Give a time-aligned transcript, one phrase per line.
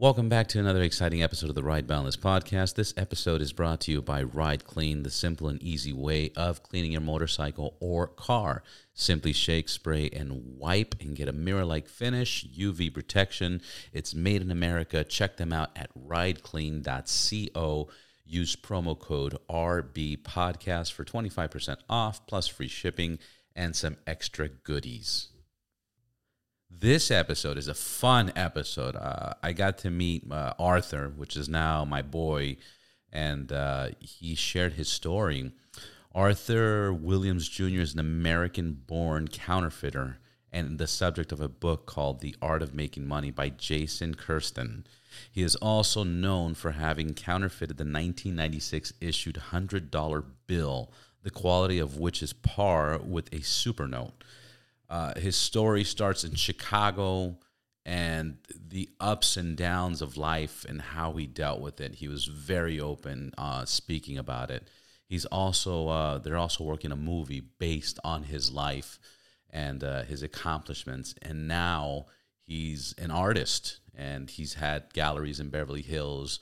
[0.00, 2.76] Welcome back to another exciting episode of the Ride Boundless podcast.
[2.76, 6.62] This episode is brought to you by Ride Clean, the simple and easy way of
[6.62, 8.62] cleaning your motorcycle or car.
[8.94, 13.60] Simply shake, spray, and wipe and get a mirror like finish, UV protection.
[13.92, 15.02] It's made in America.
[15.02, 17.88] Check them out at rideclean.co.
[18.24, 23.18] Use promo code RB Podcast for 25% off plus free shipping
[23.56, 25.30] and some extra goodies.
[26.70, 28.94] This episode is a fun episode.
[28.94, 32.58] Uh, I got to meet uh, Arthur, which is now my boy,
[33.12, 35.52] and uh, he shared his story.
[36.14, 37.80] Arthur Williams Jr.
[37.80, 40.18] is an American born counterfeiter
[40.52, 44.86] and the subject of a book called The Art of Making Money by Jason Kersten.
[45.30, 51.98] He is also known for having counterfeited the 1996 issued $100 bill, the quality of
[51.98, 54.12] which is par with a supernote.
[54.88, 57.38] Uh, his story starts in Chicago
[57.84, 58.36] and
[58.68, 61.94] the ups and downs of life and how he dealt with it.
[61.94, 64.68] He was very open uh, speaking about it.
[65.08, 68.98] He's also uh, they're also working a movie based on his life
[69.50, 71.14] and uh, his accomplishments.
[71.22, 72.06] And now
[72.46, 76.40] he's an artist and he's had galleries in Beverly Hills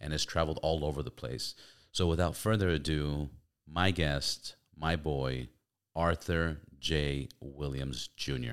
[0.00, 1.54] and has traveled all over the place.
[1.92, 3.30] So without further ado,
[3.66, 5.48] my guest, my boy,
[5.94, 7.28] Arthur J.
[7.40, 8.52] Williams Jr.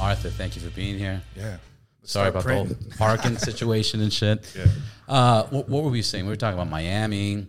[0.00, 1.22] Arthur, thank you for being here.
[1.36, 1.58] Yeah.
[2.02, 2.68] Sorry about praying.
[2.68, 4.52] the whole parking situation and shit.
[4.56, 4.66] Yeah.
[5.06, 6.24] Uh, what, what were we saying?
[6.24, 7.46] We were talking about Miami.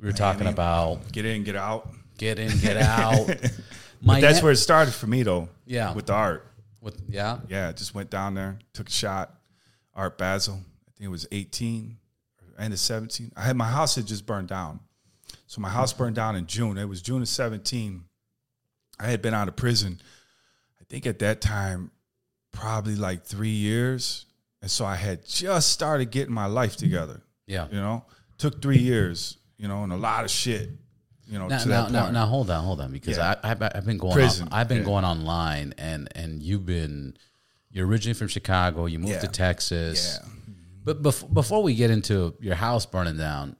[0.00, 1.88] We were talking about Get in, get out.
[2.18, 3.28] get in, get out.
[4.02, 5.48] But that's Miami- where it started for me, though.
[5.64, 5.94] Yeah.
[5.94, 6.46] With the art.
[6.80, 7.38] With, yeah.
[7.48, 9.38] Yeah, just went down there, took a shot.
[9.94, 10.54] Art Basel.
[10.54, 11.98] I think it was 18
[12.58, 13.32] and 17.
[13.36, 14.80] I had my house had just burned down.
[15.46, 16.78] So my house burned down in June.
[16.78, 18.04] It was June of 17.
[18.98, 20.00] I had been out of prison.
[20.80, 21.90] I think at that time,
[22.52, 24.26] probably like three years.
[24.62, 27.20] And so I had just started getting my life together.
[27.46, 27.66] Yeah.
[27.70, 28.04] You know,
[28.38, 30.70] took three years, you know, and a lot of shit,
[31.32, 33.36] you know, Now, now, that now, now, hold on, hold on, because Yeah.
[33.42, 34.84] I, I've, I've been going, Prison, on, I've been yeah.
[34.84, 37.16] going online, and and you've been,
[37.70, 39.20] you're originally from Chicago, you moved Yeah.
[39.20, 40.28] to Texas, Yeah.
[40.84, 43.56] but bef- before we get into your house burning down,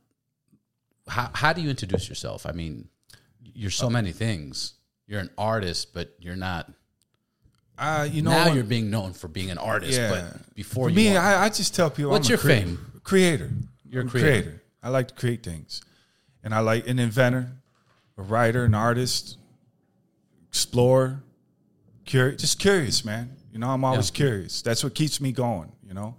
[1.08, 2.44] how how do you introduce yourself?
[2.44, 2.88] I mean,
[3.42, 4.74] you're so many things.
[5.06, 6.70] You're an artist, but you're not.
[7.78, 8.54] Uh, you know, now what?
[8.54, 11.90] you're being known for being an artist, but before For me, I, I just tell
[11.90, 13.00] people, What's I'm a your crea- fame?
[13.02, 13.50] Creator.
[13.88, 14.62] You're a I'm creator.
[14.82, 15.80] I like to create things,
[16.44, 17.50] and I like an inventor,
[18.18, 19.38] a writer, an artist,
[20.48, 21.22] explorer,
[22.04, 23.36] curious, just curious, man.
[23.52, 24.16] You know, I'm always Yeah.
[24.16, 24.62] curious.
[24.62, 25.72] That's what keeps me going.
[25.86, 26.16] You know,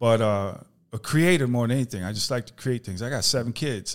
[0.00, 0.54] but uh,
[0.92, 2.02] a creator more than anything.
[2.02, 3.02] I just like to create things.
[3.02, 3.94] I got seven kids,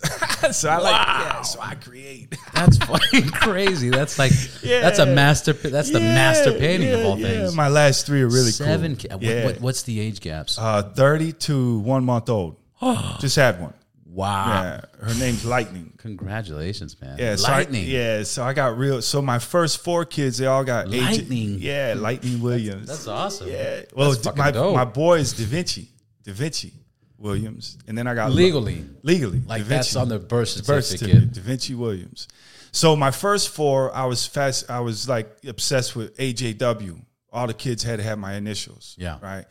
[0.58, 1.42] so I like yeah.
[1.42, 2.34] So I create.
[2.54, 3.90] that's fucking crazy.
[3.90, 4.32] That's like
[4.64, 5.52] that's a master.
[5.54, 7.28] That's the master painting of all yeah.
[7.28, 7.56] things.
[7.56, 8.96] My last three are really Seven.
[8.96, 9.10] cool.
[9.10, 9.46] ki- what- yeah.
[9.46, 10.58] what- what's the age gaps?
[10.58, 12.56] Uh, 30 to one month old.
[13.20, 13.74] Just had one.
[14.12, 14.62] Wow.
[14.64, 14.82] Yeah.
[15.08, 15.94] Her name's Lightning.
[15.98, 17.18] Congratulations, man.
[17.18, 17.36] Yeah.
[17.36, 17.86] So I- Lightning.
[17.88, 18.24] yeah.
[18.24, 19.02] So I got real.
[19.02, 21.58] So my first four kids, they all got age- Lightning.
[21.60, 21.96] yeah.
[21.98, 22.88] Lightning Williams.
[22.88, 23.50] That's awesome.
[23.50, 23.82] yeah.
[23.96, 24.76] Well, That's my, dope.
[24.76, 25.90] my boy is Da Vinci.
[26.24, 26.74] Da Vinci
[27.18, 27.78] Williams.
[27.88, 28.86] And then I got Legally.
[29.04, 29.42] Legally.
[29.46, 30.00] Like Da that's Vinci.
[30.02, 31.00] on the birth birth certificate.
[31.00, 31.34] certificate.
[31.34, 32.28] Da Vinci Williams.
[32.72, 34.70] So my first four, I was fast.
[34.70, 37.02] I was like obsessed with AJW.
[37.34, 38.96] All the kids had to have my initials.
[38.98, 39.18] Yeah.
[39.22, 39.46] Right.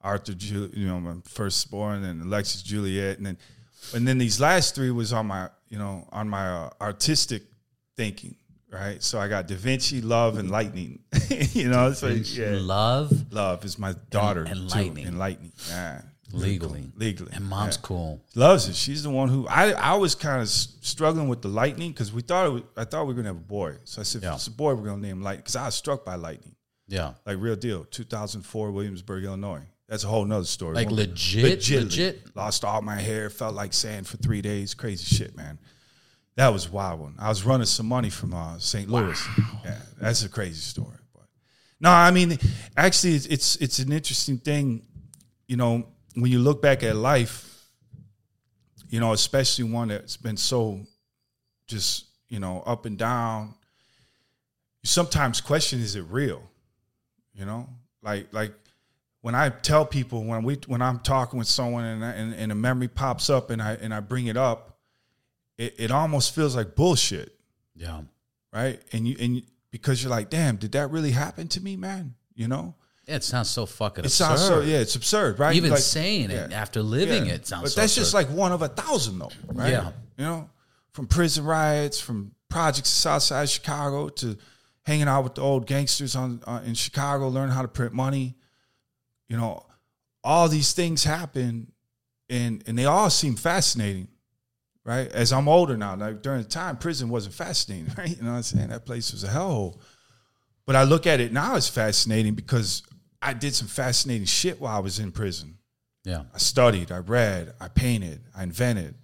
[0.00, 3.38] Arthur, Ju- you know, my firstborn, and Alexis Juliet, and then,
[3.94, 7.42] and then these last three was on my, you know, on my uh, artistic
[7.96, 8.36] thinking.
[8.70, 9.00] Right.
[9.02, 10.98] So I got Da Vinci, Love, and Lightning.
[11.52, 14.42] you know, so yeah, Love Love is my daughter.
[14.42, 15.06] and too, Lightning.
[15.06, 15.52] And Lightning.
[15.68, 16.00] Yeah.
[16.32, 16.90] legally.
[16.96, 17.30] Legally.
[17.34, 18.20] And mom's Yeah cool.
[18.34, 18.74] loves it.
[18.74, 22.22] She's the one who I I was kind of struggling with the lightning because we
[22.22, 23.76] thought it was, I thought we were gonna have a boy.
[23.84, 24.30] So I said, Yeah.
[24.30, 26.56] if it's a boy, we're gonna name him Lightning because I was struck by lightning,
[26.88, 27.12] Yeah.
[27.24, 27.84] like real deal.
[27.84, 29.62] 2004, Williamsburg, Illinois.
[29.88, 30.74] That's a whole nother story.
[30.74, 31.82] Like legit, legitly.
[31.82, 32.36] legit.
[32.36, 33.28] Lost all my hair.
[33.28, 34.74] Felt like sand for three days.
[34.74, 35.58] Crazy shit, man.
[36.36, 37.14] That was a wild one.
[37.18, 38.88] I was running some money from uh, St.
[38.88, 39.22] Louis.
[39.64, 40.98] Yeah, that's a crazy story.
[41.14, 41.24] But
[41.80, 42.38] no, I mean,
[42.76, 44.86] actually, it's, it's it's an interesting thing.
[45.46, 47.68] You know, when you look back at life,
[48.88, 50.80] you know, especially one that's been so
[51.66, 53.54] just you know up and down.
[54.82, 56.42] You sometimes question: Is it real?
[57.34, 57.68] You know,
[58.02, 58.52] like like
[59.24, 62.52] when I tell people when we when I'm talking with someone and I, and, and
[62.52, 64.76] a memory pops up and I and I bring it up,
[65.56, 67.34] it, it almost feels like bullshit,
[67.74, 68.02] Yeah.
[68.52, 68.82] right?
[68.92, 72.16] And you and you, because you're like, damn, did that really happen to me, man?
[72.34, 72.74] You know,
[73.08, 74.24] Yeah, it sounds so fucking It absurd.
[74.26, 75.56] sounds so yeah, it's absurd, right?
[75.56, 77.32] Even Like, saying it after living Yeah.
[77.36, 79.70] it sounds But so that's just like one of a thousand, though, right?
[79.72, 79.92] Yeah.
[80.18, 80.50] You know,
[80.92, 84.36] from prison riots, from projects Southside Chicago to
[84.82, 88.36] hanging out with the old gangsters on uh, in Chicago, learning how to print money.
[89.34, 89.66] You know,
[90.22, 91.72] all these things happen,
[92.30, 94.06] and and they all seem fascinating,
[94.84, 95.10] right?
[95.10, 98.16] As I'm older now, like during the time, prison wasn't fascinating, right?
[98.16, 98.68] You know what I'm saying?
[98.68, 99.80] That place was a hellhole.
[100.66, 102.84] But I look at it now as fascinating because
[103.20, 105.58] I did some fascinating shit while I was in prison.
[106.04, 106.22] yeah.
[106.32, 108.94] I studied, I read, I painted, I invented.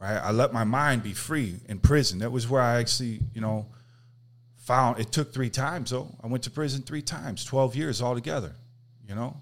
[0.00, 0.16] Right?
[0.16, 2.20] I let my mind be free in prison.
[2.20, 3.66] That was where I actually, you know,
[4.56, 6.16] found it took three times though.
[6.24, 8.56] I went to prison three times, 12 years altogether,
[9.08, 9.36] you know?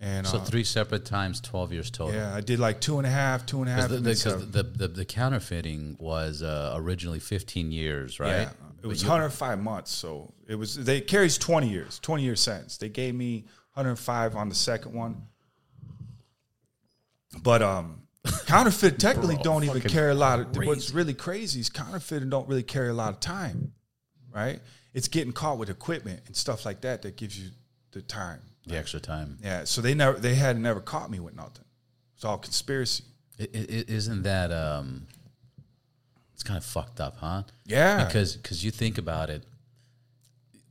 [0.00, 2.14] And So uh, three separate times, twelve years total.
[2.14, 3.88] yeah, I did like two and a half, two and a half.
[3.88, 4.76] Because the, the, then 'cause seven.
[4.78, 8.42] the, the, counterfeiting was uh, originally 15 years, right?
[8.42, 8.50] Yeah,
[8.82, 9.90] it was 105 months.
[9.90, 12.76] So it was, they it carries 20 years, 20 year sentence.
[12.76, 13.44] They gave me
[13.74, 15.22] 105 on the second one.
[17.42, 18.02] But um,
[18.46, 20.56] counterfeit technically Bro, don't even carry a lot of.
[20.56, 23.72] What's really crazy is counterfeiting don't really carry a lot of time,
[24.32, 24.60] right?
[24.94, 27.50] It's getting caught with equipment and stuff like that that gives you
[27.92, 28.40] the time.
[28.68, 29.38] The extra time.
[29.42, 31.64] Yeah, so they never they had never caught me with nothing.
[32.16, 33.04] It's all conspiracy.
[33.38, 35.06] Isn't that um
[36.34, 39.44] it's kind of fucked up huh Yeah, because because you think about it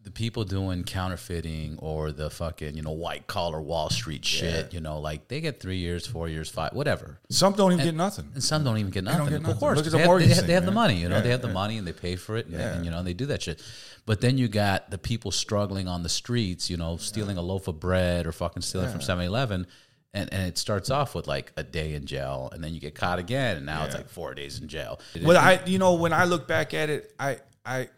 [0.07, 4.79] the people doing counterfeiting or the fucking you know white collar wall street shit you
[4.79, 8.25] know like they get three years four years five whatever some don't even get nothing.
[8.33, 9.25] and some don't even get nothing.
[9.25, 9.57] get Of nothing.
[9.59, 10.95] course, Look at 'cause the they, have, they, have, thing, they have the money.
[11.01, 12.73] You know, Yeah, they have the money and they pay for it, and, Yeah.
[12.75, 13.61] and, you know they do that shit.
[14.05, 17.67] But then you got the people struggling on the streets, you know, stealing a loaf
[17.67, 19.67] of bread or fucking stealing from 7-Eleven.
[20.13, 22.95] And, and it starts off with like a day in jail, and then you get
[22.95, 25.01] caught again, and now it's like four days in jail.
[25.21, 27.89] Well, I you know when I look back at it, I I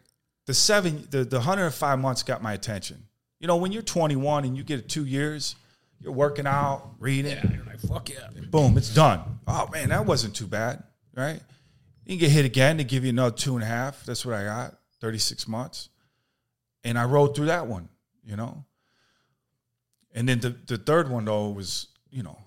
[0.50, 2.98] the seven the the hundred and five months got my attention.
[3.40, 5.56] You know, when you're 21 and you get two years,
[6.02, 8.30] you're working out, reading, you're like fuck yeah.
[8.50, 9.22] boom, it's done.
[9.48, 10.82] Oh man, that wasn't too bad,
[11.16, 11.40] right?
[12.04, 14.04] You can get hit again, they give you another two and a half.
[14.06, 15.90] That's what I got, 36 months.
[16.84, 17.88] And I rode through that one,
[18.26, 18.66] you know.
[20.16, 22.40] And then the, the third one though was, you know,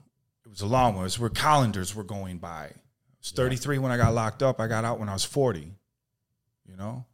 [0.44, 1.02] it was a long one.
[1.02, 2.64] It was where calendars were going by.
[2.64, 2.72] I
[3.20, 4.60] was 33 when I got locked up.
[4.60, 5.72] I got out when I was 40.
[6.66, 7.05] You know?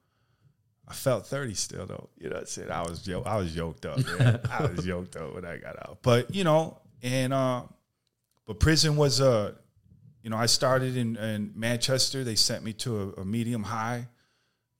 [0.88, 2.08] I felt 30 still though.
[2.19, 2.70] You know what I'm saying?
[2.70, 4.40] I was yo- I was yoked up, man.
[4.50, 5.99] I was yoked up when I got out.
[6.02, 7.62] But you know, and uh
[8.46, 9.52] but prison was uh
[10.23, 12.25] you know, I started in, in Manchester.
[12.25, 14.08] They sent me to a, a medium high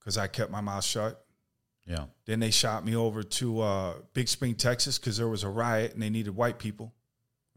[0.00, 1.25] because I kept my mouth shut.
[1.87, 5.49] Yeah, Then they shot me over to uh, Big Spring, Texas, because there was a
[5.49, 6.93] riot and they needed white people,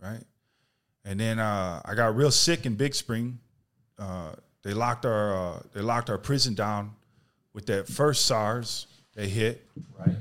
[0.01, 0.23] right?
[1.03, 3.39] And then uh, I got real sick in Big Spring.
[3.99, 4.33] Uh,
[4.63, 6.93] they locked our uh, they locked our prison down
[7.53, 9.67] with that first SARS they hit.
[9.99, 10.15] Right.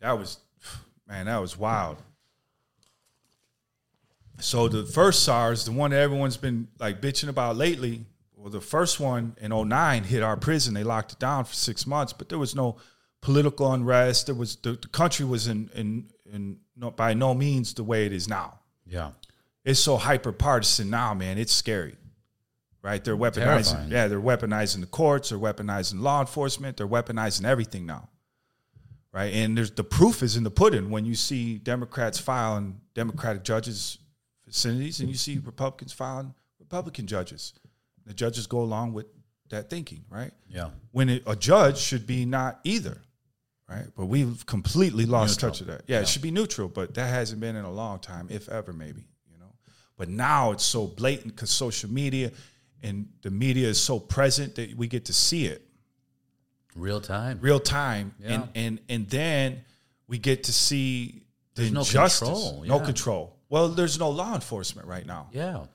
[0.00, 0.38] That was,
[1.06, 1.98] man, that was wild.
[4.38, 8.60] So the first SARS, the one that everyone's been like bitching about lately, well, the
[8.60, 10.72] first one in 09 hit our prison.
[10.72, 12.76] They locked it down for six months, but there was no
[13.20, 14.26] political unrest.
[14.26, 18.06] There was the, the country was in in in no, by no means the way
[18.06, 18.60] it is now.
[18.86, 19.10] yeah,
[19.62, 21.36] It's so hyper partisan now, man.
[21.36, 21.96] It's scary,
[22.82, 23.02] right?
[23.02, 23.34] They're weaponizing.
[23.34, 23.90] Terrifying.
[23.90, 25.30] Yeah, they're weaponizing the courts.
[25.30, 26.76] They're weaponizing law enforcement.
[26.76, 28.08] They're weaponizing everything now,
[29.12, 29.32] right?
[29.32, 33.98] And there's the proof is in the pudding when you see Democrats filing Democratic judges
[34.46, 37.54] vicinities, and you see Republicans filing Republican judges.
[38.06, 39.06] The judges go along with
[39.50, 40.32] that thinking, right?
[40.48, 40.70] yeah.
[40.92, 43.00] when it, a judge should be not either,
[43.68, 43.86] right?
[43.96, 45.52] But we've completely lost Neutral.
[45.52, 45.82] touch of that.
[45.86, 48.72] Yeah, it should be neutral, but that hasn't been in a long time, if ever,
[48.72, 49.06] maybe.
[49.30, 49.52] You know,
[49.96, 52.30] but now it's so blatant because social media
[52.82, 55.62] and the media is so present that we get to see it
[56.76, 57.38] Real time.
[57.40, 58.32] real time, Yeah.
[58.34, 59.64] and and and then
[60.06, 61.22] we get to see
[61.54, 63.36] the There's no injustice, control, no control.
[63.48, 65.66] Well, there's no law enforcement right now Yeah,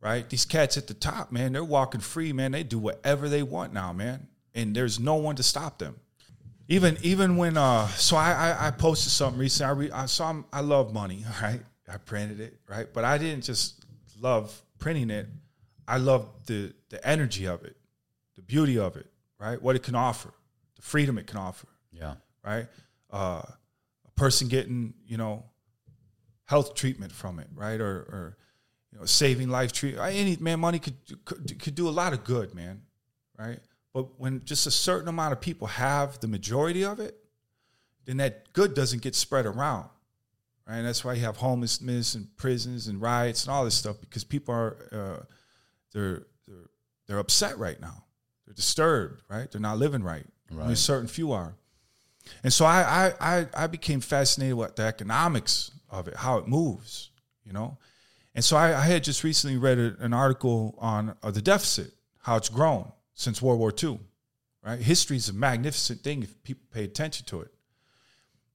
[0.00, 0.28] right?
[0.30, 2.52] These cats at the top, man, they're walking free, man.
[2.52, 5.96] They do whatever they want now, man, and there's no one to stop them.
[6.68, 9.68] Even even when uh, so I I, I posted something recently.
[9.68, 11.60] I re, I saw I love money, right?
[11.88, 12.86] I printed it, right?
[12.90, 13.84] But I didn't just
[14.20, 15.28] love printing it.
[15.86, 17.76] I love the the energy of it,
[18.36, 19.06] the beauty of it,
[19.38, 19.60] right?
[19.60, 20.32] What it can offer,
[20.76, 22.14] the freedom it can offer yeah,
[22.44, 22.66] right?
[23.10, 23.42] Uh,
[24.06, 25.44] a person getting, you know,
[26.46, 27.80] health treatment from it, right?
[27.80, 28.36] Or, or
[28.92, 30.14] you know, saving life treatment.
[30.14, 32.82] Any man, money could, could could do a lot of good, man,
[33.38, 33.60] right?
[33.92, 37.16] But when just a certain amount of people have the majority of it,
[38.06, 39.88] then that good doesn't get spread around,
[40.66, 40.78] right?
[40.78, 44.24] And that's why you have homelessness and prisons and riots and all this stuff because
[44.24, 45.24] people are uh,
[45.94, 46.68] they're they're
[47.06, 48.04] they're upset right now.
[48.44, 49.50] They're disturbed, right?
[49.50, 50.26] They're not living right.
[50.52, 51.54] Only a certain few are.
[52.42, 56.46] And so I, I I I became fascinated with the economics of it, how it
[56.46, 57.10] moves,
[57.44, 57.78] you know.
[58.34, 61.92] And so I, I had just recently read a, an article on uh, the deficit,
[62.18, 64.00] how it's grown since World War II.
[64.62, 67.52] Right, history is a magnificent thing if people pay attention to it.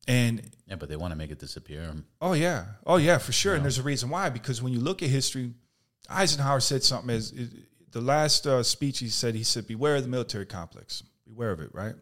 [0.07, 1.93] And Yeah, but they want to make it disappear.
[2.19, 3.53] Oh yeah, oh yeah, for sure.
[3.53, 5.53] And there's a reason why because when you look at history,
[6.09, 7.33] Eisenhower said something as
[7.91, 9.35] the last uh, speech he said.
[9.35, 11.03] He said, "Beware of the military complex.
[11.27, 11.95] Beware of it." Right?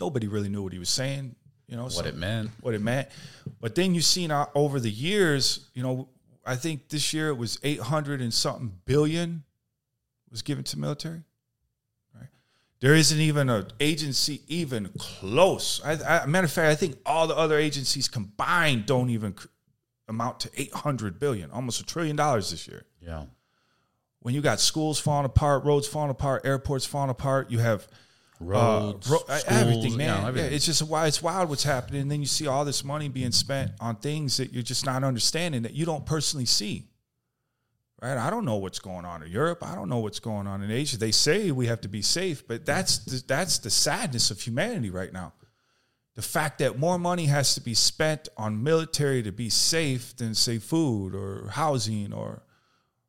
[0.00, 1.34] Nobody really knew what he was saying.
[1.68, 2.50] You know What it meant.
[2.60, 3.08] what it meant.
[3.60, 6.08] But then you've seen uh, over the years, you know,
[6.44, 9.44] I think this year it was 800 and something billion
[10.30, 11.22] was given to military.
[12.14, 12.28] Right?
[12.80, 15.80] There isn't even an agency even close.
[15.82, 19.34] I, I, matter of fact, I think all the other agencies combined don't even
[20.12, 22.84] amount to 800 billion, almost a trillion dollars this year.
[23.00, 23.24] Yeah.
[24.20, 27.88] When you got schools falling apart, roads falling apart, airports falling apart, you have
[28.38, 30.08] Roads, uh, ro- schools, everything, man.
[30.08, 30.52] yeah, Yeah, everything.
[30.54, 32.02] it's just why it's wild what's happening.
[32.02, 35.02] And then you see all this money being spent on things that you're just not
[35.04, 36.88] understanding that you don't personally see.
[38.00, 38.16] Right?
[38.16, 39.64] I don't know what's going on in Europe.
[39.64, 40.96] I don't know what's going on in Asia.
[40.98, 44.90] They say we have to be safe, but that's the, that's the sadness of humanity
[44.90, 45.34] right now.
[46.14, 50.34] The fact that more money has to be spent on military to be safe than
[50.34, 52.42] say food or housing or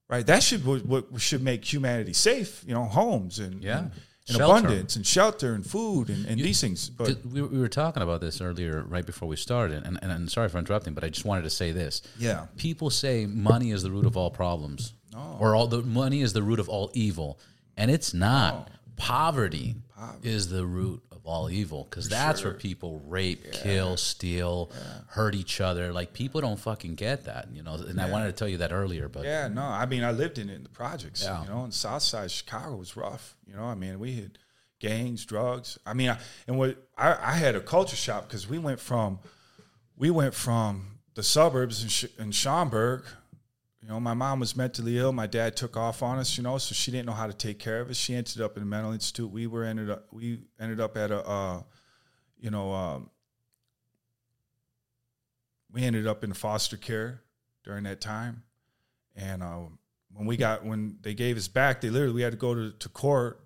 [0.09, 0.25] right.
[0.25, 2.63] That should what, what should make humanity safe.
[2.65, 3.79] You know, homes and Yeah.
[3.79, 3.91] and,
[4.29, 6.89] and abundance and shelter and food and, and these things.
[6.89, 10.47] But we, we were talking about this earlier, right before we started, and, and, sorry
[10.47, 12.01] for interrupting, but I just wanted to say this.
[12.17, 12.45] Yeah.
[12.55, 15.37] people say money is the root of all problems, No.
[15.41, 17.37] or all the money is the root of all evil,
[17.75, 18.69] and it's not.
[18.95, 19.75] Poverty,
[20.21, 24.71] is the root of all evil because that's where people rape, kill, steal,
[25.07, 25.93] hurt each other.
[25.93, 27.75] Like people don't fucking get that, you know.
[27.75, 30.37] And I wanted to tell you that earlier, but yeah, no, I mean, I lived
[30.37, 31.23] in it in the projects.
[31.23, 31.43] Yeah.
[31.43, 33.35] You know, in the South Side Chicago was rough.
[33.47, 34.37] You know, I mean, we had
[34.79, 35.79] gangs, drugs.
[35.85, 39.19] I mean, I, and what I, I had a culture shock because we went from
[39.97, 43.05] we went from the suburbs in, in Schaumburg.
[43.83, 45.11] You know, my mom was mentally ill.
[45.11, 46.37] My dad took off on us.
[46.37, 47.97] You know, so she didn't know how to take care of us.
[47.97, 49.29] She ended up in a mental institute.
[49.29, 51.61] We were ended up we ended up at a, uh,
[52.39, 53.09] you know, um,
[55.69, 57.23] we ended up in foster care
[57.65, 58.43] during that time.
[59.17, 59.59] And uh,
[60.13, 62.71] when we got when they gave us back, they literally we had to go to,
[62.71, 63.42] to court.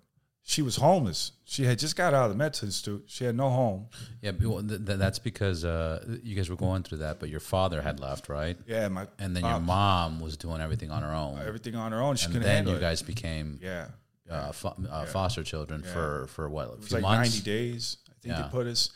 [0.50, 1.32] She was homeless.
[1.44, 3.04] She had just got out of the mental institute.
[3.06, 3.88] She had no home.
[4.22, 7.40] yeah, well, th- th- that's because uh, you guys were going through that, but your
[7.40, 8.56] father had left, right?
[8.66, 12.00] Yeah, my And then your mom was doing everything on her own, everything on her
[12.00, 12.16] own.
[12.16, 12.80] She and couldn't then handle you it.
[12.80, 13.88] guys became Yeah,
[14.30, 17.30] uh, fo- uh, foster children for for what a it was few like months.
[17.34, 17.98] ninety days.
[18.08, 18.42] I think Yeah.
[18.44, 18.88] they put us.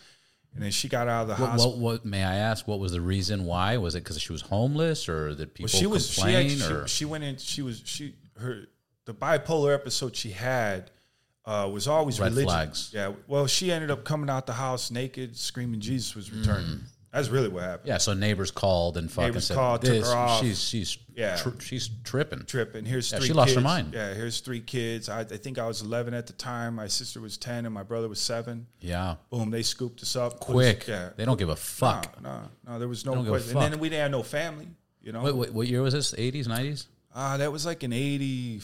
[0.54, 1.72] And then she got out of the What, hospital.
[1.78, 2.66] what, what may I ask?
[2.66, 3.76] What was the reason why?
[3.76, 6.46] Was it because she was homeless, or did people Well, she was she, complain?
[6.50, 7.36] actually, or she she went in.
[7.36, 8.64] She was she her
[9.04, 10.90] the bipolar episode she had
[11.44, 12.48] uh, was always Red religion.
[12.48, 12.90] flags.
[12.94, 13.12] Yeah.
[13.26, 16.80] Well, she ended up coming out the house naked, screaming Jesus was returning.
[17.12, 17.88] That's really what happened.
[17.88, 20.40] yeah, so neighbors called and fucking Neighbors said, called, took her off.
[20.40, 21.36] she's she's Yeah.
[21.36, 22.86] tri- she's tripping." Tripping.
[22.86, 23.26] Here's Yeah, three.
[23.26, 23.64] she lost her kids.
[23.64, 23.92] mind.
[23.92, 24.14] Yeah.
[24.14, 25.10] Here's three kids.
[25.10, 26.76] I, I think I was 11 at the time.
[26.76, 28.66] My sister was 10, and my brother was seven.
[28.80, 29.50] Yeah, Boom.
[29.50, 30.86] They scooped us up put us- quick.
[30.88, 31.10] yeah.
[31.14, 32.18] They don't give a fuck.
[32.22, 32.78] No, no, no.
[32.78, 33.58] There was no don't give a question.
[33.58, 34.68] And then we didn't have no family.
[35.02, 35.22] You know.
[35.22, 36.14] Wait, wait, what year was this?
[36.16, 36.86] Eighties, nineties?
[37.14, 38.62] Uh, that was like in 80,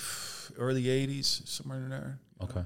[0.56, 2.18] early 80s, somewhere in there.
[2.42, 2.62] Okay.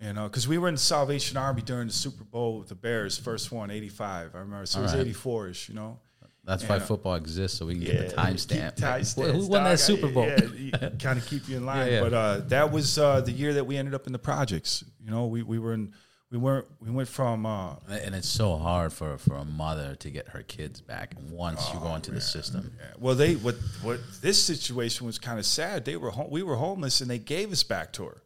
[0.00, 3.18] And because we were in the Salvation Army during the Super Bowl with the Bears,
[3.18, 4.34] first one, 85.
[4.34, 4.64] I remember.
[4.66, 5.06] So it was All right.
[5.06, 5.98] 84 ish, you know?
[6.44, 6.82] That's why Yeah.
[6.84, 8.76] football exists, so we can get the timestamp.
[8.76, 9.78] Timestamps, Who won that dog.
[9.78, 10.24] Super Bowl?
[10.26, 11.88] Yeah, kind of keep you in line.
[11.88, 12.00] Yeah, yeah.
[12.00, 14.82] But uh, that was uh, the year that we ended up in the projects.
[15.04, 15.92] You know, we, we were in,
[16.30, 20.10] we weren't, we went from, uh, And it's so hard for, for a mother to
[20.10, 22.72] get her kids back once you Oh, go into the system.
[22.78, 25.84] yeah, well, they, what, what this situation was kind of sad.
[25.84, 28.22] They were, home, we were homeless and they gave us back to her.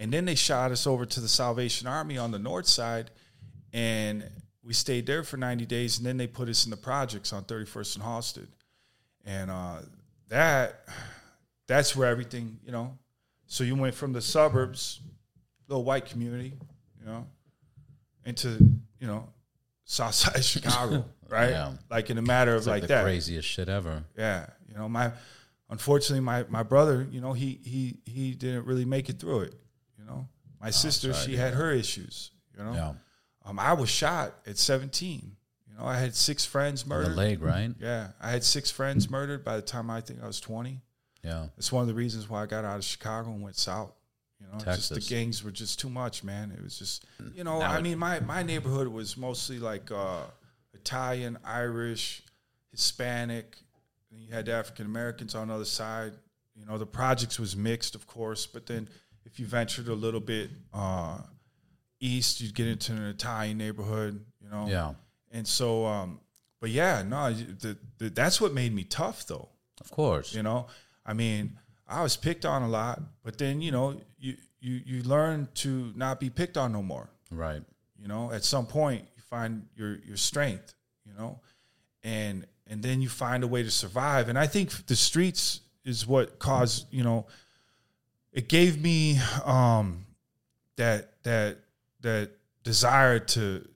[0.00, 3.10] And then they shot us over to the Salvation Army on the north side,
[3.72, 4.24] and
[4.64, 5.98] we stayed there for 90 days.
[5.98, 8.46] And then they put us in the projects on 31st and Halsted,
[9.26, 9.76] and uh,
[10.28, 10.88] that
[11.68, 12.96] that's where everything, you know.
[13.46, 15.00] So you went from the suburbs,
[15.68, 16.54] little white community,
[16.98, 17.26] you know,
[18.24, 18.56] into
[19.00, 19.28] you know,
[19.84, 21.50] South Side Chicago, right?
[21.50, 21.72] Yeah.
[21.90, 23.04] Like in a matter of It's like, like the that.
[23.04, 24.04] craziest shit ever.
[24.16, 25.12] Yeah, you know, my
[25.68, 29.54] unfortunately my my brother, you know, he he he didn't really make it through it.
[30.60, 32.30] My sister, sorry she had her issues.
[32.56, 32.92] You know, Yeah.
[33.44, 35.36] um, I was shot at seventeen.
[35.68, 37.16] You know, I had six friends In the murdered.
[37.16, 37.74] leg, right?
[37.78, 40.82] Yeah, I had six friends murdered by the time I think I was twenty.
[41.22, 41.46] Yeah.
[41.58, 43.92] It's one of the reasons why I got out of Chicago and went south.
[44.40, 46.50] You know, just the gangs were just too much, man.
[46.50, 50.22] It was just, you know, Now I mean, my my neighborhood was mostly like uh,
[50.72, 52.22] Italian, Irish,
[52.70, 53.56] Hispanic.
[54.10, 56.12] And you had African Americans on the other side.
[56.56, 58.88] You know, the projects was mixed, of course, but then
[59.24, 61.18] if you ventured a little bit uh,
[62.00, 64.66] east, you'd get into an Italian neighborhood, you know.
[64.68, 64.94] Yeah.
[65.30, 66.20] And so, um,
[66.60, 69.48] but yeah, no, the, the, that's what made me tough, though.
[69.80, 70.34] Of course.
[70.34, 70.66] You know,
[71.06, 71.58] I mean,
[71.88, 75.92] I was picked on a lot, but then you know, you you you learn to
[75.96, 77.08] not be picked on no more.
[77.30, 77.62] Right.
[78.00, 80.74] You know, at some point, you find your your strength.
[81.06, 81.40] You know,
[82.02, 84.28] and and then you find a way to survive.
[84.28, 87.26] And I think the streets is what caused you know,
[88.32, 90.06] it gave me um,
[90.76, 91.58] that that
[92.00, 92.30] that
[92.62, 93.66] desire to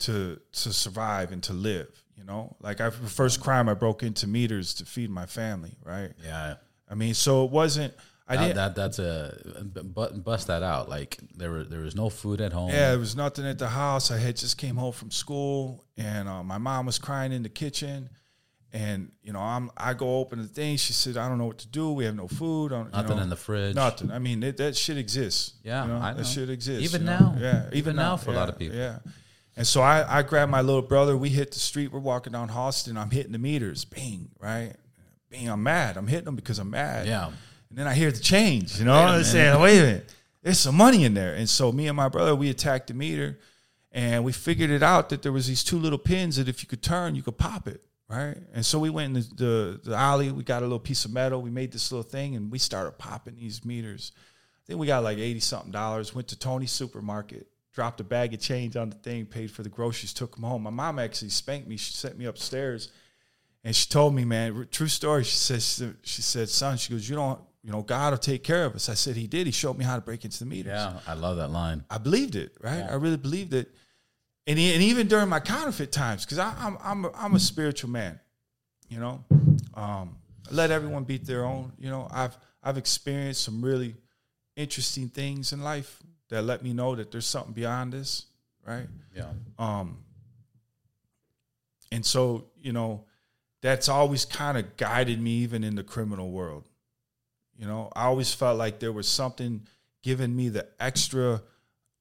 [0.00, 1.88] to to survive and to live.
[2.16, 5.76] You know, like I the first crime I broke into meters to feed my family.
[5.84, 6.12] Right.
[6.24, 6.56] Yeah.
[6.88, 7.94] I mean, so it wasn't.
[8.26, 8.56] I didn't.
[8.56, 10.88] that that's a bu- bust that out.
[10.88, 12.70] Like there were there was no food at home.
[12.70, 14.10] Yeah, there was nothing at the house.
[14.10, 17.50] I had just came home from school, and uh, my mom was crying in the
[17.50, 18.08] kitchen.
[18.74, 20.76] And you know, I'm I go open the thing.
[20.78, 21.92] She said, "I don't know what to do.
[21.92, 22.72] We have no food.
[22.72, 23.76] I don't- you Nothing know, in the fridge.
[23.76, 24.10] Nothing.
[24.10, 25.54] I mean, that, that shit exists.
[25.62, 25.98] Yeah, you know?
[25.98, 26.18] I know.
[26.18, 26.82] that shit exists.
[26.92, 27.34] Even you know?
[27.34, 27.36] now.
[27.38, 28.76] Yeah, Even now for a lot of people.
[28.76, 28.98] Yeah.
[29.56, 31.16] And so I, I grabbed my little brother.
[31.16, 31.92] We hit the street.
[31.92, 32.96] We're walking down Halsted.
[32.96, 33.84] I'm hitting the meters.
[33.84, 34.72] Bing, right?
[35.30, 35.48] Bing.
[35.48, 35.96] I'm mad.
[35.96, 37.06] I'm hitting them because I'm mad.
[37.06, 37.26] Yeah.
[37.68, 38.78] And then I hear the change.
[38.80, 41.34] You know, I'm saying, wait a minute, there's some money in there.
[41.34, 43.38] And so me and my brother, we attacked the meter,
[43.92, 46.68] and we figured it out that there was these two little pins that if you
[46.68, 48.36] could turn, you could pop it, right?
[48.52, 50.30] And so we went in the, the, the alley.
[50.32, 51.42] We got a little piece of metal.
[51.42, 54.12] We made this little thing, and we started popping these meters.
[54.66, 56.14] Then we got like eighty something dollars.
[56.14, 59.68] Went to Tony's supermarket, dropped a bag of change on the thing, paid for the
[59.68, 60.62] groceries, took them home.
[60.62, 61.76] My mom actually spanked me.
[61.76, 62.90] She sent me upstairs.
[63.66, 65.24] And she told me, man, true story.
[65.24, 68.66] She said, she said, son, she goes, you don't, you know, God will take care
[68.66, 68.90] of us.
[68.90, 69.46] I said, he did.
[69.46, 70.74] He showed me how to break into the meters.
[70.74, 70.98] Yeah.
[71.06, 71.82] I love that line.
[71.88, 72.82] I believed it, right?
[72.82, 73.74] I really believed it.
[74.46, 78.20] And, and even during my counterfeit times, because I'm, I'm, a, I'm a spiritual man,
[78.88, 79.24] you know,
[79.74, 80.16] um,
[80.50, 81.72] let everyone beat their own.
[81.78, 83.96] You know, I've, I've experienced some really
[84.56, 85.98] interesting things in life
[86.28, 88.26] that let me know that there's something beyond this,
[88.66, 88.86] right?
[89.14, 89.30] Yeah.
[89.58, 89.98] Um,
[91.90, 93.04] and so, you know,
[93.62, 96.68] that's always kind of guided me even in the criminal world.
[97.56, 99.66] You know, I always felt like there was something
[100.02, 101.40] giving me the extra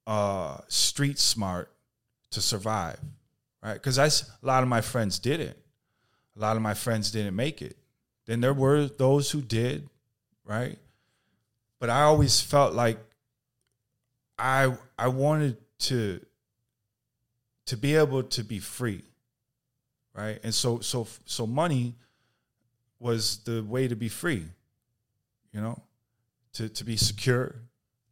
[0.06, 1.73] uh, street smart
[2.34, 3.00] to survive,
[3.64, 3.74] right?
[3.74, 5.58] Because that's a lot of my friends did it.
[6.36, 7.78] A lot of my friends didn't make it.
[8.26, 9.90] Then there were those who did,
[10.46, 10.78] right?
[11.80, 12.98] But I always felt like
[14.38, 16.20] I I wanted to
[17.66, 19.04] to be able to be free
[20.14, 21.96] right and so so so money
[23.00, 24.46] was the way to be free
[25.52, 25.82] you know
[26.54, 27.56] to to be secure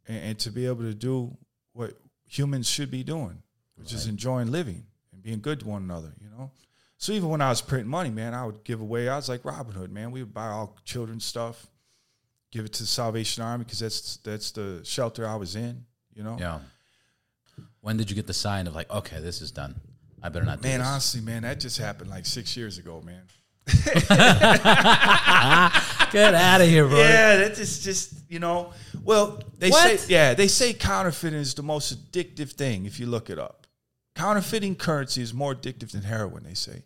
[0.08, 1.36] and, and to be able to do
[1.72, 1.92] what
[2.26, 3.42] humans should be doing
[3.86, 4.10] is Right.
[4.10, 6.50] enjoying living and being good to one another you know
[6.98, 9.44] so even when i was printing money man i would give away i was like
[9.44, 11.66] robin hood man we would buy all children's stuff
[12.50, 16.22] give it to the salvation army because that's that's the shelter i was in you
[16.22, 16.58] know Yeah.
[17.80, 19.74] When did you get the sign of like, okay, this is done?
[20.22, 23.22] I better not do Man, honestly, man, that just happened like six years ago, man.
[26.12, 26.98] Get out of here, bro.
[26.98, 28.72] Yeah, that just just you know.
[29.02, 29.98] Well, they What?
[29.98, 33.61] say yeah, they say counterfeiting is the most addictive thing if you look it up.
[34.14, 36.44] Counterfeiting currency is more addictive than heroin.
[36.44, 36.82] They say.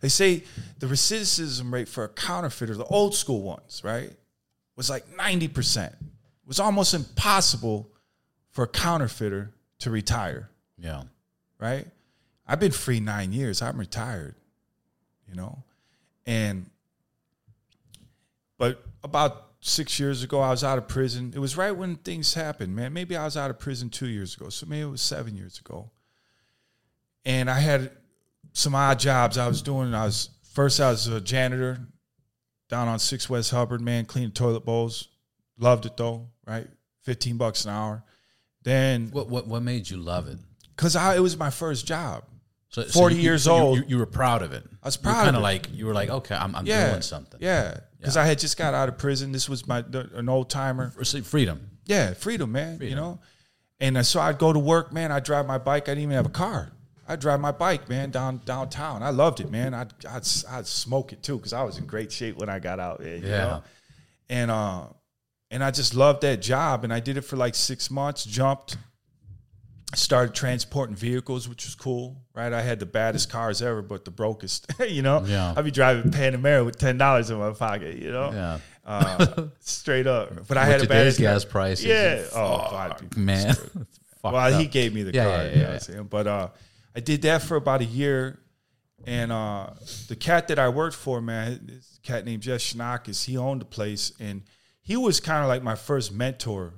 [0.00, 0.44] They say
[0.78, 4.12] the recidivism rate for a counterfeiter, the old school ones, right,
[4.76, 5.94] was like ninety percent.
[6.00, 7.90] It was almost impossible
[8.50, 10.50] for a counterfeiter to retire.
[10.78, 11.04] Yeah.
[11.58, 11.86] right?
[12.46, 13.62] I've been free nine years.
[13.62, 14.34] I'm retired,
[15.28, 15.62] you know,
[16.26, 16.66] and
[18.58, 21.32] but about six years ago, I was out of prison.
[21.34, 22.92] It was right when things happened, man.
[22.92, 25.58] Maybe I was out of prison two years ago, so maybe it was seven years
[25.58, 25.90] ago.
[27.24, 27.90] And I had
[28.52, 29.94] some odd jobs I was doing.
[29.94, 31.78] I was first I was a janitor
[32.68, 35.08] down on Six West Hubbard, man, cleaning toilet bowls.
[35.58, 36.66] Loved it though, right?
[37.02, 38.02] Fifteen bucks an hour.
[38.62, 40.38] Then What what what made you love it?
[40.76, 42.24] because I it was my first job.
[42.70, 43.78] So, 40 you- years you, old.
[43.78, 44.64] You, you were proud of it.
[44.82, 47.38] I was proud kinda like you were like, okay, I'm, I'm yeah, doing something.
[47.42, 48.22] Yeah, because Yeah.
[48.22, 49.30] I had just got out of prison.
[49.30, 50.88] This was my an old timer.
[50.90, 51.68] Freedom.
[51.84, 52.78] Yeah, freedom, man.
[52.80, 53.20] You know,
[53.78, 55.12] and uh, so I'd go to work, man.
[55.12, 55.82] I'd drive my bike.
[55.84, 56.72] I didn't even have a car.
[57.08, 59.02] I'd drive my bike, man, down downtown.
[59.02, 59.74] I loved it, man.
[59.74, 62.78] I'd I'd, I'd smoke it too because I was in great shape when I got
[62.80, 63.00] out.
[63.00, 63.38] man, you Yeah.
[63.38, 63.62] know?
[64.30, 64.84] and uh,
[65.50, 68.24] and I just loved that job, and I did it for like six months.
[68.24, 68.76] Jumped.
[69.94, 72.50] Started transporting vehicles, which was cool, right?
[72.50, 75.22] I had the baddest cars ever, but the brokest, you know.
[75.26, 75.52] Yeah.
[75.54, 78.30] I'd be driving Panamera with ten dollars in my pocket, you know.
[78.32, 78.58] Yeah.
[78.86, 80.48] Uh, straight up.
[80.48, 81.84] But I With had a baddest gas prices.
[81.84, 82.24] Yeah.
[82.34, 83.16] Oh, God.
[83.18, 83.54] man.
[84.24, 85.32] Well, he gave me the Yeah, car.
[85.36, 85.64] yeah, you know yeah.
[85.66, 86.02] what I'm saying?
[86.04, 86.48] But uh,
[86.94, 88.38] I did that for about a year.
[89.04, 89.70] And uh,
[90.08, 93.66] the cat that I worked for, man, this cat named Jeff Schnakis, he owned the
[93.66, 94.12] place.
[94.20, 94.42] And
[94.80, 96.74] he was kind of like my first mentor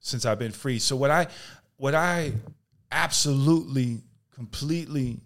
[0.00, 0.78] since I've been free.
[0.78, 1.28] So what I,
[1.76, 2.32] what I
[2.90, 4.02] absolutely,
[4.34, 5.20] completely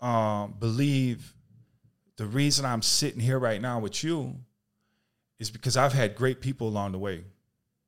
[0.00, 1.34] um, believe
[2.16, 4.36] the reason I'm sitting here right now with you
[5.38, 7.24] is because I've had great people along the way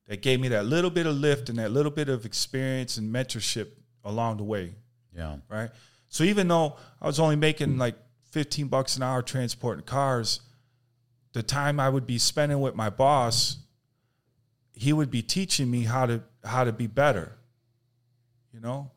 [0.07, 3.15] that gave me that little bit of lift and that little bit of experience and
[3.15, 3.69] mentorship
[4.05, 4.75] along the way.
[5.19, 5.37] Yeah.
[5.51, 5.71] Right.
[6.09, 7.97] So even though I was only making like
[8.31, 10.41] 15 bucks an hour transporting cars,
[11.33, 13.59] the time I would be spending with my boss,
[14.73, 17.37] he would be teaching me how to how to be better.
[18.55, 18.91] You know?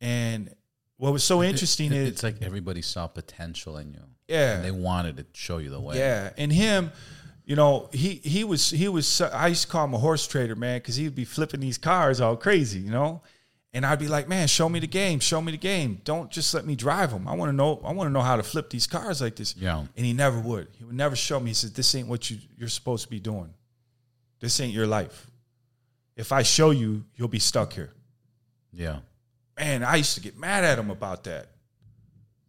[0.00, 0.54] And
[0.96, 4.00] what was so interesting It- is it's like everybody saw potential in you.
[4.28, 4.56] Yeah.
[4.56, 5.98] And they wanted to show you the way.
[5.98, 6.92] Yeah, and him,
[7.44, 9.20] you know, he he was he was.
[9.20, 12.20] I used to call him a horse trader, man, because he'd be flipping these cars
[12.20, 13.22] all crazy, you know.
[13.74, 16.00] And I'd be like, man, show me the game, show me the game.
[16.04, 17.26] Don't just let me drive them.
[17.26, 17.80] I want to know.
[17.84, 19.56] I want to know how to flip these cars like this.
[19.56, 19.84] Yeah.
[19.96, 20.68] And he never would.
[20.78, 21.50] He would never show me.
[21.50, 23.52] He said, "This ain't what you you're supposed to be doing.
[24.38, 25.28] This ain't your life.
[26.16, 27.92] If I show you, you'll be stuck here."
[28.72, 29.00] Yeah.
[29.58, 31.48] man, I used to get mad at him about that.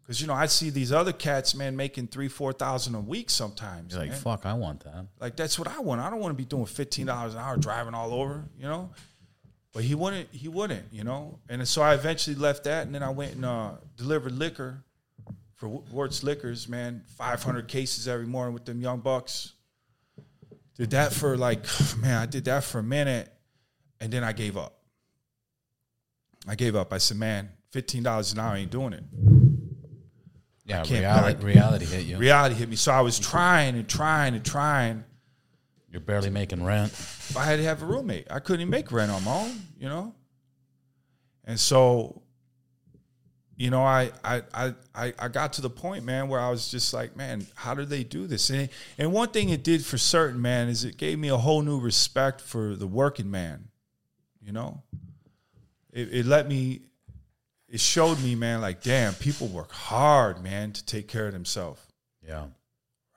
[0.07, 3.31] Cause you know, I see these other cats, man, making three, four thousand a week
[3.31, 3.93] sometimes.
[3.93, 4.19] You're like, man.
[4.19, 5.07] fuck, I want that.
[5.19, 6.01] Like that's what I want.
[6.01, 8.91] I don't want to be doing fifteen dollars an hour driving all over, you know.
[9.75, 10.29] But he wouldn't.
[10.31, 11.37] He wouldn't, you know.
[11.49, 14.81] And so I eventually left that, and then I went and uh, delivered liquor
[15.55, 17.03] for W- Wirtz Liquors, man.
[17.17, 19.51] Five hundred cases every morning with them young bucks.
[20.77, 21.65] Did that for like,
[21.97, 23.29] man, I did that for a minute,
[23.99, 24.79] and then I gave up.
[26.47, 26.93] I gave up.
[26.93, 29.03] I said, man, fifteen dollars an hour ain't doing it.
[30.65, 32.17] Yeah, reality, reality hit you.
[32.17, 32.77] Reality hit me.
[32.77, 35.03] So I was trying and trying and trying.
[35.95, 36.91] You're barely making rent.
[37.37, 38.27] I had to have a roommate.
[38.29, 40.13] I couldn't even make rent on my own, you know.
[41.45, 42.21] And so,
[43.55, 46.69] you know, I I I I I got to the point, man, where I was
[46.69, 48.49] just like, man, how do they do this?
[48.49, 51.61] And and one thing it did for certain, man, is it gave me a whole
[51.61, 53.69] new respect for the working man.
[54.41, 54.83] You know,
[55.93, 56.81] it, it let me.
[57.69, 61.81] It showed me, man, like, damn, people work hard, man, to take care of themselves,
[62.21, 62.47] Yeah.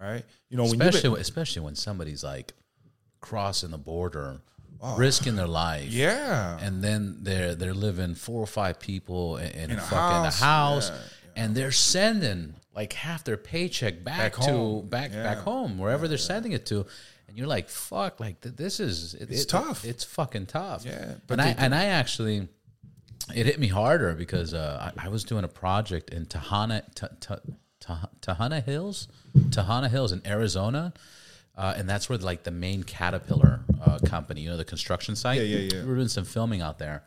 [0.00, 0.24] right?
[0.48, 2.54] You know, when you Especially, especially when somebody's like
[3.20, 4.40] crossing the border,
[4.96, 5.90] risking their life.
[5.90, 9.86] yeah, and then they're they're living four or five people in, in, In a a
[9.86, 14.88] fucking house, house, yeah, and they're sending like half their paycheck back, Back to home,
[14.88, 15.22] back yeah.
[15.22, 16.86] back home wherever they're sending it to,
[17.26, 19.84] and you're like, fuck, like th- this is it, It's it- tough.
[19.84, 20.84] It's fucking tough.
[20.86, 22.48] Yeah, but and I they- and I actually.
[23.34, 27.08] It hit me harder because uh, I, I was doing a project in Tinaja, Ta-
[27.20, 27.40] Ta-
[27.78, 30.94] Ta- Tinaja Hills, Tinaja Hills in Arizona,
[31.58, 35.40] uh, and that's where like the main Caterpillar uh, company, you know, the construction site.
[35.40, 35.82] Yeah, yeah, yeah.
[35.82, 37.02] We were doing some filming out there,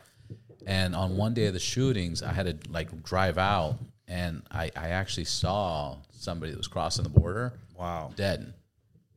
[0.66, 4.70] and on one day of the shootings, I had to like drive out, and I,
[4.76, 7.54] I actually saw somebody that was crossing the border.
[7.76, 8.12] Wow.
[8.14, 8.52] dead,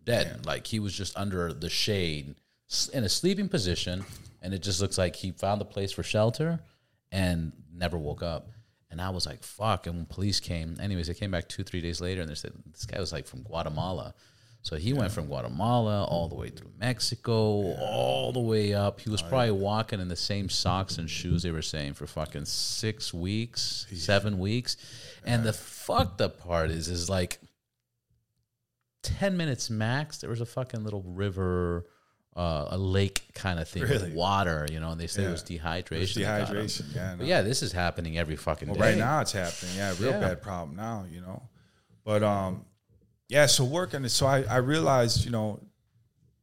[0.06, 0.46] dead.
[0.46, 2.36] Like he was just under the shade
[2.94, 4.06] in a sleeping position,
[4.42, 6.62] and it just looks like he found a place for shelter
[7.12, 8.48] and never woke up.
[8.90, 9.88] And I was like, fuck.
[9.88, 12.54] And when police came, anyways, they came back two, three days later and they said,
[12.72, 14.14] this guy was like from Guatemala.
[14.66, 19.00] So he went from Guatemala all the way through Mexico, all the way up.
[19.00, 22.46] He was probably walking in the same socks and shoes they were saying for fucking
[22.46, 24.76] six weeks, seven weeks.
[25.24, 27.38] And the fucked up part is, is like
[29.04, 31.86] 10 minutes max, there was a fucking little river,
[32.36, 34.06] uh, a lake kind of thing Really?
[34.10, 36.22] with water, you know, and they said it was dehydration.
[36.24, 36.56] Got him.
[36.58, 36.96] dehydration.
[36.96, 37.16] Yeah.
[37.20, 38.82] But yeah, this is happening every fucking Well, day.
[38.82, 39.76] right now it's happening.
[39.78, 40.20] Yeah, real Yeah.
[40.22, 41.44] bad problem now, you know.
[42.04, 42.66] But um,
[43.30, 43.46] yeah.
[43.46, 45.62] So working, so I I realized, you know,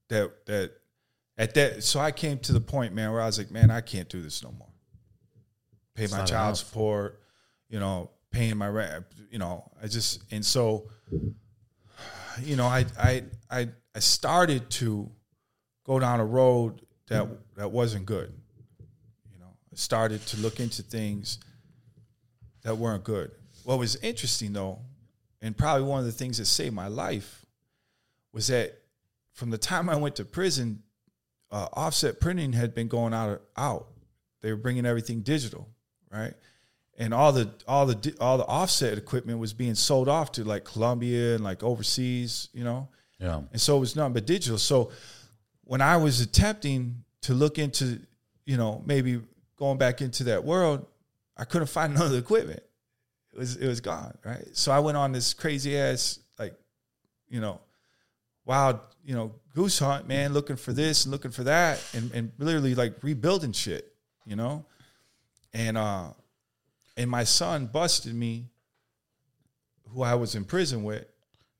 [0.08, 0.72] that that
[1.38, 3.80] at that, so I came to the point, man, where I was like, man, I
[3.80, 4.68] can't do this no more.
[5.94, 6.58] Pay my child enough.
[6.58, 7.20] support,
[7.68, 9.70] you know, paying my rent, you know.
[9.82, 10.88] I just and so,
[12.42, 15.10] you know, I I I I started to
[15.84, 18.32] go down a road that that wasn't good.
[19.32, 21.38] You know, I started to look into things
[22.62, 23.30] that weren't good.
[23.64, 24.80] What was interesting though,
[25.42, 27.44] and probably one of the things that saved my life,
[28.32, 28.78] was that
[29.32, 30.82] from the time I went to prison,
[31.50, 33.42] uh, offset printing had been going out.
[33.56, 33.88] Out,
[34.40, 35.68] they were bringing everything digital,
[36.10, 36.34] right?
[36.96, 40.64] And all the all the all the offset equipment was being sold off to like
[40.64, 42.88] Colombia and like overseas, you know.
[43.18, 43.42] Yeah.
[43.52, 44.58] And so it was nothing but digital.
[44.58, 44.90] So
[45.64, 48.00] when I was attempting to look into,
[48.44, 49.20] you know, maybe
[49.56, 50.86] going back into that world,
[51.36, 52.62] I couldn't find none of the equipment.
[53.32, 54.46] It was it was gone, right?
[54.52, 56.54] So I went on this crazy ass like,
[57.28, 57.60] you know,
[58.44, 62.32] wild, you know, goose hunt, man, looking for this and looking for that and, and
[62.38, 63.92] literally like rebuilding shit,
[64.26, 64.64] you know?
[65.54, 66.08] And uh
[66.96, 68.48] and my son busted me,
[69.88, 71.06] who I was in prison with,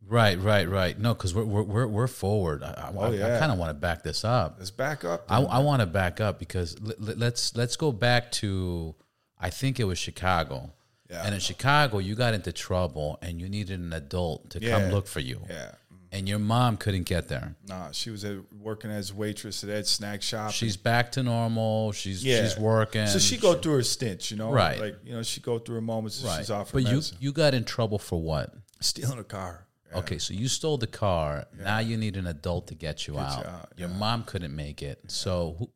[0.05, 0.99] Right, right, right.
[0.99, 2.65] No, because we're, we're we're we're forward.
[2.65, 4.57] I, I, Oh, I- I kind of want to back this up.
[4.59, 5.25] Let's back up.
[5.29, 5.49] I, then.
[5.51, 8.97] I want to back up because l- let's let's go back to
[9.39, 10.73] I think it was Chicago.
[11.13, 11.25] Yeah.
[11.25, 15.07] And in Chicago, you got into trouble and you needed an adult to come look
[15.07, 15.41] for you.
[15.49, 15.73] yeah.
[16.15, 17.55] And your mom couldn't get there.
[17.67, 20.51] Nah, she was at, working as a waitress at Ed's Snack Shop.
[20.51, 21.93] She's back to normal.
[21.93, 22.43] She's yeah.
[22.43, 23.07] she's working.
[23.07, 24.79] So she go through her stints, you know, Right.
[24.79, 26.21] Like you know, she go through her moments.
[26.21, 26.39] that right.
[26.41, 27.17] She's off her but you medicine.
[27.21, 28.53] you got in trouble for what?
[28.81, 29.67] stealing a car.
[29.91, 29.99] Yeah.
[30.01, 31.47] Okay, so you stole the car.
[31.59, 33.47] Now you need an adult to get you out.
[33.47, 34.99] out, Your mom couldn't make it.
[35.09, 35.71] So who,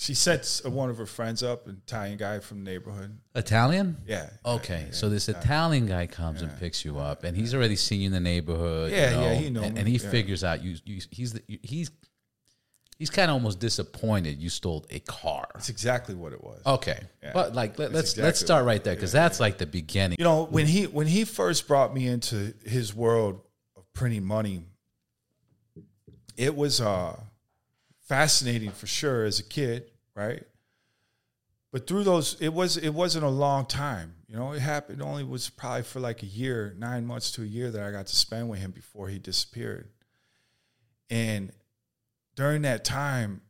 [0.00, 3.18] She sets one of her friends up, an Italian guy from the neighborhood.
[3.34, 3.96] Italian?
[4.06, 4.30] Yeah.
[4.46, 8.06] Okay, so this Italian guy comes and picks you up, and he's already seen you
[8.06, 8.92] in the neighborhood.
[8.92, 9.64] Yeah, you know, yeah, he knows.
[9.64, 10.10] and, and he yeah.
[10.10, 10.76] figures out you.
[10.84, 11.90] you he's the, he's
[12.96, 15.48] he's kind of almost disappointed you stole a car.
[15.54, 16.62] That's exactly what it was.
[16.64, 17.00] Okay,
[17.34, 20.14] but like let, let's exactly let's start right there because that's like the beginning.
[20.16, 23.40] You know, when he when he first brought me into his world
[23.76, 24.62] of printing money,
[26.36, 27.18] it was uh
[28.08, 30.42] fascinating for sure as a kid, right?
[31.70, 34.14] But through those, it was it wasn't a long time.
[34.26, 37.46] You know, it happened only was probably for like a year, nine months to a
[37.46, 39.88] year that I got to spend with him before he disappeared.
[41.10, 41.52] And
[42.34, 43.42] during that time,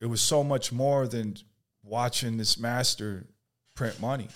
[0.00, 1.36] it was so much more than
[1.82, 3.26] watching this master
[3.74, 4.28] print money.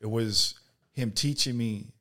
[0.00, 0.54] It was
[0.92, 1.92] him teaching me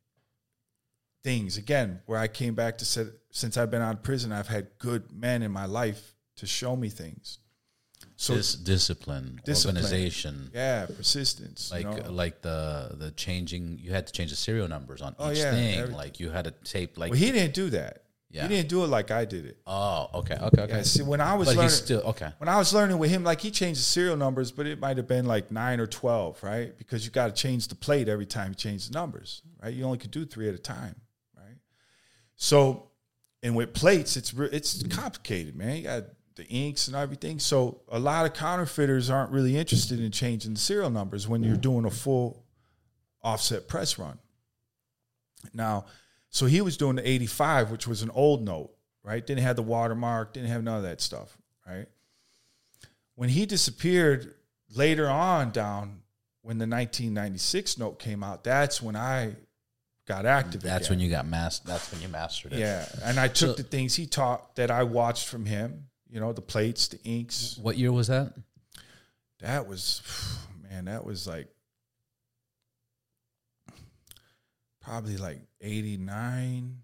[1.24, 4.48] things again where I came back to said since I've been out of prison, I've
[4.48, 7.40] had good men in my life to show me things.
[8.16, 9.78] So Dis- discipline, Discipline.
[9.78, 11.72] organization, yeah, persistence.
[11.72, 12.12] like you know?
[12.12, 13.80] like the the changing.
[13.82, 15.76] You had to change the serial numbers on Oh, each yeah, thing.
[15.76, 15.98] everything.
[15.98, 17.12] Like you had to tape like.
[17.12, 18.04] well, he didn't do that.
[18.30, 18.42] Yeah.
[18.44, 19.58] He didn't do it like I did it.
[19.66, 20.78] oh, okay, okay, okay.
[20.78, 22.30] Yeah, see, when I was but learning, still okay.
[22.40, 24.98] when I was learning with him, like he changed the serial numbers, but it might
[24.98, 26.78] have been like nine or twelve, right?
[26.78, 29.74] Because you got to change the plate every time you change the numbers, right?
[29.74, 30.96] You only could do three at a time,
[31.38, 31.56] right?
[32.36, 32.90] So,
[33.44, 35.78] and with plates, it's it's complicated, man.
[35.78, 36.04] You got
[36.38, 37.40] the inks and everything.
[37.40, 41.58] So a lot of counterfeiters aren't really interested in changing the serial numbers when you're
[41.58, 42.44] doing a full
[43.22, 44.18] offset press run.
[45.54, 45.86] Now,
[46.30, 48.72] so he was doing the 85, which was an old note,
[49.04, 49.26] right?
[49.26, 51.88] Didn't have the watermark, didn't have none of that stuff, right?
[53.16, 54.36] When he disappeared
[54.74, 56.02] later on down
[56.42, 59.36] when the 1996 note came out, that's when I
[60.08, 60.62] got active.
[60.62, 60.98] That's again.
[60.98, 61.68] when you got mastered.
[61.68, 62.60] That's when you mastered it.
[62.60, 65.88] Yeah, and I took So- the things he taught that I watched from him.
[66.10, 67.58] You know, the plates, the inks.
[67.62, 68.34] What year was that?
[69.40, 70.02] That was,
[70.70, 71.48] man, that was like
[74.82, 76.78] probably like 89,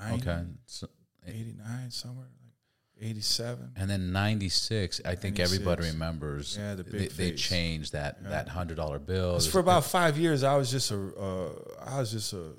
[0.00, 0.42] 90, Okay.
[0.66, 0.88] So,
[1.26, 2.52] 89, somewhere like
[3.00, 3.72] 87.
[3.76, 6.56] and then '96, I think everybody remembers.
[6.58, 7.40] Yeah, the they, big they face.
[7.40, 9.38] changed that that hundred dollar bill.
[9.38, 11.50] For about five years, I was just a, uh,
[11.86, 12.54] I was just a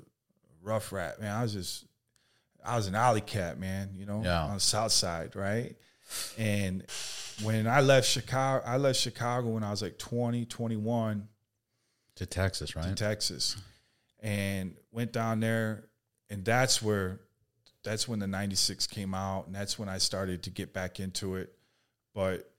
[0.62, 1.30] rough rat, man.
[1.36, 1.84] I was just,
[2.64, 3.90] I was an alley cat, man.
[3.94, 4.44] You know, Yeah.
[4.44, 5.76] on the south side, right?
[6.38, 6.84] And
[7.42, 11.28] when I left Chicago, I left Chicago when I was like 20, 21
[12.16, 12.84] to Texas, right?
[12.84, 12.94] to?
[12.94, 13.56] Texas,
[14.20, 15.84] and went down there,
[16.28, 17.20] and that's where,
[17.82, 21.36] that's when the '96 came out, and that's when I started to get back into
[21.36, 21.54] it.
[22.14, 22.50] But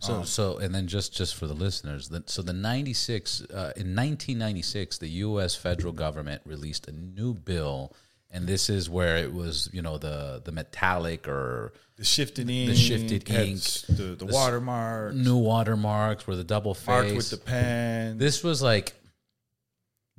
[0.00, 3.94] So, so, and then just just for the listeners, the, so the '96 uh, in
[3.94, 5.54] 1996, the U.S.
[5.54, 7.94] federal government released a new bill,
[8.36, 12.68] and this is where it was, you know, the the metallic or the shifted ink,
[12.70, 17.16] the shifted ink, s- the, the watermark, new watermarks, were the double marked face.
[17.16, 18.18] with the pen.
[18.18, 18.92] this was like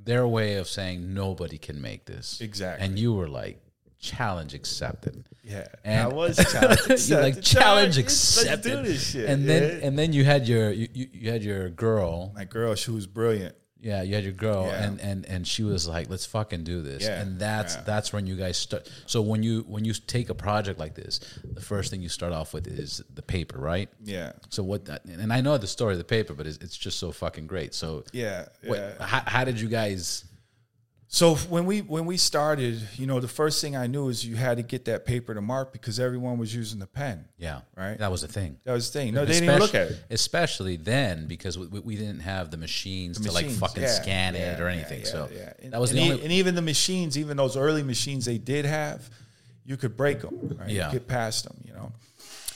[0.00, 2.84] their way of saying nobody can make this Exactly.
[2.86, 3.60] and you were like
[4.00, 5.24] challenge accepted.
[5.42, 8.46] Yeah, And- I was challenge You're like accepted.
[8.48, 9.28] Let's do this shit.
[9.30, 9.86] and then yeah.
[9.86, 12.32] and then you had your you, you, you had your girl.
[12.34, 13.54] my girl, she was brilliant.
[13.80, 14.84] Yeah, you had your girl, Yeah.
[14.84, 17.82] and, and and she was like, "Let's fucking do this." Yeah, and that's yeah.
[17.82, 18.90] that's when you guys start.
[19.06, 22.32] So when you when you take a project like this, the first thing you start
[22.32, 23.88] off with is the paper, right?
[24.02, 24.86] Yeah, So what?
[24.86, 27.46] That, and I know the story of the paper, but it's, it's just so fucking
[27.46, 27.72] great.
[27.72, 29.04] So yeah, what, yeah.
[29.06, 30.24] how, how did you guys?
[31.10, 34.36] So when we when we started, you know, the first thing I knew is you
[34.36, 37.24] had to get that paper to mark because everyone was using the pen.
[37.38, 37.98] Yeah, Right.
[37.98, 38.58] That was the thing.
[38.64, 39.14] That was the thing.
[39.14, 40.04] No, they didn't even look at it.
[40.10, 44.60] Especially then, because we, we didn't have the machines to like fucking yeah, scan it
[44.60, 45.00] or anything.
[45.00, 45.52] yeah, so yeah.
[45.62, 46.22] And, that was and the only.
[46.22, 49.08] and even the machines, even those early machines they did have,
[49.64, 50.58] you could break them.
[50.60, 50.68] Right?
[50.68, 50.88] Yeah.
[50.88, 51.56] you get past them.
[51.64, 51.92] You know.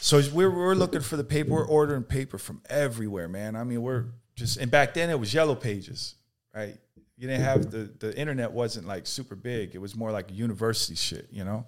[0.01, 1.53] So we're we're looking for the paper.
[1.53, 3.57] We're ordering paper from everywhere, man.
[3.57, 4.05] I mean, we're
[4.37, 6.17] just and back then it was yellow pages,
[6.55, 6.77] right?
[7.22, 9.76] You didn't have the the internet wasn't like super big.
[9.76, 11.66] It was more like university shit, you know.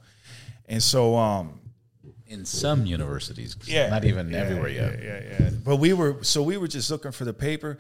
[0.69, 1.61] And so um
[2.27, 5.01] in some universities, yeah, not even yeah, everywhere yeah, yet.
[5.05, 5.51] Yeah, yeah.
[5.65, 7.79] But we were so we were just looking for the paper.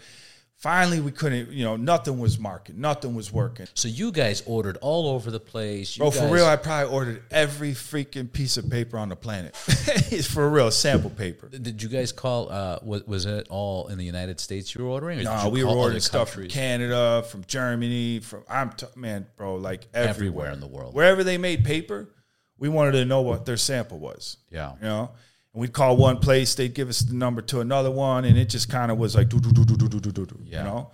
[0.65, 1.51] Finally, we couldn't.
[1.51, 2.81] You know, nothing was marking.
[2.81, 3.67] Nothing was working.
[3.75, 5.95] So you guys ordered all over the place.
[5.95, 9.55] You Bro, for real, I probably ordered every freaking piece of paper on the planet.
[9.69, 11.51] it's for real, sample paper.
[11.51, 12.51] Did you guys call?
[12.51, 15.21] Uh, was, was it all in the United States you were ordering?
[15.21, 16.49] Or No, we were ordering stuff from?
[16.49, 20.09] Canada, from Germany, from I'm t- man, bro, like everywhere.
[20.09, 20.95] Everywhere in the world.
[20.95, 22.09] Wherever they made paper,
[22.57, 24.39] we wanted to know what their sample was.
[24.51, 24.73] Yeah.
[24.81, 25.11] You know?
[25.55, 28.49] And we'd call one place, they'd give us the number to another one, and it
[28.49, 30.39] just kind of was like do do do do do do do do do.
[30.45, 30.59] Yeah.
[30.59, 30.91] You know?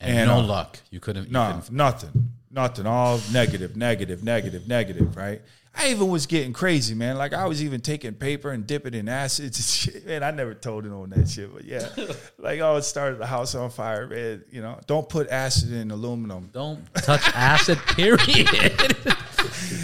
[0.00, 0.78] And, And, no uh, luck.
[0.90, 1.26] You couldn't.
[1.26, 2.30] You No, couldn't nothing.
[2.50, 2.86] Nothing.
[2.86, 5.42] All negative, negative, negative, negative, right?
[5.72, 7.16] I even was getting crazy, man.
[7.16, 10.06] Like I was even taking paper and dipping in acids and shit.
[10.06, 11.88] Man, I never told it on that shit, but yeah.
[12.38, 14.42] like I would start the house on fire, man.
[14.50, 16.50] You know, don't put acid in aluminum.
[16.52, 17.78] don't touch acid.
[17.88, 18.96] Period.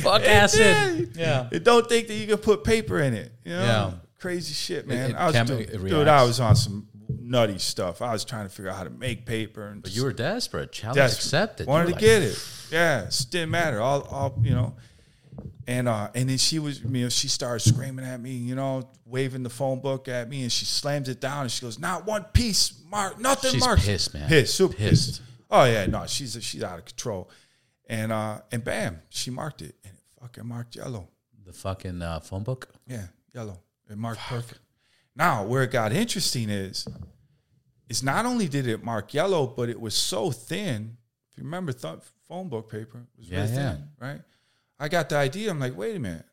[0.03, 1.11] Fuck acid.
[1.15, 1.49] Yeah.
[1.53, 3.31] And don't think that you can put paper in it.
[3.45, 3.63] You know?
[3.63, 3.93] Yeah.
[4.19, 5.11] Crazy shit, man.
[5.11, 6.09] it I was chem- doing, it dude.
[6.09, 8.01] I was on some nutty stuff.
[8.03, 10.73] I was trying to figure out how to make paper and But you were desperate.
[10.73, 11.25] Challenge Desperate.
[11.25, 11.67] accepted.
[11.67, 12.49] Wanted to were get it.
[12.73, 13.81] Yeah, it didn't matter.
[13.81, 14.75] All, all you know.
[15.69, 18.89] And uh, and then she was, you know, she started screaming at me, you know,
[19.05, 22.07] waving the phone book at me, and she slams it down and she goes, "Not
[22.07, 24.29] one piece, Mark, nothing, She's Mark." pissed, man.
[24.29, 25.07] Pissed, super Pissed.
[25.19, 25.23] pissed.
[25.51, 27.29] Oh yeah, no, she's she's out of control.
[27.89, 31.09] And uh, and bam, she marked it, and it fucking marked yellow.
[31.45, 32.69] The fucking uh, phone book.
[32.87, 33.61] Yeah, yellow.
[33.90, 34.61] It marked perfect.
[35.14, 36.87] Now, where it got interesting is,
[37.88, 40.96] is not only did it mark yellow, but it was so thin.
[41.31, 43.72] If you remember, th- phone book paper it was Yeah, really yeah.
[43.72, 44.20] thin, right?
[44.79, 45.51] I got the idea.
[45.51, 46.27] I'm like, wait a minute.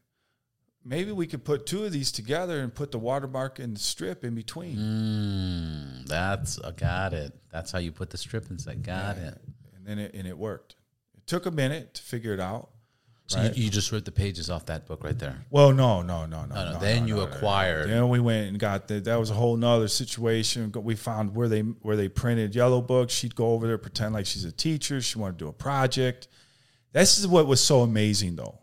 [0.85, 4.25] Maybe we could put two of these together and put the watermark and the strip
[4.25, 4.75] in between.
[4.77, 7.31] Mm, that's I got it.
[7.53, 8.83] That's how you put the strip inside.
[8.83, 9.37] Got it.
[9.77, 10.75] And then it and it worked.
[11.15, 12.69] It took a minute to figure it out.
[13.27, 13.55] So Right.
[13.55, 15.45] you, you just ripped the pages off that book right there.
[15.49, 16.55] Well, no, no, no, no.
[16.55, 16.79] No, no.
[16.79, 17.89] then no, you acquired.
[17.89, 19.05] Then we went and got that.
[19.05, 20.71] That was a whole nother situation.
[20.75, 23.13] We found where they where they printed yellow books.
[23.13, 25.01] She'd go over there, pretend like she's a teacher.
[25.01, 26.27] She wanted to do a project.
[26.91, 28.59] This is what was so amazing, though.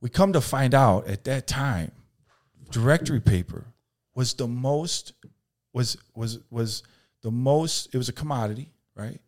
[0.00, 1.92] We come to find out at that time,
[2.70, 3.64] directory paper
[4.14, 5.12] was the most
[5.72, 6.82] was was was
[7.22, 7.94] the most.
[7.94, 9.20] It was a commodity, right?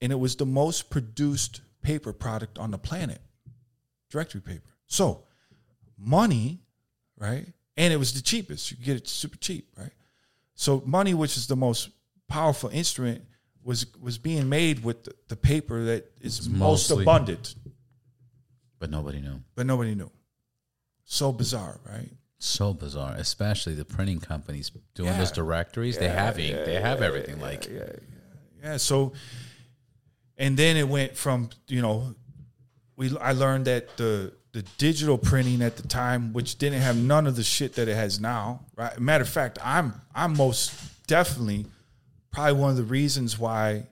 [0.00, 3.20] And it was the most produced paper product on the planet.
[4.10, 4.70] Directory paper.
[4.86, 5.24] So
[5.98, 6.60] money,
[7.18, 7.46] right?
[7.76, 8.70] And it was the cheapest.
[8.70, 9.92] You could get it super cheap, right?
[10.54, 11.90] So money, which is the most
[12.28, 13.22] powerful instrument,
[13.62, 17.54] was was being made with the, the paper that is most mostly- abundant,
[18.78, 19.42] But nobody knew.
[19.54, 20.10] but nobody knew.
[21.04, 22.10] So bizarre, right?
[22.38, 25.18] So bizarre, especially the printing companies doing Yeah.
[25.18, 25.98] those directories.
[25.98, 26.54] they have ink.
[26.64, 27.40] they have everything.
[27.40, 27.92] like yeah, yeah,
[28.62, 28.76] yeah.
[28.76, 29.12] So,
[30.36, 32.14] and then it went from you know,
[32.98, 37.26] we I learned that the the digital printing at the time, which didn't have none
[37.26, 38.66] of the shit that it has now.
[38.76, 38.98] Right.
[38.98, 40.74] Matter of fact, I'm I'm most
[41.06, 41.66] definitely
[42.32, 43.86] probably one of the reasons why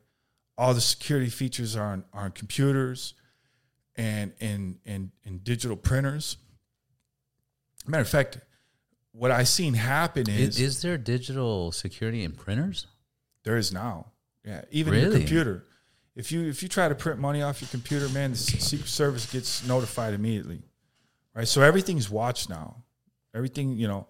[0.58, 3.14] all the security features are on, are on computers
[3.94, 6.36] and and and and digital printers.
[7.86, 8.38] Matter of fact,
[9.12, 12.88] what I've seen happen is, is there digital security in printers?
[13.44, 14.06] There is now.
[14.44, 15.20] Yeah, even your Really?
[15.20, 15.64] computer.
[16.16, 19.30] If you if you try to print money off your computer, man, the Secret Service
[19.30, 20.62] gets notified immediately.
[21.34, 22.82] Right, so everything's watched now.
[23.34, 24.06] Everything, you know,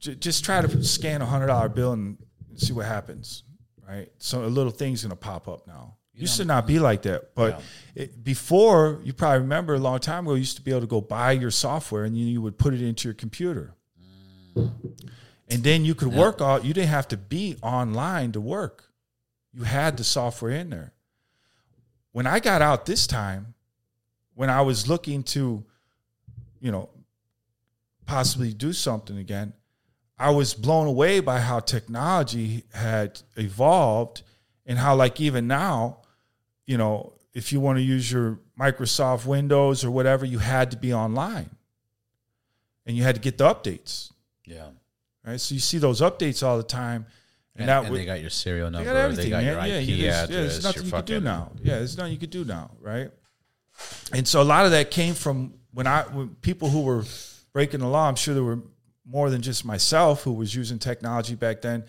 [0.00, 2.16] j- just try to scan a hundred dollar bill and
[2.56, 3.42] see what happens.
[3.86, 5.96] Right, so a little thing's gonna pop up now.
[6.14, 7.60] used to not be like that, but
[7.94, 10.86] it, before you probably remember a long time ago, you used to be able to
[10.86, 13.74] go buy your software and you, you would put it into your computer,
[14.56, 16.60] and then you could work all.
[16.64, 18.90] You didn't have to be online to work.
[19.52, 20.93] You had the software in there.
[22.14, 23.54] When I got out this time,
[24.34, 25.64] when I was looking to,
[26.60, 26.88] you know,
[28.06, 29.52] possibly do something again,
[30.16, 34.22] I was blown away by how technology had evolved
[34.64, 36.02] and how, like, even now,
[36.66, 40.76] you know, if you want to use your Microsoft Windows or whatever, you had to
[40.76, 41.50] be online
[42.86, 44.12] and you had to get the updates,
[44.44, 44.68] Yeah.
[45.26, 45.40] right?
[45.40, 47.06] So you see those updates all the time.
[47.56, 48.92] And, that and they got your serial they number.
[48.92, 50.30] got everything, they got your IP yeah, there's, address.
[50.30, 51.52] yeah, there's nothing you could do now.
[51.62, 53.10] Yeah, there's nothing you could do now, right?
[54.12, 57.04] And so a lot of that came from when I when people who were
[57.52, 58.08] breaking the law.
[58.08, 58.60] I'm sure there were
[59.06, 61.84] more than just myself who was using technology back then,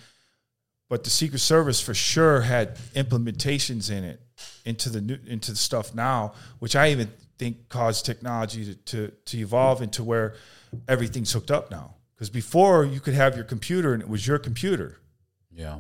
[0.89, 4.21] but the Secret Service for sure had implementations in it
[4.65, 9.11] into the new into the stuff now, which I even think caused technology to to,
[9.25, 10.35] to evolve into where
[10.87, 11.95] everything's hooked up now.
[12.15, 14.99] Because before you could have your computer and it was your computer.
[15.55, 15.79] Yeah.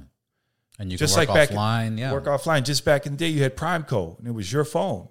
[0.79, 2.11] And you Just like back in- yeah.
[2.11, 2.63] Work offline.
[2.63, 5.07] Just back in the day, you had PrimeCo, and it was your phone.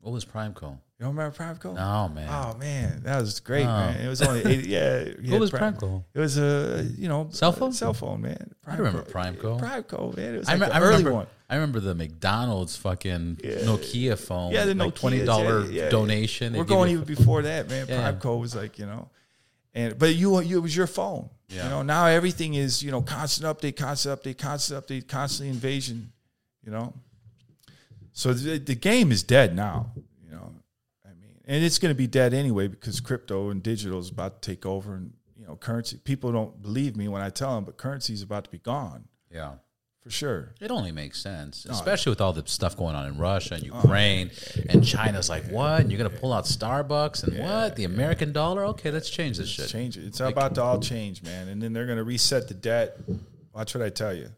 [0.00, 0.78] what was PrimeCo?
[0.98, 1.74] You don't remember PrimeCo?
[1.76, 2.28] No, man.
[2.28, 3.70] Oh man, that was great, No.
[3.76, 4.00] man.
[4.00, 5.04] It was only 80, yeah.
[5.30, 6.04] what was Prime- PrimeCo?
[6.14, 7.72] It was a you know Cell phone?
[7.72, 8.52] cell phone, man.
[8.66, 9.60] I remember PrimeCo.
[9.60, 10.34] PrimeCo, man.
[10.34, 11.12] It was I, like rem- the I remember.
[11.12, 11.26] one.
[11.50, 13.56] I remember the McDonald's fucking Yeah.
[13.60, 14.52] Nokia phone.
[14.52, 15.88] Yeah, the like Nokias, twenty dollar yeah, yeah.
[15.90, 16.54] donation.
[16.54, 17.86] We're going even before that, man.
[18.20, 19.08] PrimeCo was like you know,
[19.78, 21.30] and but you you it was your phone.
[21.48, 21.64] Yeah.
[21.64, 26.12] You know now everything is you know constant update, constant update, constant update, constantly invasion.
[26.64, 26.94] You know,
[28.12, 29.92] so the, the game is dead now.
[30.24, 30.52] You know,
[31.06, 34.42] I mean, and it's going to be dead anyway because crypto and digital is about
[34.42, 35.98] to take over, and you know, currency.
[36.02, 39.04] People don't believe me when I tell them, but currency is about to be gone
[39.30, 39.52] Yeah.
[40.08, 40.48] For sure.
[40.60, 43.64] It only makes sense, Oh, especially with all the stuff going on in Russia and
[43.70, 44.30] oh, Ukraine,
[44.68, 45.80] and China's like, "What?
[45.80, 47.76] And you're gonna pull out Starbucks and what?
[47.76, 48.64] The American dollar?
[48.66, 50.04] Okay, let's change this shit." Change it.
[50.06, 51.48] It's about to all change, man.
[51.48, 52.98] And then they're going to reset the debt.
[53.54, 54.28] Watch what I tell you.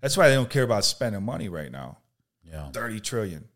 [0.00, 1.98] That's why they don't care about spending money right now.
[2.44, 3.48] Yeah, Thirty trillion,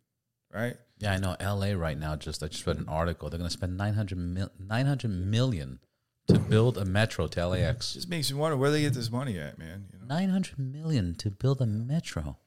[0.55, 0.77] right?
[0.99, 1.13] yeah.
[1.13, 1.37] I know.
[1.41, 1.75] L.A.
[1.77, 2.17] right now.
[2.17, 3.29] Just I just read an article.
[3.29, 5.81] They're gonna spend 900, mil- 900 million
[6.29, 7.95] to build a metro to LAX.
[7.95, 9.87] Just makes me wonder where they get this money at, man.
[9.93, 10.15] You know.
[10.15, 12.39] 900 million to build a metro.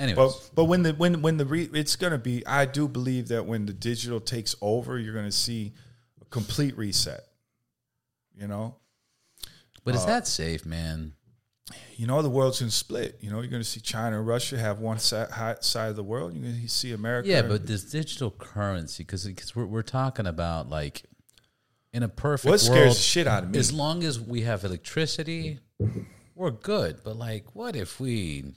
[0.00, 2.46] Anyways, But but when the when when the re, it's going to be.
[2.46, 5.72] I do believe that when the digital takes over, you're going to see
[6.20, 7.24] a complete reset.
[8.36, 8.76] You know.
[9.84, 11.14] but uh, is that safe, man?
[11.96, 13.18] You know the world's going to split.
[13.20, 16.04] You know you're going to see China and Russia have one side, side of the
[16.04, 16.32] world.
[16.32, 17.28] You're going to see America.
[17.28, 21.02] Yeah, but this digital currency, because because we're we're talking about like
[21.92, 23.58] in a perfect what scares world, the shit out of me?
[23.58, 25.58] as long as we have electricity,
[26.34, 27.00] we're good.
[27.04, 28.52] But like, what if we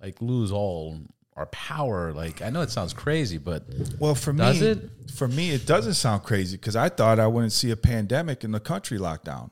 [0.00, 0.98] like lose all
[1.34, 2.12] our power?
[2.12, 3.64] Like, I know it sounds crazy, but
[3.98, 4.90] Well, for Does me, it?
[5.14, 8.52] for me, it doesn't sound crazy because I thought I wouldn't see a pandemic in
[8.52, 9.50] the country lockdown.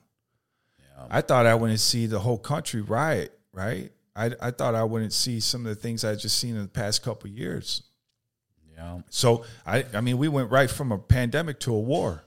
[1.11, 3.39] I thought I wouldn't see the whole country riot.
[3.53, 3.93] Right?
[4.17, 6.69] I, I thought I wouldn't see some of the things I just seen in the
[6.69, 7.83] past couple of years.
[8.77, 12.24] yeah, So I, I mean, we went right from a pandemic to a war.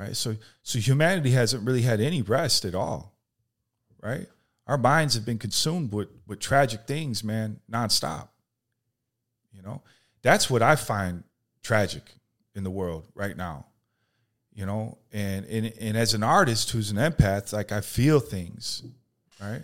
[0.00, 0.16] Right?
[0.16, 3.12] So, so humanity hasn't really had any rest at all.
[4.02, 4.26] Right?
[4.66, 8.28] Our minds have been consumed with with tragic things, man, nonstop.
[9.52, 9.82] You know,
[10.22, 11.24] that's what I find
[11.62, 12.02] tragic
[12.54, 13.66] in the world right now.
[14.54, 18.82] You know, and and and as an artist who's an empath, like I feel things,
[19.40, 19.62] right?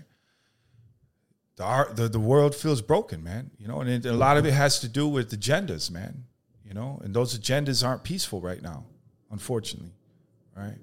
[1.57, 3.53] The art, the, the world feels broken, man.
[3.59, 6.25] You know, and it, a lot of it has to do with agendas, man.
[6.63, 8.85] You know, and those agendas aren't peaceful right now,
[9.31, 9.93] unfortunately,
[10.57, 10.79] right?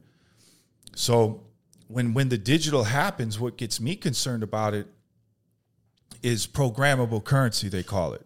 [0.95, 1.43] So
[1.87, 4.87] when when the digital happens, what gets me concerned about it
[6.21, 8.25] is programmable currency, they call it,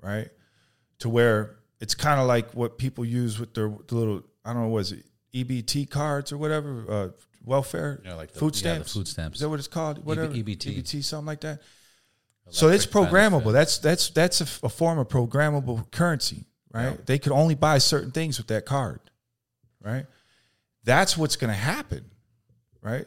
[0.00, 0.28] right?
[1.00, 4.62] To where it's kind of like what people use with their the little I don't
[4.62, 5.04] know was it
[5.34, 7.08] EBT cards or whatever uh,
[7.44, 9.36] welfare Yeah, like the- food yeah, the stamps food stamps.
[9.36, 10.76] is that what it's called whatever EBT.
[10.78, 11.60] EBT something like that.
[12.50, 13.30] So it's programmable.
[13.44, 13.52] benefit.
[13.52, 16.90] That's that's that's a, a form of programmable currency, right?
[16.90, 16.96] Yeah.
[17.06, 19.00] They could only buy certain things with that card,
[19.80, 20.06] right?
[20.84, 22.04] That's what's going to happen,
[22.80, 23.06] right?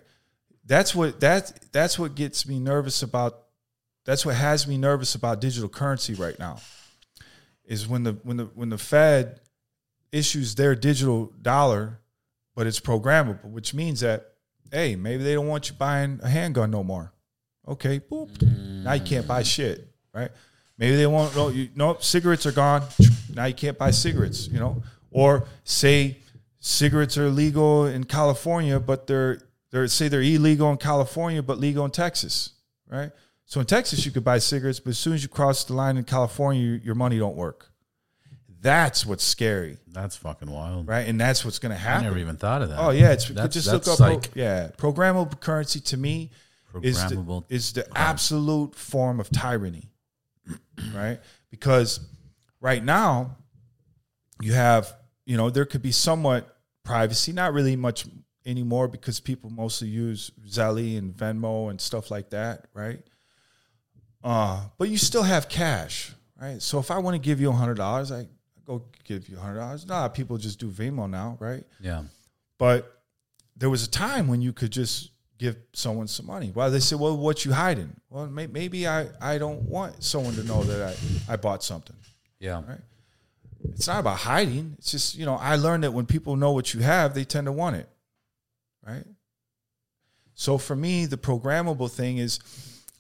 [0.65, 3.43] That's what that that's what gets me nervous about.
[4.05, 6.59] That's what has me nervous about digital currency right now.
[7.65, 9.39] Is when the when the when the Fed
[10.11, 11.99] issues their digital dollar,
[12.55, 14.32] but it's programmable, which means that
[14.71, 17.13] hey, maybe they don't want you buying a handgun no more.
[17.67, 18.41] Okay, boop.
[18.84, 20.32] Now you can't buy shit, right?
[20.78, 21.36] Maybe they won't.
[21.36, 22.03] No, you, nope.
[22.03, 22.84] Cigarettes are gone.
[23.34, 24.47] Now you can't buy cigarettes.
[24.47, 26.17] You know, or say
[26.66, 29.39] cigarettes are legal in California, but they're
[29.72, 32.53] they're say they're illegal in California, but legal in Texas,
[32.89, 33.11] right?
[33.45, 35.97] So in Texas you could buy cigarettes, but as soon as you cross the line
[35.97, 37.72] in California, your, your money don't work.
[38.61, 40.88] That's what's scary, that's fucking wild.
[40.88, 41.07] right?
[41.07, 42.05] And that's what's going to happen.
[42.05, 42.80] I never even thought of that.
[42.80, 43.99] Oh yeah, it's That's- just look up.
[43.99, 46.32] like- pro- yeah, programmable currency to me
[46.82, 49.91] is the, is the absolute form of tyranny,
[50.95, 51.20] right?
[51.51, 51.99] Because
[52.59, 53.38] right now
[54.41, 54.91] you have
[55.26, 56.54] you know there could be somewhat
[56.86, 58.05] privacy, not really much
[58.45, 62.99] anymore because people mostly use Zelle and Venmo and stuff like that, right?
[64.23, 66.61] Uh, but you still have cash, right?
[66.61, 68.27] So if I want to give you a hundred dollars, I
[68.65, 69.86] go give you hundred dollars.
[69.86, 71.63] Nah, people just do Venmo now, right?
[71.81, 72.03] Yeah.
[72.57, 73.01] But
[73.57, 76.51] there was a time when you could just give someone some money.
[76.55, 80.33] Well, they said, "Well, what you hiding?" Well, may, maybe I, I don't want someone
[80.36, 80.95] to know that
[81.29, 81.95] I, I bought something.
[82.39, 82.61] Yeah.
[82.67, 82.79] Right.
[83.74, 84.76] It's not about hiding.
[84.78, 87.45] It's just you know I learned that when people know what you have, they tend
[87.45, 87.89] to want it.
[88.86, 89.05] Right.
[90.34, 92.39] So for me, the programmable thing is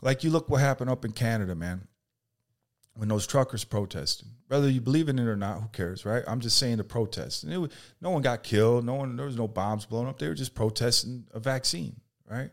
[0.01, 1.87] like you look what happened up in Canada, man.
[2.97, 6.23] When those truckers protested, whether you believe in it or not, who cares, right?
[6.27, 9.25] I'm just saying the protest, and it was, no one got killed, no one, there
[9.25, 10.17] was no bombs blown up.
[10.17, 11.99] They were just protesting a vaccine,
[12.31, 12.51] right?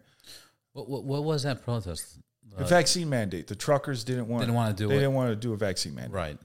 [0.72, 2.18] What, what, what was that protest?
[2.58, 3.46] The vaccine mandate.
[3.46, 4.88] The truckers didn't want Didn't wanna do it.
[4.88, 5.00] They it.
[5.00, 6.12] didn't want to do a vaccine mandate.
[6.12, 6.38] Right.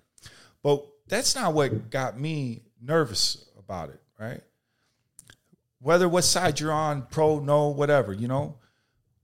[0.62, 4.42] But that's not what got me nervous about it, right?
[5.80, 8.58] Whether what side you're on, pro, no, whatever, you know.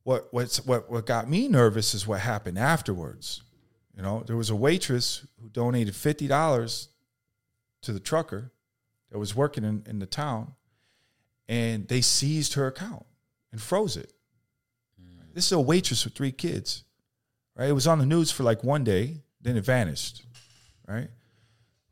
[0.04, 3.42] What what's what what got me nervous is what happened afterwards.
[3.96, 6.90] You know, there was a waitress who donated fifty dollars
[7.84, 8.52] to the trucker
[9.12, 10.56] that was working in, in the town,
[11.48, 13.06] and they seized her account
[13.52, 14.12] and froze it.
[15.02, 15.34] Mm.
[15.34, 16.84] This is a waitress with three kids,
[17.56, 17.70] right?
[17.70, 20.26] It was on the news for like one day, then it vanished,
[20.88, 21.10] right?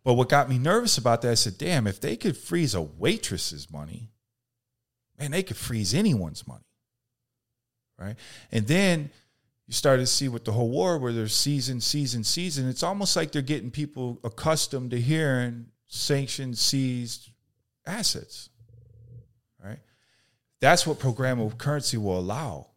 [0.04, 2.82] But what got me nervous about that, I said, damn, if they could freeze a
[2.82, 4.10] waitress's money,
[5.20, 6.66] man, they could freeze anyone's money,
[8.00, 8.16] right?
[8.52, 9.12] And then
[9.68, 12.68] you started to see with the whole war where there's season, season, season.
[12.68, 17.30] It's almost like they're getting people accustomed to hearing sanctioned, seized
[17.86, 18.50] assets,
[19.64, 19.80] right?
[20.62, 22.68] That's what programmable currency will allow,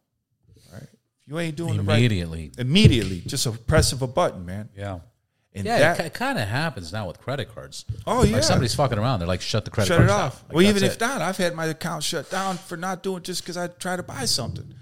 [0.71, 0.83] right?
[0.83, 2.51] If you ain't doing the right Immediately.
[2.59, 4.69] immediately, just a press of a button, man.
[4.77, 4.99] Yeah.
[5.55, 7.85] And Yeah, that, it, kind of happens now with credit cards.
[8.05, 8.33] Oh, yeah.
[8.35, 9.19] like somebody's fucking around.
[9.19, 10.43] They're like, shut the credit shut cards it off.
[10.49, 10.99] Like, well, even if it.
[10.99, 14.03] not, I've had my account shut down for not doing just because I tried to
[14.03, 14.73] buy something.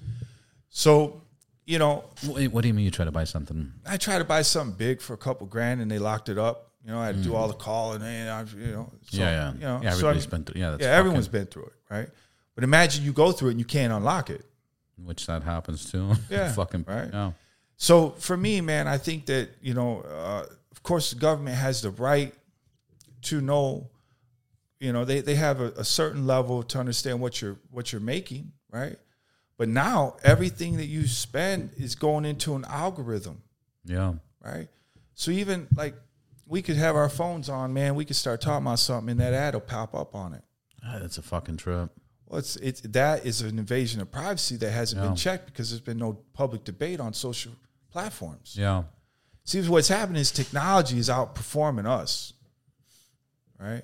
[0.70, 1.22] So,
[1.66, 3.72] you know, Wait, what do you mean you try to buy something?
[3.86, 6.72] I tried to buy something big for a couple grand and they locked it up.
[6.86, 9.20] You know, I had to do all the calling and I, you know, so, Mm.
[9.20, 9.90] yeah, yeah, you know, yeah.
[9.92, 10.62] so I Everybody's mean, been through.
[10.62, 12.10] Yeah, that's yeah, fucking- everyone's been through it, right?
[12.56, 14.44] But imagine you go through it and you can't unlock it.
[14.98, 16.14] which that happens too.
[16.30, 17.10] Yeah, fucking right.
[17.14, 17.32] Yeah.
[17.78, 21.82] So for me, man, I think that you know, uh, of course, the government has
[21.82, 22.34] the right
[23.24, 23.90] to know.
[24.80, 28.02] You know, they they have a, a certain level to understand what you're what you're
[28.02, 28.98] making, right?
[29.58, 33.44] But now everything that you spend is going into an algorithm,
[33.86, 34.16] Yeah.
[34.44, 34.68] right?
[35.14, 35.96] So even like
[36.48, 37.96] we could have our phones on, man.
[37.96, 40.44] We could start talking about something, and that ad will pop up on it.
[40.84, 41.90] Ah, That's a fucking trip.
[42.28, 45.08] Well, it's it's that is an invasion of privacy that hasn't Yeah.
[45.10, 47.54] been checked because there's been no public debate on social
[47.90, 48.56] platforms.
[48.58, 48.84] Yeah.
[49.46, 52.34] See, what's happening is technology is outperforming us,
[53.60, 53.84] right?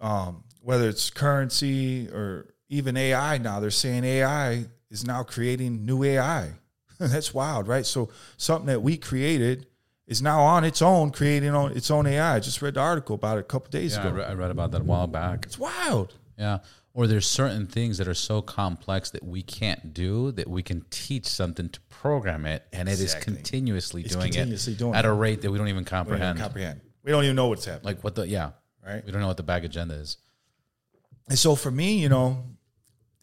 [0.00, 6.02] Um, whether it's currency or even AI now, they're saying AI is now creating new
[6.04, 6.52] AI.
[6.98, 7.84] That's wild, right?
[7.84, 9.66] So something that we created
[10.06, 12.36] is now on its own creating on its own AI.
[12.36, 14.16] I just read the article about it a couple days Yeah, I, ago.
[14.16, 15.44] re- I read about that a while back.
[15.44, 16.14] It's wild.
[16.38, 16.58] Yeah.
[16.94, 20.84] Or there's certain things that are so complex that we can't do that we can
[20.90, 23.34] teach something to program it, and it is Exactly.
[23.34, 25.08] continuously It's doing continuously it doing at it.
[25.08, 26.38] a rate that we don't even We don't even comprehend.
[26.38, 26.80] comprehend.
[27.02, 27.84] We don't even know what's happening.
[27.84, 28.50] Like what the yeah,
[28.86, 29.04] Right.
[29.04, 30.16] We don't know what the back agenda is.
[31.28, 32.44] And so for me, you know,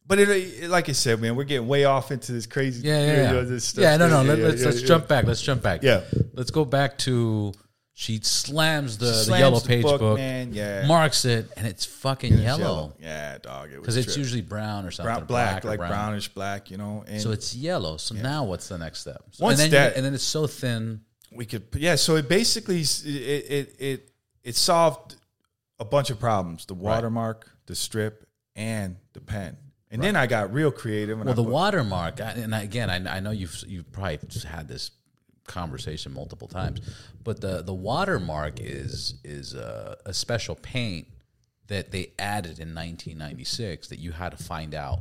[0.06, 2.88] but it, it- like I said, man, we're getting way off into this crazy.
[2.88, 3.32] Yeah, yeah, you yeah.
[3.32, 3.82] know, this stuff.
[3.82, 4.22] yeah no, no.
[4.22, 4.88] let, yeah, let's yeah, let's yeah.
[4.88, 5.26] jump back.
[5.26, 5.82] Let's jump back.
[5.82, 6.02] Yeah.
[6.34, 7.54] Let's go back to
[7.98, 10.86] she slams the, the Slams yellow the page book, book, man, yeah.
[10.86, 13.70] marks it, and it's fucking It's yellow Yeah, dog.
[13.72, 15.92] It was because it's usually brown or something, brown, black, or like brown.
[15.92, 17.06] brownish black, you know.
[17.08, 17.96] And So it's yellow.
[17.96, 19.24] So now what's the next step?
[19.32, 21.02] So- Once and then you- that- and then it's so thin.
[21.32, 21.96] we could, yeah.
[21.96, 24.12] So it basically it it it
[24.44, 25.16] it solved
[25.80, 28.28] a bunch of problems: the watermark, the strip,
[28.58, 29.56] and the pen.
[29.90, 31.18] And then I got real creative.
[31.18, 34.20] And Well, I the put- watermark, I- and again, I, I know you've you've probably
[34.28, 34.92] just had this
[35.48, 36.82] conversation multiple times,
[37.24, 41.08] but the the watermark is is a, a special paint
[41.68, 45.00] that they added in 1996 that you had to find out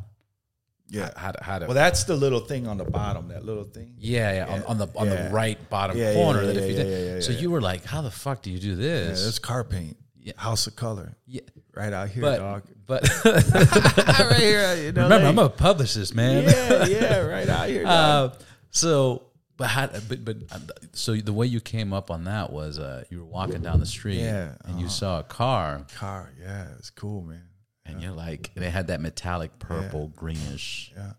[0.88, 1.10] yeah.
[1.16, 1.66] how to how to.
[1.66, 3.28] Well, that's the little thing on the bottom.
[3.28, 3.94] That little thing.
[3.98, 5.28] yeah, yeah, on, on the on yeah.
[5.28, 6.40] the right bottom Yeah, yeah, corner.
[6.40, 7.38] yeah, that if you yeah, did, yeah, yeah, so yeah.
[7.38, 9.24] you were like, how the fuck do you do Yeah, this?
[9.24, 9.96] that's car paint.
[10.36, 11.42] House of Kolor, Yeah,
[11.74, 12.62] right out here, but dog.
[12.86, 15.02] but right here, you know.
[15.02, 16.44] remember, I'm a publicist, man.
[16.44, 17.82] yeah, yeah, right out here.
[17.84, 18.32] dog.
[18.32, 18.34] Uh,
[18.70, 19.24] so,
[19.56, 20.58] but how, but but uh,
[20.92, 23.86] so the way you came up on that was uh, you were walking down the
[23.86, 27.42] street Yeah, and you saw a car car, yeah, it's cool, man.
[27.86, 30.92] and you're like they had that metallic purple greenish.
[30.96, 31.12] Yeah.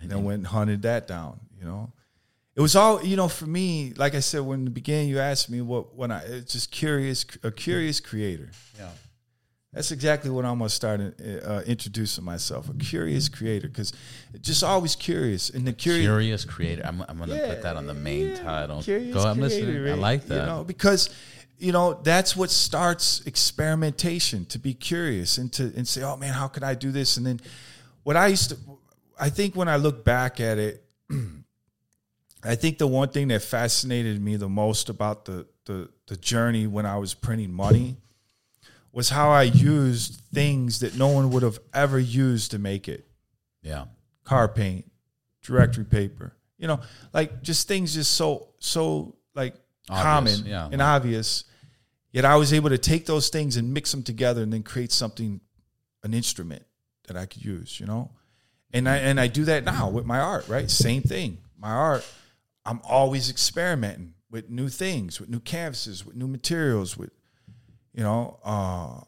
[0.00, 1.92] And then went and hunted that down, you know.
[2.54, 5.48] It was all, you know, for me, like I said, when the beginning you asked
[5.50, 8.50] me what when I it's just curious a curious creator.
[8.78, 8.90] Yeah.
[9.72, 13.92] That's exactly what I'm gonna start uh, introducing myself, a curious creator, because
[14.40, 15.50] just always curious.
[15.50, 16.82] And the curious Curious creator.
[16.86, 18.82] I'm, I'm gonna put that on the main title.
[18.82, 19.92] Curious Go, I'm creator, listening.
[19.92, 20.40] I like that.
[20.40, 21.10] You know, because
[21.58, 26.32] you know that's what starts experimentation to be curious and to and say, oh man,
[26.32, 27.18] how can I do this?
[27.18, 27.40] And then
[28.04, 28.56] what I used to,
[29.20, 30.82] I think when I look back at it,
[32.42, 36.66] I think the one thing that fascinated me the most about the the the journey
[36.66, 37.98] when I was printing money
[38.98, 43.06] was how I used things that no one would have ever used to make it
[43.62, 43.84] yeah.
[44.24, 44.90] car paint,
[45.40, 46.34] directory paper.
[46.58, 46.80] You know,
[47.14, 49.54] like just things just so so like
[49.88, 50.68] Obvious, common yeah.
[50.72, 51.44] and obvious.
[52.10, 54.90] Yet I was able to take those things and mix them together and then create
[54.90, 55.40] something,
[56.02, 56.64] an instrument
[57.06, 57.78] that I could use.
[57.78, 58.10] You know,
[58.72, 60.48] and I and I do that now with my art.
[60.48, 61.38] Right, same thing.
[61.56, 62.04] My art,
[62.64, 67.12] I'm always experimenting with new things, with new canvases, with new materials, with
[67.92, 69.00] you know, uh,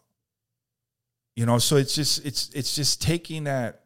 [1.37, 3.85] you know, so it's just it's it's just taking that,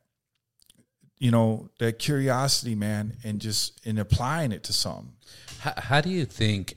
[1.18, 5.12] you know, that curiosity, man, and just and applying it to something.
[5.60, 6.76] How, how do you think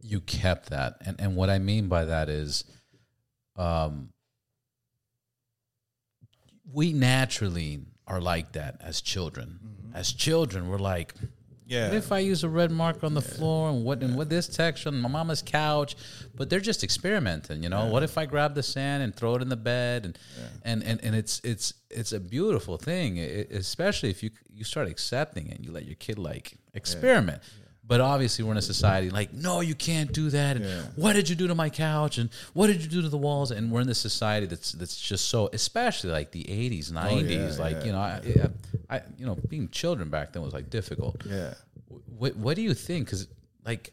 [0.00, 0.96] you kept that?
[1.04, 2.64] And and what I mean by that is,
[3.56, 4.10] um,
[6.72, 9.58] we naturally are like that as children.
[9.94, 11.14] As children, we're like,
[11.66, 11.88] Yeah.
[11.88, 14.46] what if I use a red marker on the floor and what and what this
[14.46, 15.96] texture on my mama's couch?
[16.34, 17.86] But they're just experimenting, you know.
[17.86, 20.18] What if I grab the sand and throw it in the bed and
[20.64, 24.88] and, and and it's it's it's a beautiful thing, e- especially if you you start
[24.88, 25.56] accepting it.
[25.56, 27.42] And you let your kid like experiment.
[27.88, 30.56] But obviously, we're in a society like, no, you can't do that.
[30.56, 30.82] And Yeah.
[30.96, 32.18] what did you do to my couch?
[32.18, 33.52] And what did you do to the walls?
[33.52, 37.58] And we're in this society that's that's just so, especially like the '80s, '90s.
[37.60, 37.84] like yeah.
[37.84, 38.20] you know, I,
[38.96, 41.22] I, you know, being children back then was like difficult.
[41.24, 41.54] Yeah.
[42.18, 43.06] What What do you think?
[43.06, 43.28] Because
[43.64, 43.92] like,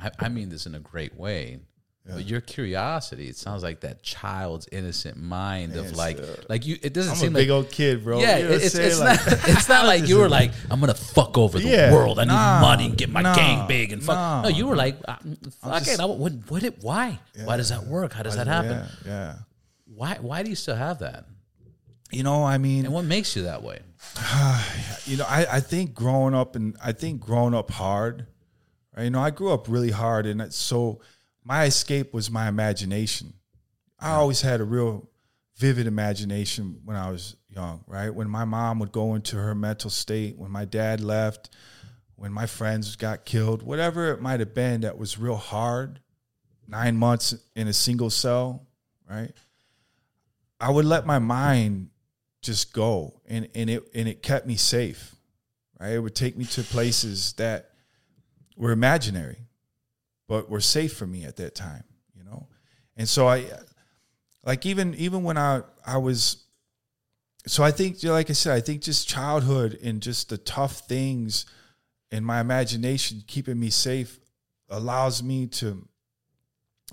[0.00, 1.60] I, I mean this in a great way.
[2.04, 6.36] But your curiosity, it sounds like that child's innocent mind of like, sir.
[6.48, 6.76] like you.
[6.82, 8.18] It doesn't I'm a seem big like old kid, bro.
[8.18, 10.94] yeah, You know it's, it's Like- not it's not like you were like I'm gonna
[10.94, 12.18] fuck over the Yeah, world.
[12.18, 14.16] I need money and get my nah, gang big and fuck.
[14.16, 14.42] nah.
[14.42, 14.98] no, you were like
[15.60, 16.00] fuck it.
[16.00, 16.82] I, what what it?
[16.82, 17.20] Why?
[17.44, 18.12] Why does that work?
[18.14, 18.84] How does that happen?
[19.06, 19.34] Yeah, yeah.
[19.94, 21.26] Why why do you still have that?
[22.10, 23.78] You know, I mean, And what makes you that way?
[25.06, 28.26] you know, I, I think growing up and I think growing up hard,
[28.96, 29.04] right?
[29.04, 31.00] You know, I grew up really hard, and it's so
[31.44, 33.34] my escape was my imagination.
[33.98, 35.08] I always had a real
[35.56, 38.10] vivid imagination when I was young, right?
[38.10, 41.50] When my mom would go into her mental state, when my dad left,
[42.16, 46.00] when my friends got killed, whatever it might have been that was real hard,
[46.66, 48.66] nine months in a single cell,
[49.08, 49.32] right?
[50.60, 51.90] I would let my mind
[52.40, 55.14] just go and, and it and it kept me safe.
[55.80, 55.92] Right?
[55.92, 57.70] It would take me to places that
[58.56, 59.38] were imaginary,
[60.28, 61.84] but were safe for me at that time,
[62.16, 62.48] you know?
[62.96, 63.46] And so I
[64.44, 66.44] like even even when I I was
[67.46, 71.46] so I think like I said, I think just childhood and just the tough things
[72.10, 74.20] in my imagination keeping me safe
[74.68, 75.88] allows me to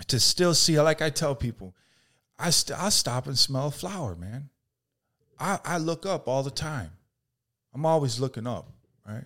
[0.08, 1.74] to still see like I tell people,
[2.38, 4.50] I st- I stop and smell a flower, man.
[5.38, 6.90] I, I look up all the time.
[7.74, 8.70] I'm always looking up,
[9.06, 9.24] right?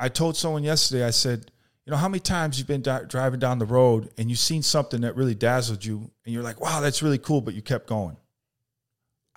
[0.00, 1.51] I told someone yesterday, I said,
[1.84, 4.62] you know, how many times you've been di- driving down the road and you've seen
[4.62, 7.86] something that really dazzled you and you're like, wow, that's really cool, but you kept
[7.86, 8.16] going.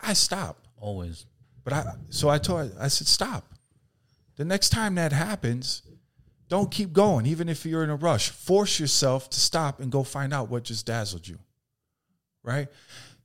[0.02, 0.68] I stopped.
[0.78, 1.26] Always.
[1.64, 3.46] But I, so I told I said, stop.
[4.36, 5.82] The next time that happens,
[6.48, 8.30] don't keep going, even if you're in a rush.
[8.30, 11.40] Force yourself to stop and go find out what just dazzled you.
[12.44, 12.68] Right?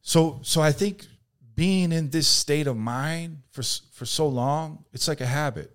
[0.01, 1.07] So, so I think
[1.55, 3.63] being in this state of mind for
[3.93, 5.71] for so long, it's like a habit.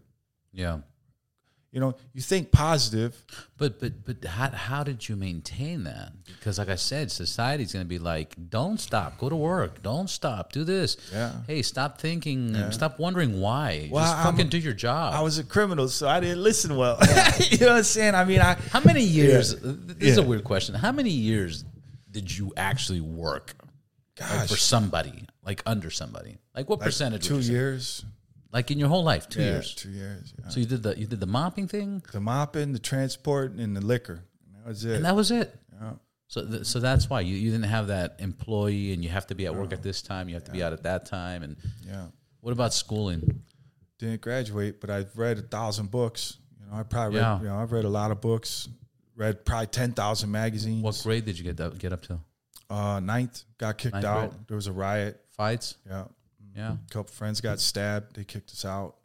[0.51, 0.79] Yeah.
[1.75, 3.21] You know, you think positive,
[3.57, 6.13] But but but how how did you maintain that?
[6.25, 10.53] Because like I said, society's gonna be like, don't stop, go to work, don't stop,
[10.53, 10.95] do this.
[11.11, 11.33] Yeah.
[11.45, 13.89] Hey, stop thinking, stop wondering why.
[13.91, 15.15] Well, Just I'm- fucking do your job.
[15.15, 16.97] I was a criminal, so I didn't listen well.
[17.49, 18.15] you know what I'm saying?
[18.15, 19.53] I mean, I How many years?
[19.53, 20.75] Uh, this is a weird question.
[20.75, 21.65] How many years
[22.09, 23.53] did you actually work
[24.17, 26.37] like, gosh, for somebody, like under somebody?
[26.55, 27.27] Like what percentage?
[27.27, 28.05] two years.
[28.55, 29.75] Like in your whole life, two Yeah, years.
[29.75, 30.33] two years.
[30.39, 30.49] yeah.
[30.49, 33.81] So you did the you did the mopping thing, The mopping, the transport, and the
[33.81, 34.23] liquor.
[34.55, 34.95] That was it.
[34.95, 35.53] and that was it.
[35.73, 35.91] Yeah.
[36.27, 39.35] So th- so that's why you, you didn't have that employee, and you have to
[39.35, 41.57] be at work at this time, you have to be out at that time, and
[41.85, 42.05] yeah.
[42.39, 43.43] what about schooling?
[43.99, 46.37] didn't graduate, but I've read a thousand books.
[46.59, 47.39] You know, I probably read, Yeah.
[47.41, 48.67] you know, I've read a lot of books.
[49.15, 50.81] Read probably ten thousand magazines.
[50.83, 52.19] What grade did you get that, get up to?
[52.69, 54.29] Uh, ninth got kicked Ninth out.
[54.31, 54.41] grade.
[54.47, 55.21] There was a riot.
[55.37, 55.75] Fights?
[55.87, 56.05] Yeah,
[56.55, 56.73] Yeah.
[56.73, 58.15] a couple friends got stabbed.
[58.15, 58.95] They kicked us out.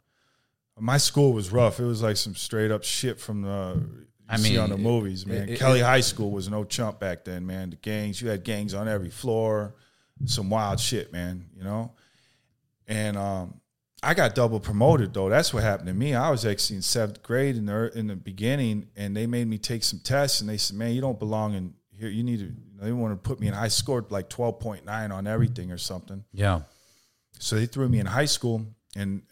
[0.79, 1.79] My school was rough.
[1.79, 4.77] It was like some straight up shit from the you I see mean, on the
[4.77, 5.43] movies, man.
[5.43, 7.69] it- it- Kelly it- High School was no chump back then, man.
[7.71, 9.75] The gangs, you had gangs on every floor,
[10.25, 11.45] some wild shit, man.
[11.55, 11.91] You know,
[12.87, 13.59] and um,
[14.01, 15.29] I got double promoted though.
[15.29, 16.15] That's what happened to me.
[16.15, 19.57] I was actually in seventh grade in the in the beginning, and they made me
[19.57, 22.09] take some tests, and they said, "Man, you don't belong in here.
[22.09, 23.53] You need to." You know, they want to put me in.
[23.53, 26.23] I scored like twelve point nine on everything or something.
[26.33, 26.61] Yeah.
[27.41, 28.65] So they threw me in high school,
[28.95, 29.23] and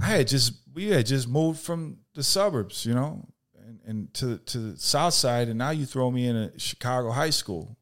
[0.00, 3.26] I had just we had just moved from the suburbs, you know,
[3.66, 7.10] and, and to to the south side, and now you throw me in a Chicago
[7.10, 7.76] high school.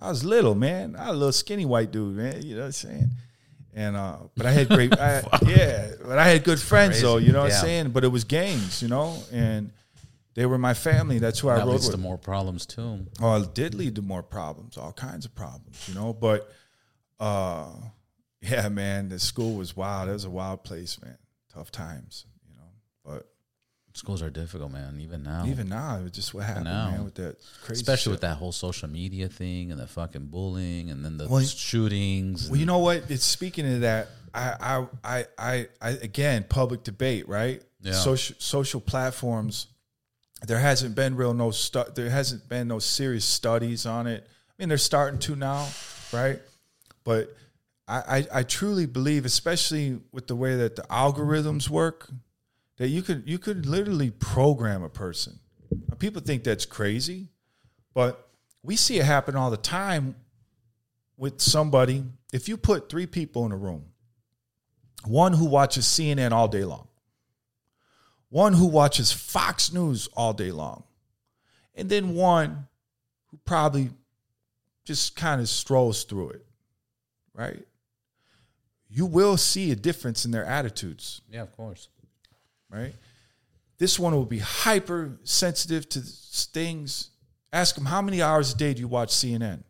[0.00, 0.96] I was little, man.
[0.96, 2.42] I was a little skinny white dude, man.
[2.42, 3.10] You know what I'm saying?
[3.74, 5.92] And uh, but I had great, I, yeah.
[6.04, 7.18] But I had good friends, though.
[7.18, 7.90] You know what I'm saying?
[7.90, 9.70] But it was gangs, you know, and
[10.34, 11.18] they were my family.
[11.18, 11.96] That's who I That rode leads with.
[11.96, 13.06] to more problems too.
[13.20, 16.12] Well, it did lead to more problems, all kinds of problems, you know.
[16.12, 16.50] But
[17.20, 17.68] uh,
[18.42, 20.08] yeah, man, the school was wild.
[20.08, 21.16] It was a wild place, man.
[21.54, 22.68] Tough times, you know.
[23.04, 23.28] But
[23.94, 24.98] Schools are difficult, man.
[25.00, 26.90] Even now, Even now, it's just what happened, now.
[26.90, 28.12] man, with that crazy especially shit.
[28.12, 32.48] with that whole social media thing and the fucking bullying and then the Well, shootings.
[32.50, 33.10] Well, you know what?
[33.10, 34.08] It's speaking of that.
[34.34, 37.62] I, I, I, I, I again, public debate, right?
[37.82, 37.92] Yeah.
[37.92, 39.66] Social, social platforms.
[40.46, 44.26] There hasn't been real no stu- There hasn't been no serious studies on it.
[44.26, 45.68] I mean, they're starting to now,
[46.14, 46.40] right?
[47.04, 47.36] But
[47.92, 52.08] I, I, truly believe, especially with the way that the algorithms work,
[52.78, 55.40] that you could, you could literally program a person.
[55.70, 57.28] Now, people think that's crazy,
[57.92, 58.28] but
[58.62, 60.14] we see it happen all the time
[61.16, 63.84] with somebody, if you put three people in a room,
[65.04, 66.88] one who watches CNN all day long,
[68.28, 70.84] one who watches Fox News all day long,
[71.74, 72.68] and then one
[73.30, 73.90] who probably
[74.84, 76.46] just kind of strolls through it,
[77.34, 77.66] right?
[78.94, 81.88] You will see a difference in their attitudes yeah, of course.
[82.70, 82.94] right?
[83.78, 87.10] This one will be hyper sensitive to things.
[87.52, 89.62] Ask them how many hours a day do you watch CNN?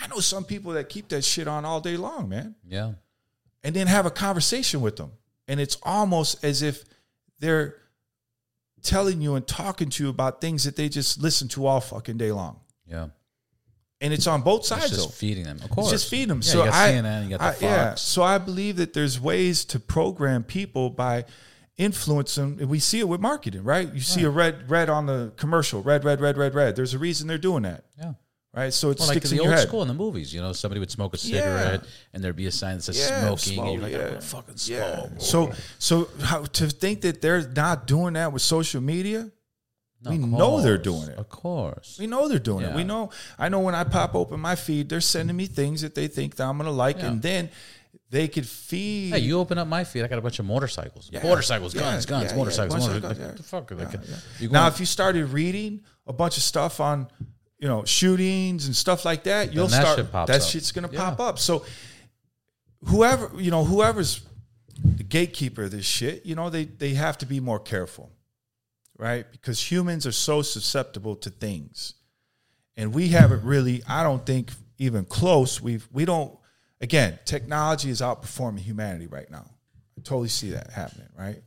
[0.00, 2.92] I know some people that keep that shit on all day long, man, Yeah,
[3.64, 5.10] and then have a conversation with them,
[5.48, 6.84] and it's almost as if
[7.40, 7.74] they're
[8.82, 12.16] telling you and talking to you about things that they just listen to all fucking
[12.16, 13.08] day long, yeah.
[14.00, 14.88] And it's on both It's sides.
[14.90, 15.08] just though.
[15.08, 15.56] feeding them.
[15.58, 16.38] Of It's course, just feed them.
[16.42, 17.62] Yeah, so you got I, CNN, you got the I- Fox.
[17.62, 17.94] yeah.
[17.96, 21.24] So I believe that there's ways to program people by
[21.76, 22.56] influence them.
[22.60, 23.92] And we see it with marketing, right?
[23.92, 26.76] You see a red, red on the commercial, red, red, red, red, red.
[26.76, 28.14] There's a reason they're doing that, Yeah.
[28.52, 28.72] right?
[28.74, 29.68] So it Well, like sticks the in old head.
[29.68, 31.40] school in the movies, you know, somebody would smoke a Yeah.
[31.40, 34.44] cigarette and there'd be a sign that says Yeah, smoking, and you're like, oh, smoke,
[34.48, 34.80] "I'm yeah.
[34.98, 35.18] fucking Yeah.
[35.18, 39.30] So, so how, to think that they're not doing that with social media,
[40.02, 41.18] No, we of know they're doing it.
[41.18, 41.96] Of course.
[41.98, 42.74] We know they're doing it.
[42.74, 43.10] We know.
[43.38, 46.36] I know when I pop open my feed, they're sending me things that they think
[46.36, 47.06] that I'm gonna like, Yeah.
[47.08, 47.50] and then
[48.10, 49.12] they could feed.
[49.12, 51.10] Hey, you open up my feed, I got a bunch of motorcycles.
[51.12, 51.22] Yeah.
[51.24, 52.36] Motorcycles, Yeah, guns, guns, yeah, yeah.
[52.36, 53.26] motorcycles, Motorcycles, yeah.
[53.26, 53.72] What the fuck?
[53.72, 53.82] are they?
[53.84, 54.16] Yeah, yeah.
[54.38, 57.08] You now, if you started reading a bunch of stuff on,
[57.58, 59.98] you know, shootings and stuff like that, you'll that start.
[59.98, 60.46] shit pops that up.
[60.48, 60.98] shit's gonna Yeah.
[61.10, 61.38] pop up.
[61.40, 61.64] So,
[62.86, 64.20] whoever you know, whoever's
[64.84, 68.10] the gatekeeper of this shit, you know, they they have to be more careful,
[68.98, 69.24] right?
[69.30, 71.94] Because humans are so susceptible to things,
[72.76, 73.82] and we haven't really.
[73.88, 75.60] I don't think even close.
[75.62, 76.36] We've we don't.
[76.80, 79.46] Again, technology is outperforming humanity right now.
[79.96, 81.42] I totally see that happening, right?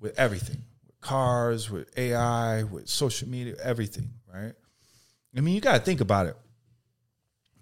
[0.00, 4.52] With everything, with cars, with AI, with social media, everything, right?
[5.36, 6.36] I mean, you got to think about it.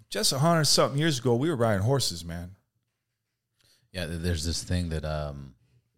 [0.09, 2.51] Just a hundred something years ago, we were riding horses, man.
[3.91, 5.55] yeah, there's this thing that um,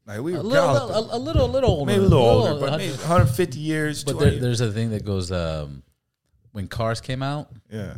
[0.07, 0.95] Like we a were little, galloping.
[1.11, 4.03] a, a little, a little older, maybe a little older, little- but maybe 150 years.
[4.03, 5.83] But 200 there, there's a thing that goes um,
[6.53, 7.95] when cars came out, yeah,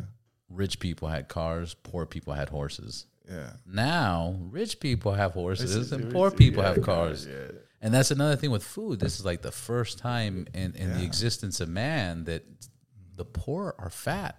[0.50, 3.06] rich people had cars, poor people had horses.
[3.30, 3.52] yeah.
[3.66, 7.28] Now, rich people have horses is- and poor people have cars.
[7.28, 7.36] Yeah.
[7.82, 9.00] And that's another thing with food.
[9.00, 12.44] This is like the first time in, in the existence of man that
[13.16, 14.36] the poor are fat.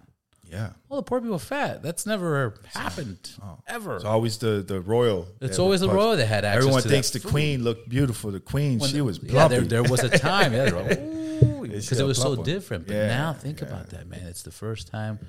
[0.51, 0.71] Yeah.
[0.89, 1.81] Well, the poor people are fat.
[1.81, 3.59] That's never happened oh.
[3.67, 3.95] ever.
[3.95, 5.27] It's always the the royal.
[5.39, 7.31] It's always the royal that had access Everyone thinks the food.
[7.31, 8.31] queen looked beautiful.
[8.31, 12.03] The queen, When she the- was yeah, there, there was a time, yeah, because it
[12.03, 12.43] was so one.
[12.43, 12.87] different.
[12.87, 13.67] But Yeah, now think yeah.
[13.67, 14.27] about that, man.
[14.27, 15.19] It's the first time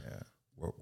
[0.57, 0.73] we're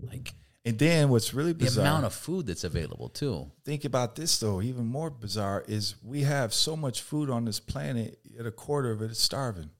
[0.00, 0.32] like
[0.64, 3.52] and then what's really bizarre, the amount of food that's available too.
[3.64, 4.60] think about this though.
[4.60, 8.18] Even more bizarre is we have so much food on this planet.
[8.24, 9.70] Yet a quarter of it is starving.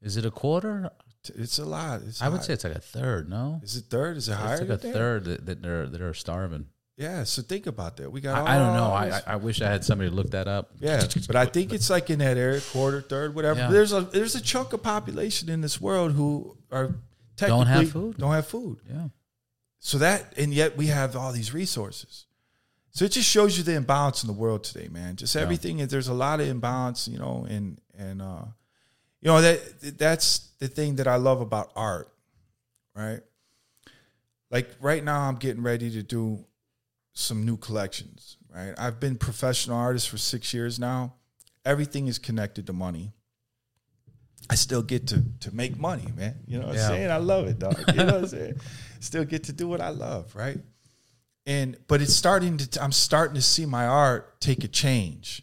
[0.00, 0.90] Is it a quarter?
[1.28, 2.02] It's a lot.
[2.06, 2.46] It's I would high.
[2.46, 3.28] say it's like a third.
[3.28, 4.16] No, Is it third?
[4.16, 4.60] Is it higher?
[4.60, 6.66] it's like a third that, that are that are starving.
[6.96, 7.24] Yeah.
[7.24, 8.10] So think about that.
[8.10, 8.46] We got.
[8.46, 8.92] I, I don't know.
[8.92, 10.70] I, I wish I had somebody to look that up.
[10.80, 13.60] Yeah, but I think it's like in that area, quarter, third, whatever.
[13.60, 13.70] Yeah.
[13.70, 16.94] There's a there's a chunk of population in this world who are
[17.36, 18.16] Don't have technically food.
[18.18, 18.80] Don't have food.
[18.88, 19.08] Yeah.
[19.78, 22.26] So that and yet we have all these resources.
[22.92, 25.16] So it just shows you the imbalance in the world today, man.
[25.16, 25.78] Just everything.
[25.78, 28.44] Is there's a lot of imbalance, you know, and and uh,
[29.20, 32.12] you know that that's the thing that I love about art,
[32.94, 33.20] right?
[34.50, 36.44] Like right now, I'm getting ready to do
[37.12, 38.36] some new collections.
[38.54, 41.14] Right, I've been professional artist for six years now.
[41.64, 43.12] Everything is connected to money.
[44.48, 46.36] I still get to to make money, man.
[46.46, 46.86] You know what Yeah.
[46.86, 47.10] I'm saying?
[47.10, 47.78] I love it, dog.
[47.88, 48.54] You know what I'm saying?
[49.00, 50.58] Still get to do what I love, right?
[51.46, 55.42] And but it's starting to I'm starting to see my art take a change.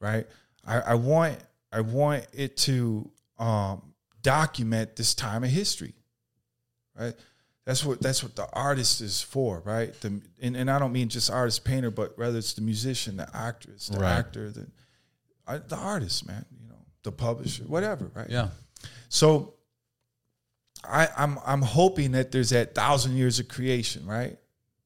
[0.00, 0.26] Right?
[0.64, 1.38] I, I want
[1.72, 3.82] I want it to um
[4.22, 5.94] document this time of history.
[6.98, 7.14] Right?
[7.64, 9.92] That's what that's what the artist is for, right?
[10.00, 13.28] The and, and I don't mean just artist painter, but rather it's the musician, the
[13.36, 14.12] actress, the Right.
[14.18, 14.66] actor, the
[15.68, 18.28] the artist, man, you know, the publisher, whatever, right?
[18.30, 18.48] Yeah.
[19.10, 19.54] So
[20.84, 24.38] I, I'm I'm hoping that there's that thousand years of creation, right?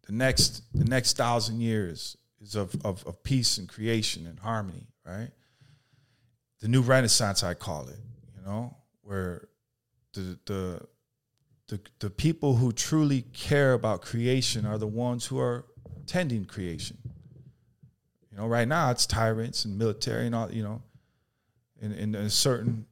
[0.07, 4.89] The next the next thousand years is of, of of peace and creation and harmony,
[5.07, 5.31] right?
[6.63, 7.99] The new renaissance I call it,
[8.37, 9.49] you know, where
[10.15, 10.81] the the
[11.67, 15.67] the the people who truly care about creation are the ones who are
[16.07, 16.97] tending creation.
[18.31, 20.83] You know, right now it's tyrants and military and all, you know,
[21.83, 22.87] and, and, and certain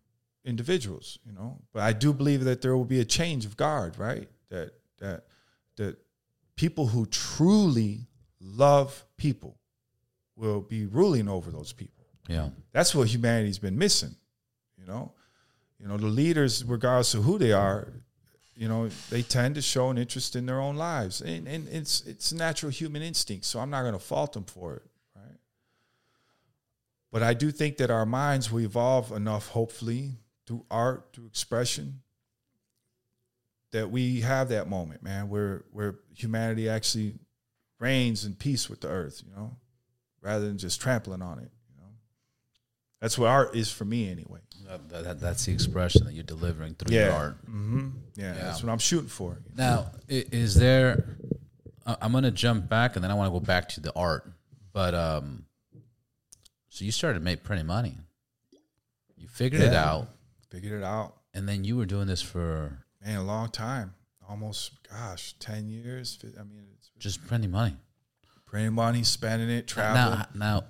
[0.44, 1.58] individuals, you know.
[1.72, 4.28] But I do believe that there will be a change of guard, right?
[4.50, 5.26] That that
[5.76, 5.96] that
[6.56, 8.08] people who truly
[8.40, 9.58] love people
[10.34, 11.99] will be ruling over those people.
[12.30, 12.50] Yeah.
[12.72, 14.14] That's what humanity's been missing.
[14.78, 15.12] You know,
[15.80, 17.88] you know the leaders, regardless of who they are,
[18.54, 22.06] you know, they tend to show an interest in their own lives, and, and it's
[22.06, 23.46] it's natural human instinct.
[23.46, 24.82] So I'm not going to fault them for it,
[25.16, 25.38] right?
[27.10, 30.12] But I do think that our minds will evolve enough, hopefully,
[30.46, 32.00] through art, through expression,
[33.72, 37.14] that we have that moment, man, where where humanity actually
[37.80, 39.56] reigns in peace with the earth, you know,
[40.22, 41.50] rather than just trampling on it.
[43.00, 44.40] That's what art is for me, anyway.
[44.66, 47.36] That, that, that's the expression that you're delivering through your art.
[47.44, 48.44] hmm Yeah, Yeah.
[48.44, 49.38] that's what I'm shooting for.
[49.56, 51.04] Now, is there?
[51.86, 54.30] I'm going to jump back, and then I want to go back to the art.
[54.72, 55.44] But um,
[56.68, 57.96] so you started to make printing money.
[59.16, 60.08] You figured it out,
[60.50, 63.94] Figured it out, and then you were doing this for man, a long time,
[64.28, 66.18] almost, gosh, ten years.
[66.38, 67.76] I mean, it's just printing money.
[68.46, 70.18] printing money, spending it, traveling.
[70.34, 70.64] Now, now,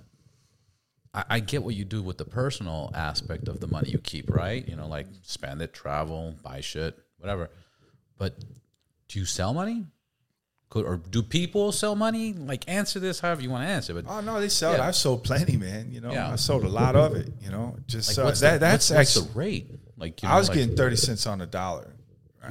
[1.13, 4.31] I, I get what you do with the personal aspect of the money you keep,
[4.31, 4.67] right?
[4.69, 7.51] You know, like spend it, travel, buy shit, whatever.
[8.19, 8.39] But
[9.09, 9.87] do you sell money?
[10.69, 12.33] Could, or do people sell money?
[12.33, 13.93] Like, answer this however you want to answer.
[13.93, 14.77] But Oh no, they sell it.
[14.79, 14.87] Yeah.
[14.87, 15.91] I've sold plenty, man.
[15.91, 16.31] You know, Yeah.
[16.33, 17.29] I sold a lot of it.
[17.43, 19.69] You know, just like, uh, what's that, the, that's what's, what's the rate?
[19.97, 21.93] Like, you I was like, getting thirty cents on a dollar.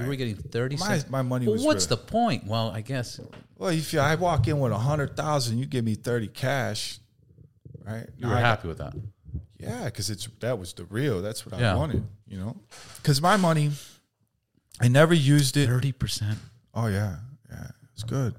[0.01, 1.09] you were getting thirty My- cents.
[1.09, 2.45] my money Well, was what's the point?
[2.45, 3.21] Well, I guess
[3.57, 6.99] Well, if you, I walk in with a hundred thousand, you give me thirty cash,
[7.93, 8.09] right?
[8.17, 8.93] you were I happy with that.
[9.57, 11.21] Yeah, because it's that was the real.
[11.21, 11.73] That's what Yeah.
[11.73, 12.03] I wanted.
[12.27, 12.55] You know,
[12.97, 13.71] because my money,
[14.79, 15.67] I never used it.
[15.67, 16.37] Thirty percent.
[16.73, 17.17] Oh yeah,
[17.49, 18.35] yeah, it's good.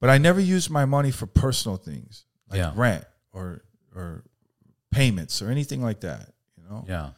[0.00, 2.72] But I never used my money for personal things like Yeah.
[2.74, 3.62] rent or
[3.94, 4.24] or
[4.90, 6.32] payments or anything like that.
[6.56, 7.10] You know, Yeah,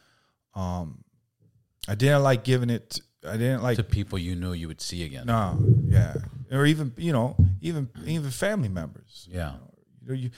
[0.55, 1.03] um,
[1.87, 2.99] I didn't like giving it.
[3.25, 5.25] I didn't like to people you knew you would see again.
[5.27, 5.57] no,
[5.89, 6.15] yeah,
[6.51, 9.27] or even you know, even even family members.
[9.31, 9.53] Yeah,
[10.01, 10.29] You know, you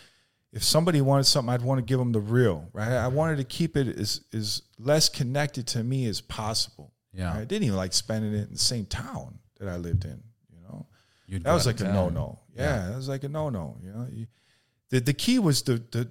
[0.52, 2.70] if somebody wanted something, I'd want to give them the real.
[2.74, 6.94] Right, I wanted to keep it as as less connected to me as possible.
[7.14, 7.34] yeah.
[7.34, 10.22] I didn't even like spending it in the same town that I lived in.
[10.52, 10.88] You know.
[11.28, 12.40] You'd That was like a no no.
[12.56, 13.78] Yeah, that was like a no no.
[13.82, 14.28] You know, you,
[14.90, 16.10] the the key was the the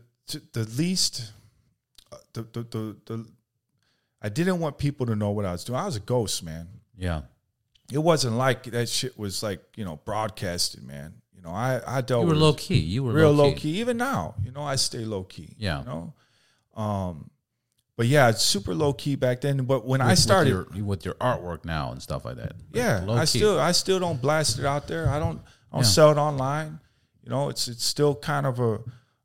[0.53, 1.33] the least
[2.13, 3.27] uh, the, the the the.
[4.21, 5.79] I didn't want people to know what I was doing.
[5.79, 6.69] I was a ghost, man.
[6.97, 7.23] Yeah,
[7.93, 11.15] It wasn't like that shit was like you know broadcasted, man.
[11.39, 12.79] You know, I I dealt you were with low key.
[12.79, 13.79] You were real low low key.
[13.79, 15.55] Even now, you know, I stay low key.
[15.57, 15.79] Yeah.
[15.81, 16.15] you know,
[16.75, 17.31] um,
[17.97, 19.65] but yeah, it's super low key back then.
[19.65, 22.55] But when I started, with your, with your artwork now and stuff like that.
[22.73, 25.09] Yeah, Low I still I still don't blast it out there.
[25.09, 25.41] I don't
[25.73, 25.89] I don't Yeah.
[25.91, 26.81] sell it online.
[27.23, 28.75] You know, it's it's still kind of a,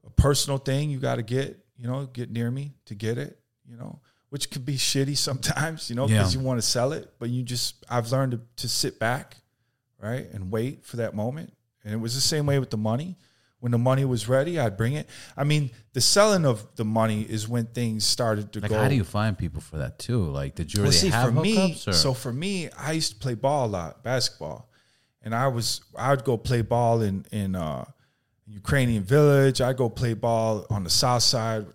[0.05, 0.91] a personal thing.
[0.91, 3.39] You got to get you know get near me to get it.
[3.67, 5.89] You know, which could be shitty sometimes.
[5.89, 6.41] You know, because Yeah.
[6.41, 9.37] you want to sell it, but you just I've learned to, to sit back,
[9.99, 11.53] right, and wait for that moment.
[11.83, 13.17] And it was the same way with the money.
[13.59, 15.07] When the money was ready, I'd bring it.
[15.37, 18.77] I mean, the selling of the money is when things started to Like, go.
[18.77, 20.25] how do you find people for that too?
[20.25, 21.81] Like, did you already see, have for me.
[21.87, 21.93] Or?
[21.93, 24.69] so for me, I used to play ball a lot, basketball,
[25.21, 27.85] and I was I'd go play ball in in uh,
[28.47, 29.61] Ukrainian village.
[29.61, 31.65] I'd go play ball on the south side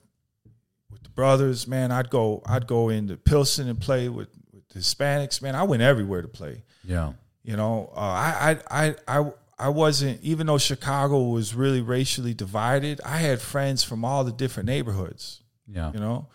[0.90, 1.66] with the brothers.
[1.66, 5.40] Man, I'd go I'd go into Pilsen and play with, with Hispanics.
[5.40, 6.64] Man, I went everywhere to play.
[6.84, 7.12] yeah,
[7.44, 12.34] You know, uh, I, I I I I wasn't even though Chicago was really racially
[12.34, 13.00] divided.
[13.04, 16.28] I had friends from all the different neighborhoods yeah, you know,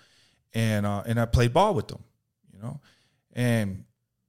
[0.54, 2.04] and uh, and I played ball with them,
[2.54, 2.80] you know,
[3.34, 3.86] and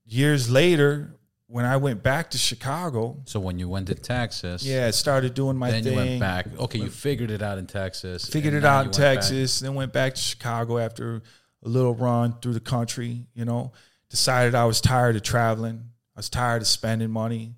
[0.06, 1.14] years later
[1.46, 5.34] when I went back to Chicago, So when you went to Texas, yeah, I started
[5.34, 5.92] doing my then thing.
[5.92, 6.46] you went back.
[6.58, 8.26] Okay, you figured it out in Texas.
[8.26, 9.14] figured it out in went back.
[9.16, 11.22] Texas, then went back to Chicago after
[11.64, 13.72] a little run through the country, you know,
[14.10, 15.90] decided I was tired of traveling.
[16.16, 17.54] I was tired of spending money.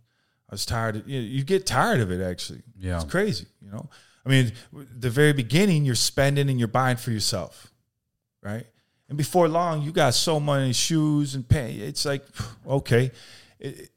[0.49, 2.63] I was tired of you, know, you get tired of it actually.
[2.79, 2.97] Yeah.
[2.97, 3.89] It's crazy, you know.
[4.25, 7.73] I mean, the very beginning you're spending and you're buying for yourself.
[8.43, 8.67] Right?
[9.09, 11.79] And before long you got so many shoes and pants.
[11.81, 12.25] It's like
[12.67, 13.11] okay.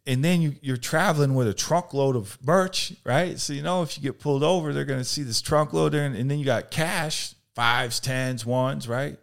[0.07, 3.37] And then you, you're traveling with a trunk load of merch, right?
[3.39, 5.93] So you know if you get pulled over, they're going to see this trunk load
[5.93, 9.17] and, and then you got cash, fives, tens, ones, right?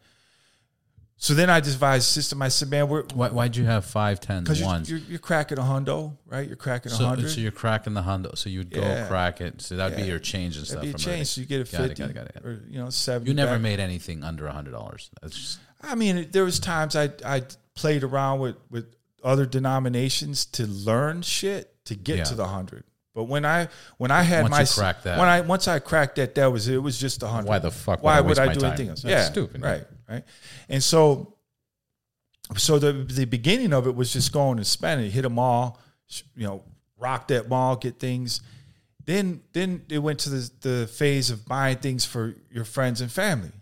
[1.19, 2.43] So then I devised a system.
[2.43, 4.91] I said, man, we're Why, why'd you have five, ten, because you're, ones?
[4.91, 6.47] you're, you're cracking a hundo, right?
[6.47, 7.31] You're cracking a So, hundred.
[7.31, 8.37] so you're cracking the hundo.
[8.37, 9.07] So you would go Yeah.
[9.09, 9.62] crack it.
[9.62, 10.83] So that'd be your change and stuff.
[10.83, 11.17] That'd be a from it.
[11.17, 11.29] change.
[11.29, 12.47] So you get a Got it, fifty got it, got it, got it.
[12.47, 13.31] or you know seventy.
[13.31, 13.61] You never back.
[13.62, 15.11] made anything under a hundred dollars.
[15.23, 17.45] That's just I mean, there was times I I
[17.75, 18.85] played around with with
[19.25, 22.25] other denominations to learn shit to get Yeah.
[22.25, 22.85] to the hundred.
[23.14, 25.19] But when I when I had Once my you cracked that.
[25.19, 26.77] when I once I cracked that, that was it.
[26.77, 27.49] Was just a hundred.
[27.49, 28.69] Why the fuck would Why I would waste I my do time?
[28.73, 29.01] anything else?
[29.03, 29.62] That's yeah, stupid.
[29.62, 30.25] Right, right.
[30.69, 31.35] And so,
[32.57, 35.81] so the the beginning of it was just going and spending, hit a mall,
[36.37, 36.63] you know,
[36.99, 38.41] rock that mall, get things.
[39.05, 43.11] Then then it went to the the phase of buying things for your friends and
[43.11, 43.53] family.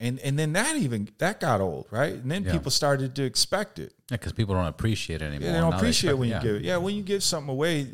[0.00, 2.12] And and then that even that got old, right?
[2.14, 2.52] And then Yeah.
[2.52, 3.92] people started to expect it.
[4.10, 5.46] yeah, because people don't appreciate it anymore.
[5.48, 6.42] Yeah, they don't Now appreciate expect- when you yeah.
[6.42, 6.62] give it.
[6.62, 7.88] Yeah, when you give something away,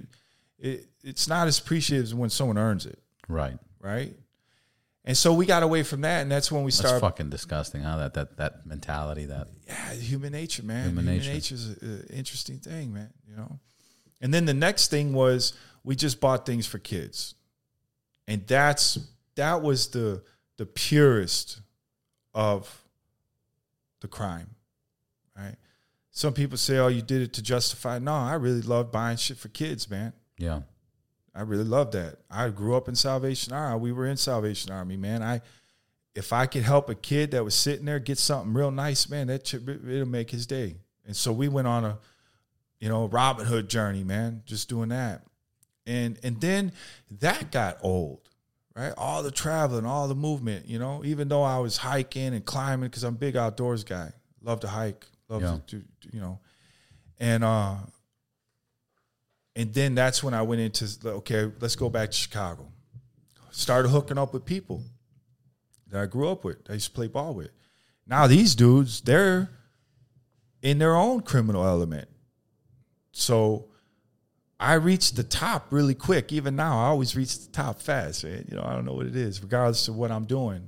[0.58, 3.58] it, it's not as appreciative as when someone earns it, Right.
[3.80, 4.14] right?
[5.06, 7.00] And so we got away from that, and that's when we That's started.
[7.00, 7.82] fucking disgusting.
[7.82, 7.98] Huh?
[7.98, 9.26] That that that mentality.
[9.26, 10.88] That yeah, human nature, man.
[10.88, 11.32] Human Human, nature.
[11.32, 13.10] nature is an interesting thing, man.
[13.28, 13.58] You know.
[14.22, 15.52] And then the next thing was
[15.82, 17.34] we just bought things for kids,
[18.26, 18.98] and that's
[19.34, 20.22] that was the
[20.56, 21.60] the purest
[22.32, 22.82] of
[24.00, 24.54] the crime,
[25.36, 25.56] right?
[26.12, 29.36] Some people say, "Oh, you did it to justify." No, I really love buying shit
[29.36, 30.14] for kids, man.
[30.38, 30.60] yeah.
[31.34, 32.16] I really love that.
[32.30, 33.80] I grew up in Salvation Army.
[33.80, 35.22] We were in Salvation Army, man.
[35.22, 35.40] I
[36.14, 39.26] if I could help a kid that was sitting there get something real nice, man,
[39.26, 40.76] that should, it'll make his day.
[41.04, 41.98] And so we went on a
[42.78, 45.22] you know Robin Hood journey, man, just doing that.
[45.86, 46.72] And and then
[47.20, 48.28] that got old,
[48.76, 48.92] right?
[48.96, 51.02] All the traveling, all the movement, you know.
[51.04, 54.68] Even though I was hiking and climbing because I'm a big outdoors guy, love to
[54.68, 55.58] hike, love Yeah.
[55.66, 56.38] to, to you know,
[57.18, 57.74] and uh
[59.56, 62.68] and then that's when I went into okay, let's go back to Chicago.
[63.50, 64.82] Started hooking up with people
[65.90, 66.58] that I grew up with.
[66.68, 67.50] I used to play ball with.
[68.06, 69.50] Now these dudes, they're
[70.62, 72.08] in their own criminal element.
[73.12, 73.66] So
[74.58, 76.32] I reached the top really quick.
[76.32, 78.24] Even now, I always reach the top fast.
[78.24, 78.44] Man.
[78.50, 80.66] You know, I don't know what it is, regardless of what I'm doing.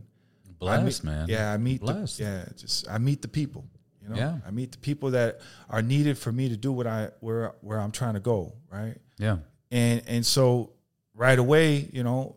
[0.58, 1.28] Blessed, meet- man.
[1.28, 3.66] Yeah, I meet the yeah, just I meet the people.
[4.06, 4.38] You know, Yeah.
[4.46, 7.80] I meet the people that are needed for me to do what I where where
[7.80, 8.52] I'm trying to go.
[8.70, 9.38] Right, Yeah.
[9.70, 10.72] and and so
[11.14, 12.36] right away, you know,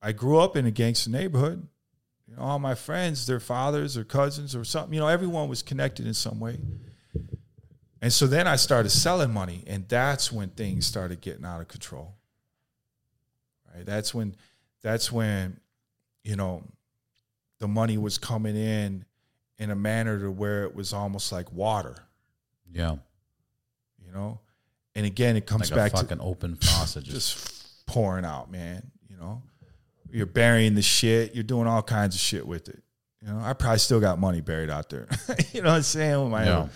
[0.00, 1.66] I grew up in a gangster neighborhood.
[2.26, 4.94] You know, all my friends, their fathers or cousins or something.
[4.94, 6.58] You know, everyone was connected in some way.
[8.00, 11.68] And so then I started selling money, and that's when things started getting out of
[11.68, 12.14] control.
[13.74, 13.84] Right.
[13.84, 14.36] That's when
[14.82, 15.58] that's when,
[16.22, 16.62] you know,
[17.58, 19.04] the money was coming in
[19.58, 21.96] in a manner to where it was almost like water,
[22.72, 22.96] Yeah.
[24.04, 24.40] you know?
[24.96, 27.04] And again, it comes Like back a to fucking open faucet.
[27.04, 28.90] Just, just pouring out, man.
[29.08, 29.42] You know,
[30.10, 31.34] you're burying the shit.
[31.34, 32.82] You're doing all kinds of shit with it.
[33.20, 35.08] You know, I probably still got money buried out there.
[35.52, 36.22] you know what I'm saying?
[36.22, 36.68] With my Yeah.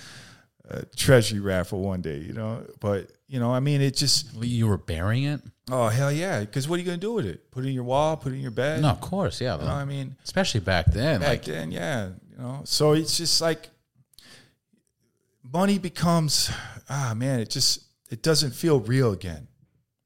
[0.70, 2.18] uh, treasury raffle one day.
[2.18, 5.41] You know, but you know, I mean, it just you were burying it?
[5.70, 6.41] oh hell yeah.
[6.41, 7.51] Because what are you gonna do with it?
[7.51, 8.16] Put it in your wall?
[8.16, 8.81] Put it in your bed?
[8.83, 9.41] No, of course.
[9.41, 9.59] Yeah.
[9.59, 11.20] You know, I mean, Especially back then.
[11.20, 12.09] back like, then, yeah.
[12.39, 13.68] You know, so it's just like
[15.43, 16.51] money becomes
[16.89, 17.41] ah man.
[17.41, 19.49] It just it doesn't feel real again.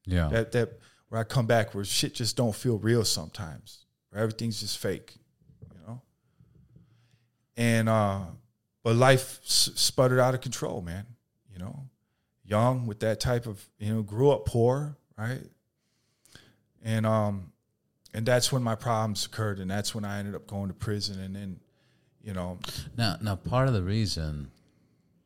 [0.07, 0.29] yeah.
[0.29, 0.79] that that
[1.09, 5.15] where I come back where shit just don't feel real sometimes, where everything's just fake,
[5.61, 6.01] you know.
[7.57, 8.21] And uh,
[8.83, 11.05] but life s- sputtered out of control, man.
[11.53, 11.85] You know,
[12.47, 15.43] young with that type of you know, grew up poor, right?
[16.83, 17.53] And um,
[18.15, 21.21] and that's when my problems occurred, and that's when I ended up going to prison,
[21.21, 21.61] and then,
[22.23, 22.59] you know,
[22.97, 24.51] Now, now, part of the reason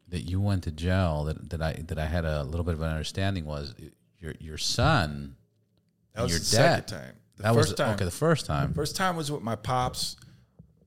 [0.08, 2.80] that you went to jail that, that I that I had a little bit of
[2.82, 3.74] an understanding was
[4.20, 5.36] your your son.
[6.14, 7.12] that was Your the second time.
[7.36, 7.94] The that first was time.
[7.96, 8.04] okay.
[8.04, 10.16] The first time, First time was with my pops.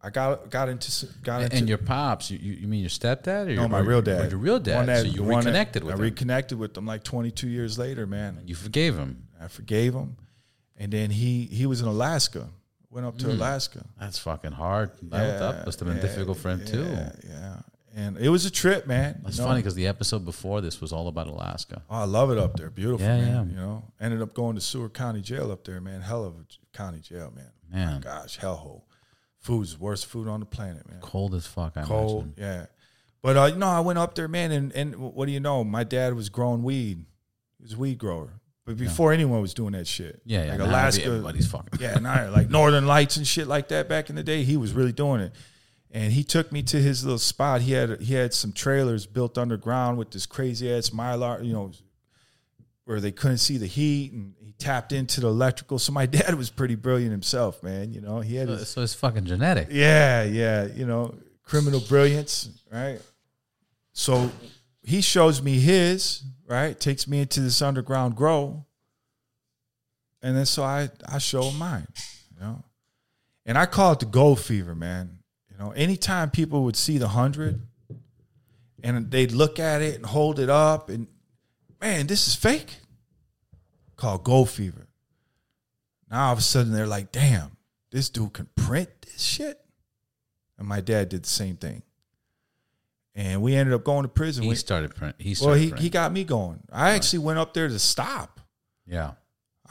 [0.01, 2.31] I got got into got and, into your pops.
[2.31, 4.31] You, you mean your stepdad or No, your, my real dad.
[4.31, 4.87] your real dad.
[4.87, 6.01] that- so you one that- reconnected with I him.
[6.03, 8.39] reconnected with him like 22 years later, man.
[8.45, 9.27] you forgave him.
[9.41, 10.15] I forgave him,
[10.77, 12.47] and then he he was in Alaska.
[12.91, 13.31] Went up to Hmm.
[13.31, 13.85] Alaska.
[13.99, 14.91] That's fucking hard.
[15.03, 16.83] that that must have been yeah, difficult for him too.
[16.83, 17.55] Yeah, yeah.
[17.95, 19.21] And it was a trip, man.
[19.27, 19.49] It's you know?
[19.49, 21.81] funny because the episode before this was all about Alaska.
[21.89, 22.69] Oh, I love it up there.
[22.69, 23.49] Beautiful, Yeah, man.
[23.49, 23.55] yeah.
[23.55, 26.01] You know, ended up going to Seward County Jail up there, man.
[26.01, 26.45] Hell of a
[26.77, 27.51] county jail, man.
[27.71, 28.83] Man, Gosh, hellhole.
[29.37, 30.99] Food's worst food on the planet, man.
[31.01, 31.77] cold as fuck.
[31.77, 32.23] I cold.
[32.25, 32.33] imagine.
[32.37, 32.65] Yeah.
[33.21, 35.63] But uh, you know, I went up there, man, and, and what do you know?
[35.63, 37.05] My dad was growing weed.
[37.57, 38.38] He was a weed grower.
[38.69, 40.21] But before anyone was doing that shit.
[40.25, 40.51] Yeah, yeah.
[40.51, 41.03] Like Alaska.
[41.05, 41.79] everybody's fucking.
[41.79, 44.73] Yeah, and like Northern Lights and shit like that back in the day, he was
[44.73, 45.31] really doing it.
[45.89, 47.61] And he took me to his little spot.
[47.61, 51.71] He had he had some trailers built underground with this crazy ass mylar, you know,
[52.85, 55.79] where they couldn't see the heat, and he tapped into the electrical.
[55.79, 57.91] So my dad was pretty brilliant himself, man.
[57.91, 59.69] You know, he had his So it's fucking genetic.
[59.71, 62.99] yeah, yeah, you know, criminal brilliance, right?
[63.93, 64.29] So
[64.83, 66.77] he shows me his, right?
[66.77, 68.65] Takes me into this underground grow.
[70.21, 71.87] And then so I I show mine,
[72.35, 72.65] you know.
[73.45, 75.19] And I call it the gold fever, man.
[75.49, 77.61] You know, anytime people would see the hundred
[78.83, 81.07] and they'd look at it and hold it up and
[81.79, 82.77] man, this is fake.
[83.95, 84.87] Called gold fever.
[86.09, 87.57] Now all of a sudden they're like, damn,
[87.91, 89.59] this dude can print this shit.
[90.57, 91.83] And my dad did the same thing.
[93.19, 94.43] And we ended up going to prison.
[94.43, 95.13] He We- started print.
[95.19, 95.83] He well, he, print.
[95.83, 96.61] he got me going.
[96.71, 98.39] I actually went up there to stop.
[98.87, 99.11] yeah.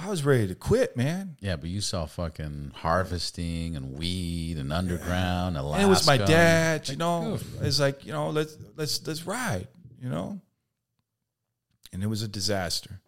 [0.01, 1.37] I was ready to quit, man.
[1.41, 5.81] Yeah, but you saw fucking harvesting and weed and underground, Alaska.
[5.83, 7.41] And it was my dad, you know.
[7.63, 9.67] It's like, you know, let's let's let's ride,
[10.01, 10.41] you know.
[11.93, 13.01] And it was a disaster.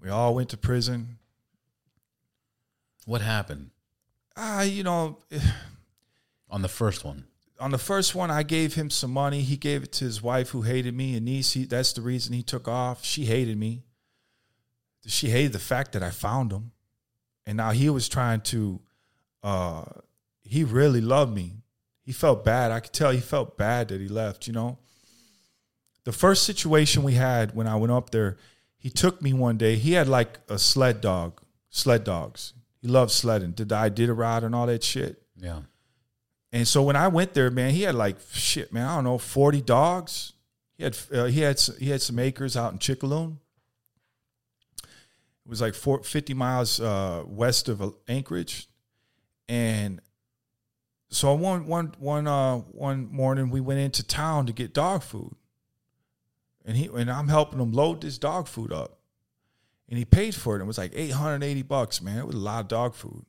[0.00, 1.18] We all went to prison.
[3.06, 3.70] What happened
[4.36, 5.18] Ah, you know,
[6.50, 7.26] on the first one?
[7.60, 9.40] On the first one, I gave him some money.
[9.42, 11.52] He gave it to his wife, who hated me, and niece.
[11.52, 13.04] He, that's the reason he took off.
[13.04, 13.82] She hated me.
[15.06, 16.72] She hated the fact that I found him,
[17.46, 18.80] and now he was trying to.
[19.42, 19.84] Uh,
[20.42, 21.58] he really loved me.
[22.02, 22.72] He felt bad.
[22.72, 24.46] I could tell he felt bad that he left.
[24.46, 24.78] You know.
[26.04, 28.36] The first situation we had when I went up there,
[28.76, 29.76] he took me one day.
[29.76, 31.40] He had like a sled dog,
[31.70, 32.52] sled dogs.
[32.80, 33.52] He loved sledding.
[33.52, 35.22] Did I did a ride and all that shit.
[35.36, 35.60] Yeah.
[36.54, 38.86] And so when I went there, man, he had like shit, man.
[38.86, 40.34] I don't know, forty dogs.
[40.78, 43.38] He had uh, he had he had some acres out in Chickaloon.
[44.80, 48.68] It was like four, 50 miles uh, west of uh, Anchorage,
[49.48, 50.00] and
[51.10, 55.34] so one one one uh, one morning we went into town to get dog food,
[56.64, 59.00] and he and I'm helping him load this dog food up,
[59.88, 60.62] and he paid for it.
[60.62, 62.18] It was like eight hundred eighty bucks, man.
[62.18, 63.26] It was a lot of dog food.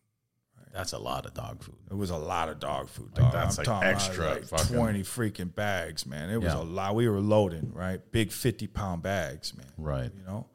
[0.76, 1.78] That's a lot of dog food.
[1.90, 4.46] It was a lot of dog food, Like, that's, I'm like, talking extra about like
[4.48, 6.30] fucking- twenty freaking bags, man.
[6.30, 6.60] It was Yeah.
[6.60, 6.96] a lot.
[6.96, 8.02] We were loading, right?
[8.12, 9.72] Big fifty pound bags, man.
[9.78, 10.12] Right.
[10.14, 10.48] You know.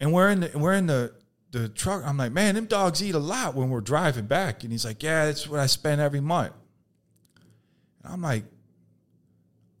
[0.00, 1.14] And we're in the we're in the
[1.50, 2.02] the truck.
[2.04, 4.62] I'm like, man, them dogs eat a lot when we're driving back.
[4.64, 6.52] And he's like, yeah, that's what I spend every month.
[8.04, 8.44] And I'm like,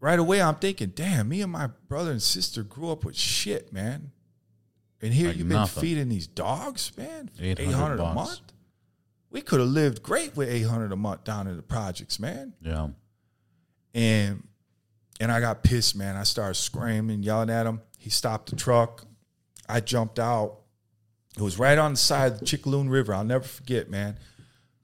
[0.00, 3.72] right away, I'm thinking, damn, me and my brother and sister grew up with shit,
[3.72, 4.12] man.
[5.00, 5.80] And here Like you've been nothing.
[5.80, 7.30] feeding these dogs, man.
[7.40, 8.40] 800 800 a month.
[9.32, 12.52] We could have lived great with 800 a month down in the projects, man.
[12.60, 12.88] Yeah.
[13.94, 14.46] And
[15.20, 16.16] and I got pissed, man.
[16.16, 17.80] I started screaming, yelling at him.
[17.98, 19.04] He stopped the truck.
[19.68, 20.58] I jumped out.
[21.36, 23.14] It was right on the side of the Chickaloon River.
[23.14, 24.18] I'll never forget, man.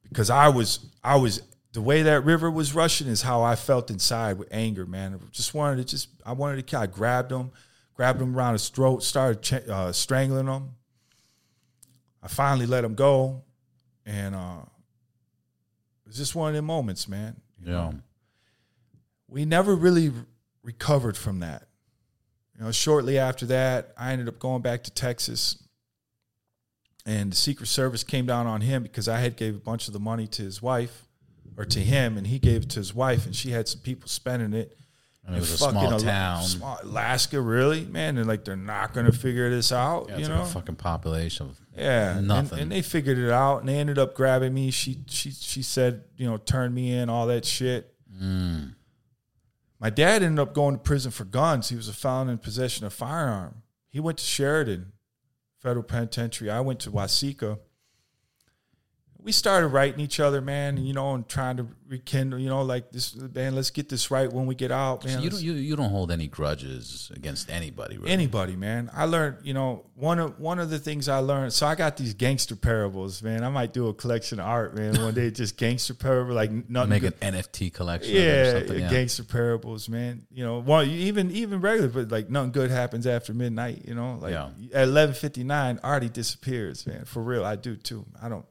[0.09, 1.43] Because I was I was
[1.73, 5.15] the way that river was rushing is how I felt inside with anger, man.
[5.15, 6.79] I just wanted to just I wanted to.
[6.79, 7.51] I grabbed him,
[7.95, 10.71] grabbed him around his throat, started uh, strangling him.
[12.23, 13.43] I finally let him go,
[14.09, 17.37] and uh, it was just one of the moments, man.
[17.63, 17.91] you know?
[17.93, 17.99] Yeah.
[19.29, 20.11] we never really
[20.63, 21.69] recovered from that.
[22.57, 25.63] You know, shortly after that, I ended up going back to Texas,
[27.05, 29.93] and the Secret Service came down on him because I had gave a bunch of
[29.93, 31.05] the money to his wife,
[31.59, 34.09] or to him, and he gave it to his wife, and she had some people
[34.09, 34.77] spending it.
[35.29, 36.43] And it was a Fucking small town.
[36.43, 38.17] small- Alaska, really, man.
[38.17, 40.39] And like they're not going to figure this out, Yeah, you know.
[40.43, 42.59] like fucking population Yeah, and- Nothing.
[42.61, 44.71] And, they figured it out, and they ended up grabbing me.
[44.71, 47.95] She she she said, you know, turn me in, all that shit.
[48.21, 48.75] Mm.
[49.79, 51.69] My dad ended up going to prison for guns.
[51.69, 53.63] He was found in possession of firearm.
[53.91, 54.93] He went to Sheridan
[55.59, 56.51] Federal Penitentiary.
[56.51, 57.59] I went to Waseca.
[59.21, 62.63] We started writing each other, man, and you know, and trying to rekindle, you know,
[62.63, 63.55] like this, man.
[63.57, 65.19] Let's get this right when we get out, man.
[65.19, 68.11] So you don't you, you don't hold any grudges against anybody, really.
[68.13, 68.91] anybody, man.
[68.95, 71.53] I learned, you know, one of one of the things I learned.
[71.53, 73.43] So I got these gangster parables, man.
[73.43, 75.01] I might do a collection of art, man.
[75.03, 76.91] One day, just gangster parable, like nothing.
[76.91, 78.17] make good- an NFT collection.
[78.17, 78.91] or yeah, something, yeah.
[78.91, 80.27] gangster parables, man.
[80.31, 83.83] You know, well, even even regular, but like nothing good happens after midnight.
[83.87, 84.51] You know, like Yeah.
[84.73, 87.05] at eleven fifty nine, Artie disappears, man.
[87.05, 88.07] For real, I do too.
[88.23, 88.47] I don't.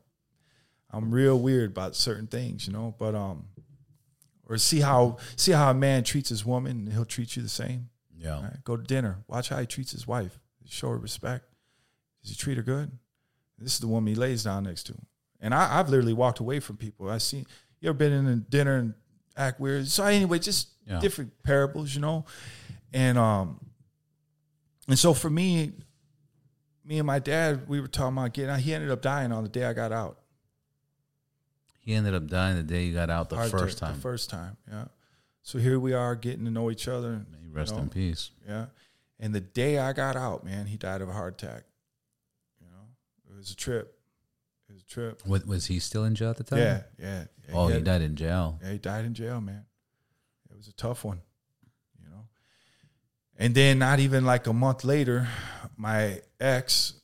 [0.92, 2.96] I'm real weird about certain things, you know.
[2.98, 3.46] But um,
[4.46, 7.50] or see how see how a man treats his woman, and he'll treat you the
[7.50, 7.90] same.
[8.18, 8.42] Yeah.
[8.42, 9.18] Right, go to dinner.
[9.28, 10.40] Watch how he treats his wife.
[10.66, 11.46] Show her respect.
[12.22, 12.92] Does he treat her good?
[13.60, 14.96] This is the woman he lays down next to.
[15.40, 17.10] And I, I've literally walked away from people.
[17.10, 17.46] I seen
[17.80, 18.94] you ever been in a dinner and
[19.36, 19.88] act weird.
[19.88, 21.00] So anyway, just Yeah.
[21.00, 22.26] different parables, you know.
[22.94, 23.60] And um,
[24.88, 25.74] and so for me,
[26.84, 28.60] me and my dad, we were talking about getting out.
[28.62, 30.20] He ended up dying on the day I got out.
[31.88, 33.96] He ended up dying the day you got out the Heart first time.
[33.96, 34.88] The first time, yeah.
[35.42, 37.26] So here we are getting to know each other.
[37.32, 37.84] May you rest you know.
[37.84, 38.32] in peace.
[38.46, 38.66] Yeah.
[39.22, 41.64] And the day I got out, man, he died of a heart attack.
[42.60, 42.84] You know,
[43.32, 43.98] it was a trip.
[44.68, 45.22] It was a trip.
[45.24, 46.60] What, was he still in jail at the time?
[46.60, 47.24] Yeah, yeah.
[47.48, 48.60] yeah Oh, he had- died in jail.
[48.62, 49.64] Yeah, he died in jail, man.
[50.52, 51.22] It was a tough one,
[52.04, 52.26] you know.
[53.40, 55.30] And then not even like a month later,
[55.78, 56.96] my ex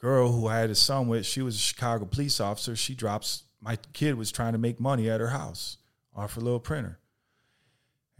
[0.00, 2.74] girl who I had a son with, she was a Chicago police officer.
[2.74, 5.78] She drops my kid was trying to make money at her house
[6.14, 6.98] off her little printer.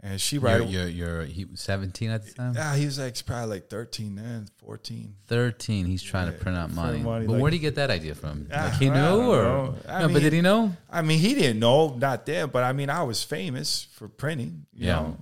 [0.01, 2.53] And she right You're, you're, you're, he was 17 at the time?
[2.53, 5.15] yeah, he was like probably like 13 then, 14.
[5.27, 5.85] 13.
[5.87, 6.99] He's trying to print out money.
[6.99, 8.47] money, but like- where'd he get that idea from?
[8.51, 8.95] Like he knew
[9.31, 9.41] or?
[9.43, 9.75] know.
[9.87, 10.73] I no, mean- but did he know?
[10.91, 14.65] I mean, he didn't know, not then, but I mean, I was famous for printing,
[14.73, 14.95] you Yeah.
[14.95, 15.17] know.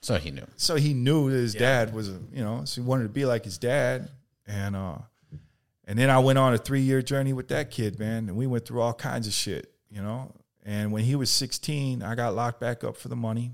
[0.00, 0.46] So he knew.
[0.56, 3.24] so he knew that his dad was a you know so he wanted to be
[3.24, 4.10] like his dad
[4.46, 4.98] and uh
[5.86, 8.46] and then i went on a three year journey with that kid man and we
[8.46, 10.32] went through all kinds of shit you know
[10.64, 13.52] and when he was 16 i got locked back up for the money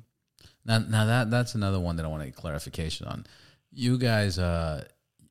[0.64, 3.26] Now, now that that's another one that I want to get clarification on.
[3.72, 4.84] You guys, uh,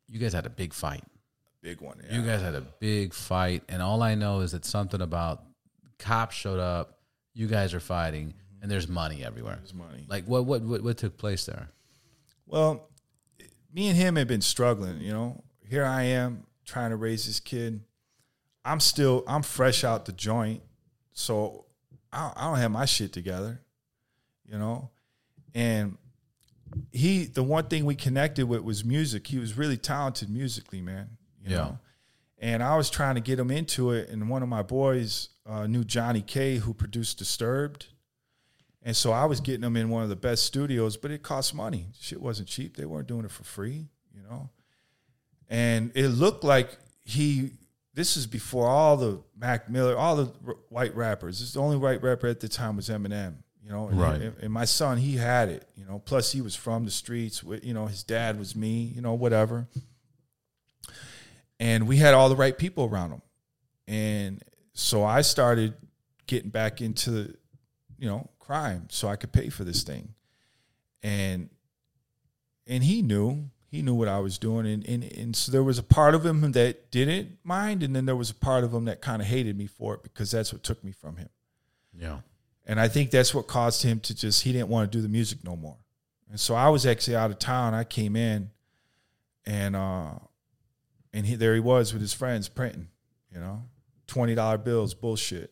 [0.07, 1.03] you guys had a big fight.
[1.03, 4.65] A big one You guys had a big fight, and all I know is that
[4.65, 5.43] something about
[5.99, 6.99] cops showed up.
[7.34, 9.57] You guys are fighting, and there's money everywhere.
[9.57, 10.05] There's money.
[10.07, 11.69] Like what what what, what took place there?
[12.47, 12.89] well
[13.73, 17.39] me and him had been struggling you know here i am trying to raise this
[17.39, 17.81] kid.
[18.63, 20.61] I'm still i'm fresh out the joint
[21.13, 21.65] so
[22.13, 23.61] i, I don't have my shit together
[24.45, 24.89] you know?
[25.55, 25.97] And
[26.91, 29.27] he the one thing we connected with was music.
[29.27, 31.57] He was really talented musically man you Yeah.
[31.57, 31.79] know?
[32.37, 35.65] And i was trying to get him into it and one of my boys uh,
[35.65, 37.87] knew johnny k who produced disturbed.
[38.83, 41.55] And so i was getting him in one of the best studios but it cost
[41.55, 41.87] money.
[41.99, 42.75] Shit wasn't cheap.
[42.77, 44.49] They weren't doing it for free you know
[45.49, 47.51] and it looked like he
[47.95, 51.39] this is before all the mac miller all the r- white rappers.
[51.39, 53.88] This the only white rapper at the time was eminem you know?
[53.89, 54.21] And, Right.
[54.21, 55.99] and, and my son he had it you know?
[55.99, 59.13] Plus he was from the streets with you know his dad was me you know
[59.13, 59.67] whatever.
[61.59, 63.21] And we had all the right people around him.
[63.88, 64.43] And
[64.73, 65.73] so i started
[66.27, 67.35] getting back into
[67.97, 70.13] you know crime so i could pay for this thing.
[71.03, 71.49] And
[72.67, 75.77] and he knew he knew what i was doing and and, and so there was
[75.77, 78.85] a part of him that didn't mind and then there was a part of him
[78.85, 81.29] that kind of hated me for it because that's what took me from him
[81.97, 82.19] Yeah.
[82.65, 85.07] and I think that's what caused him to just he didn't want to do the
[85.09, 85.77] music no more.
[86.29, 87.73] And so I was actually out of town.
[87.73, 88.51] I came in
[89.45, 90.11] and uh
[91.13, 92.87] and he there he was with his friends printing,
[93.33, 93.63] you know.
[94.05, 95.51] Twenty dollar bills, bullshit.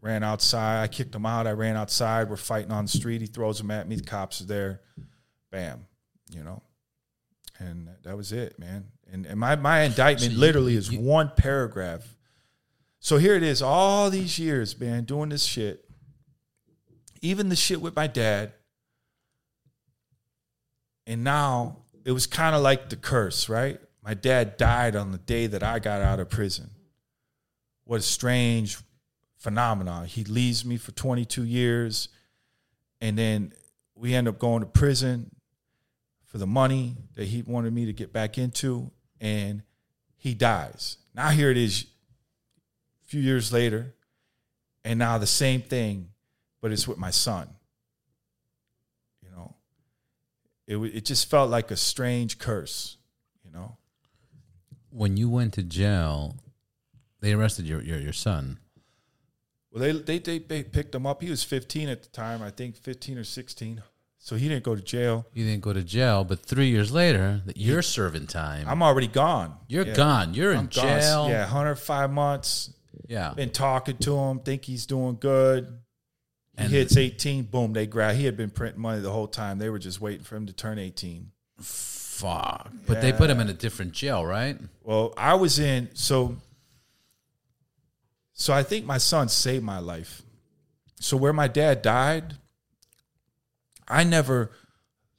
[0.00, 0.82] Ran outside.
[0.82, 1.46] I kicked him out.
[1.46, 2.30] I ran outside.
[2.30, 3.20] We're fighting on the street.
[3.20, 3.96] He throws them at me.
[3.96, 4.80] The cops are there.
[5.50, 5.86] Bam.
[6.32, 6.62] You know.
[7.58, 8.86] And that was it, man.
[9.10, 12.16] And, and my, my indictment you- literally is you- one paragraph.
[13.00, 15.86] So here it is, all these years, man, doing this shit
[17.22, 18.52] even the shit with my dad.
[21.06, 23.80] And now it was kind of like the curse, right?
[24.02, 26.70] My dad died on the day that I got out of prison.
[27.84, 28.78] What a strange
[29.36, 30.06] phenomenon.
[30.06, 32.08] He leaves me for 22 years,
[33.00, 33.52] and then
[33.94, 35.30] we end up going to prison
[36.26, 38.90] for the money that he wanted me to get back into,
[39.20, 39.62] and
[40.16, 40.98] he dies.
[41.14, 41.86] Now here it is,
[43.04, 43.94] a few years later,
[44.84, 46.10] and now the same thing
[46.60, 47.48] but it's with my son.
[49.22, 49.54] You know,
[50.66, 52.96] it it just felt like a strange curse.
[53.44, 53.76] You know,
[54.90, 56.36] When you went to jail,
[57.20, 58.58] they arrested your your, your son.
[59.70, 61.22] well they, they they they picked him up.
[61.22, 63.82] He was 15 at the time, I think 15 or 16.
[64.26, 65.24] So he didn't go to jail.
[65.34, 68.66] You didn't go to jail, but three years later, that you're serving time.
[68.68, 69.54] I'm already gone.
[69.68, 69.94] you're Yeah.
[69.94, 70.34] gone.
[70.34, 70.84] You're in I'm gone.
[71.00, 71.28] jail.
[71.28, 72.72] Yeah, 105 months.
[73.06, 73.34] Yeah.
[73.34, 75.66] Been talking to him, think he's doing good.
[76.58, 78.16] He And- hits 18, boom, they grab.
[78.16, 79.58] He had been printing money the whole time.
[79.60, 81.30] They were just waiting for him to turn 18.
[81.60, 82.72] Fuck.
[82.84, 84.58] But they put him in a different jail, right?
[84.82, 86.38] Well, I was in so
[88.32, 90.22] so I think my son saved my life.
[90.98, 92.38] So where my dad died,
[93.88, 94.50] I never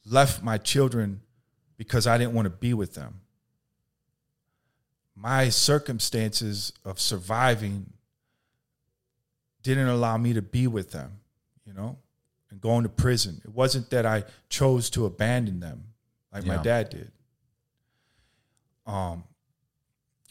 [0.05, 1.21] left my children
[1.77, 3.21] because I didn't want to be with them.
[5.15, 7.93] My circumstances of surviving
[9.63, 11.19] didn't allow me to be with them,
[11.65, 11.97] you know,
[12.49, 13.41] and going to prison.
[13.43, 15.83] It wasn't that I chose to abandon them
[16.31, 17.11] like my dad did.
[18.85, 19.23] Um,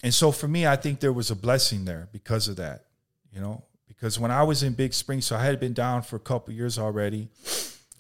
[0.03, 2.87] and so for me, I think there was a blessing there because of that,
[3.33, 6.17] you know, because when I was in Big Spring, so I had been down for
[6.17, 7.29] a couple years already.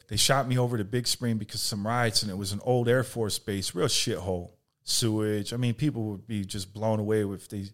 [0.08, 2.88] They shot me over to Big Spring because some riots, and it was an old
[2.88, 4.50] Air Force base, real shithole,
[4.84, 5.52] sewage.
[5.52, 7.64] I mean, people would be just blown away if they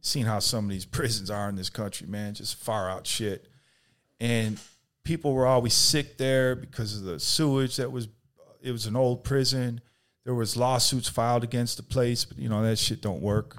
[0.00, 3.48] seen how some of these prisons are in this country, man, just far out shit.
[4.20, 4.60] And
[5.04, 8.08] people were always sick there because of the sewage that was.
[8.60, 9.80] It was an old prison.
[10.24, 13.56] There was lawsuits filed against the place, but you know that shit don't work.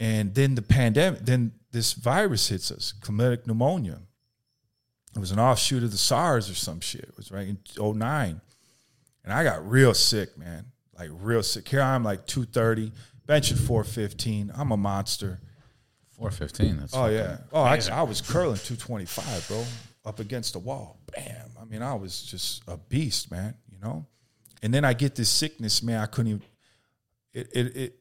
[0.00, 4.00] And then the pandemic, then this virus hits us, chlamydia pneumonia.
[5.14, 7.02] It was an offshoot of the SARS or some shit.
[7.02, 8.40] It was right in 09.
[9.24, 10.66] And I got real sick, man.
[10.98, 11.68] Like real sick.
[11.68, 12.92] Here I'm like 230,
[13.26, 14.52] benching 415.
[14.54, 15.40] I'm a monster.
[16.22, 16.76] Four fifteen.
[16.76, 17.38] That's Oh yeah.
[17.52, 19.64] Oh, I, I was curling 225, bro,
[20.04, 21.00] up against the wall.
[21.12, 21.50] Bam.
[21.60, 23.56] I mean, I was just a beast, man.
[23.70, 24.06] You know.
[24.62, 26.00] And then I get this sickness, man.
[26.00, 26.42] I couldn't even.
[27.32, 27.76] It it.
[27.76, 27.98] it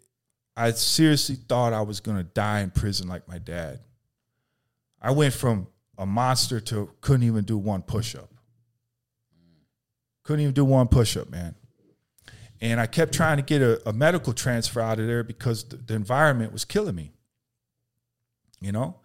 [0.55, 3.79] I seriously thought I was gonna die in prison like my dad.
[5.01, 5.67] I went from
[6.01, 8.29] a monster to couldn't even do one push up.
[10.23, 11.55] Couldn't even do one push up, man.
[12.59, 15.77] And I kept trying to get a, a medical transfer out of there because the,
[15.77, 17.13] the environment was killing me
[18.61, 18.95] you know?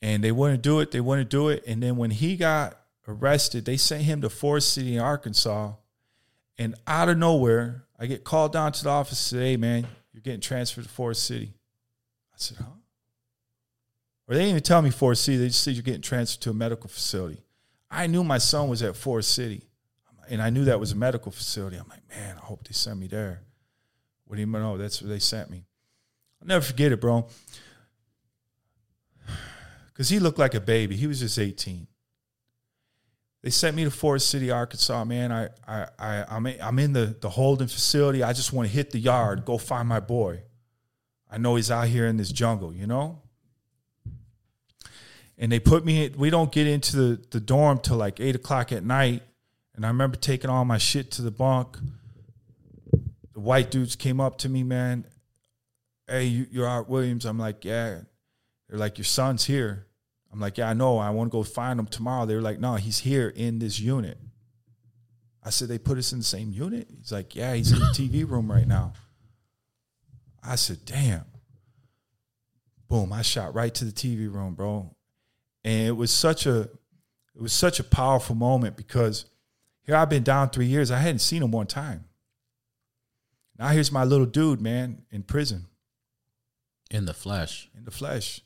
[0.00, 0.90] And they wouldn't do it.
[0.92, 1.64] They wouldn't do it.
[1.66, 5.72] And then when he got arrested, they sent him to Forrest City in Arkansas.
[6.56, 10.40] And out of nowhere, I get called down to the office hey, man, you're getting
[10.40, 11.54] transferred to Forrest City.
[12.32, 12.70] I said, huh?
[14.26, 15.36] Or they didn't even tell me Forrest City.
[15.36, 17.42] They just said you're getting transferred to a medical facility.
[17.90, 19.62] I knew my son was at Forrest City.
[20.28, 21.76] And I knew that was a medical facility.
[21.76, 23.42] I'm like, man, I hope they send me there.
[24.26, 24.78] What do you know?
[24.78, 25.66] That's where they sent me.
[26.40, 27.28] I'll never forget it, bro
[29.92, 30.96] because he looked like a baby.
[30.96, 31.86] He was just 18.
[33.42, 35.04] They sent me to Forrest City, Arkansas.
[35.04, 38.22] Man, I, I, I, I'm, in, I'm in the, the holding facility.
[38.22, 40.42] I just want to hit the yard, go find my boy.
[41.30, 43.20] I know he's out here in this jungle, you know?
[45.36, 48.72] And they put me, we don't get into the, the dorm till like eight o'clock
[48.72, 49.22] at night.
[49.74, 51.76] And I remember taking all my shit to the bunk.
[53.32, 55.06] The white dudes came up to me, man.
[56.06, 57.24] Hey, you, you're Art Williams.
[57.24, 58.00] I'm like, yeah.
[58.68, 59.86] They're like, Your son's here.
[60.32, 60.98] I'm like, Yeah, I know.
[60.98, 62.26] I want to go find him tomorrow.
[62.26, 64.18] They're like, No, he's here in this unit.
[65.42, 66.88] I said, They put us in the same unit?
[66.98, 68.92] He's like, Yeah, he's in the TV room right now.
[70.42, 71.24] I said, Damn.
[72.88, 74.93] Boom, I shot right to the TV room, bro.
[75.64, 76.62] And it was such a
[77.34, 79.24] it was such a powerful moment because
[79.82, 80.90] here I've been down three years.
[80.90, 82.04] I hadn't seen him one time.
[83.58, 85.66] Now here's my little dude, man, in prison.
[86.90, 87.68] In the flesh.
[87.76, 88.40] In the flesh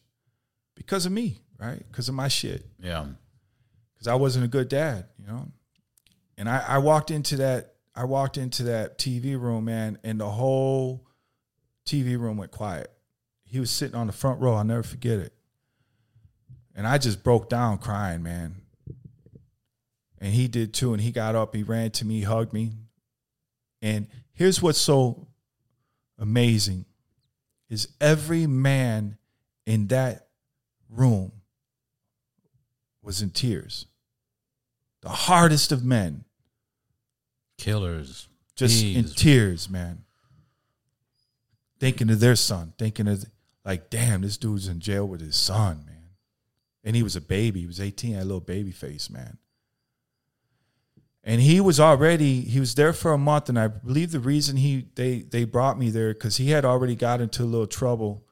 [0.78, 1.82] because of me, right?
[1.90, 2.64] Because of my shit.
[2.78, 3.04] Yeah.
[3.94, 5.48] Because I wasn't a good dad, you know.
[6.38, 7.74] And I, I walked into that.
[7.96, 11.04] I walked into that TV room, man, and the whole
[11.84, 12.92] TV room went quiet.
[13.44, 14.54] He was sitting on the front row.
[14.54, 15.32] I'll never forget it.
[16.78, 18.54] And I just broke down crying, man.
[20.20, 20.92] And he did too.
[20.92, 22.70] And he got up, he ran to me, hugged me.
[23.82, 25.26] And here's what's so
[26.20, 26.84] amazing
[27.68, 29.18] is every man
[29.66, 30.28] in that
[30.88, 31.32] room
[33.02, 33.86] was in tears.
[35.02, 36.26] The hardest of men.
[37.58, 38.28] Killers.
[38.54, 40.04] Just in tears, man.
[41.80, 43.24] Thinking of their son, thinking of
[43.64, 45.87] like, damn, this dude's in jail with his son.
[46.88, 47.60] And he was a baby.
[47.60, 49.36] He was 18, had a little baby face, man.
[51.22, 54.56] And he was already, he was there for a month, and I believe the reason
[54.56, 58.24] he they they brought me there, because he had already got into a little trouble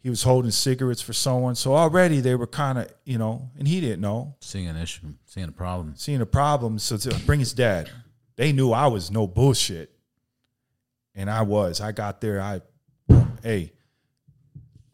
[0.00, 1.54] he was holding cigarettes for someone.
[1.54, 4.36] So already they were kind of, you know, and he didn't know.
[4.40, 5.94] Seeing an issue, seeing a problem.
[5.96, 6.78] Seeing a problem.
[6.78, 7.90] So to bring his dad.
[8.36, 9.90] They knew I was no bullshit.
[11.14, 11.80] And I was.
[11.80, 12.40] I got there.
[12.40, 12.60] I,
[13.42, 13.72] hey,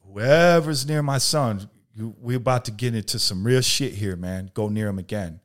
[0.06, 4.50] whoever's near my son, we're about to get into some real shit here, man.
[4.54, 5.40] Go near him again.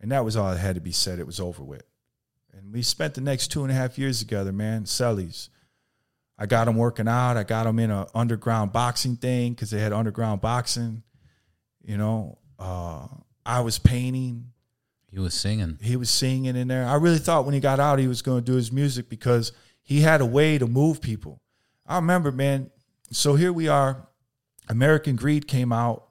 [0.00, 1.18] And that was all that had to be said.
[1.18, 1.84] It was over with.
[2.52, 4.84] And we spent the next two and a half years together, man.
[4.84, 5.48] Cellies.
[6.36, 7.36] I got him working out.
[7.36, 11.02] I got him in an underground boxing thing because they had underground boxing.
[11.84, 13.06] You know, uh,
[13.46, 14.50] I was painting.
[15.10, 15.78] He was singing.
[15.80, 16.86] He was singing in there.
[16.86, 19.52] I really thought when he got out, he was going to do his music because
[19.80, 21.40] he had a way to move people.
[21.86, 22.70] I remember, man.
[23.12, 24.08] So here we are.
[24.68, 26.08] American Greed came out,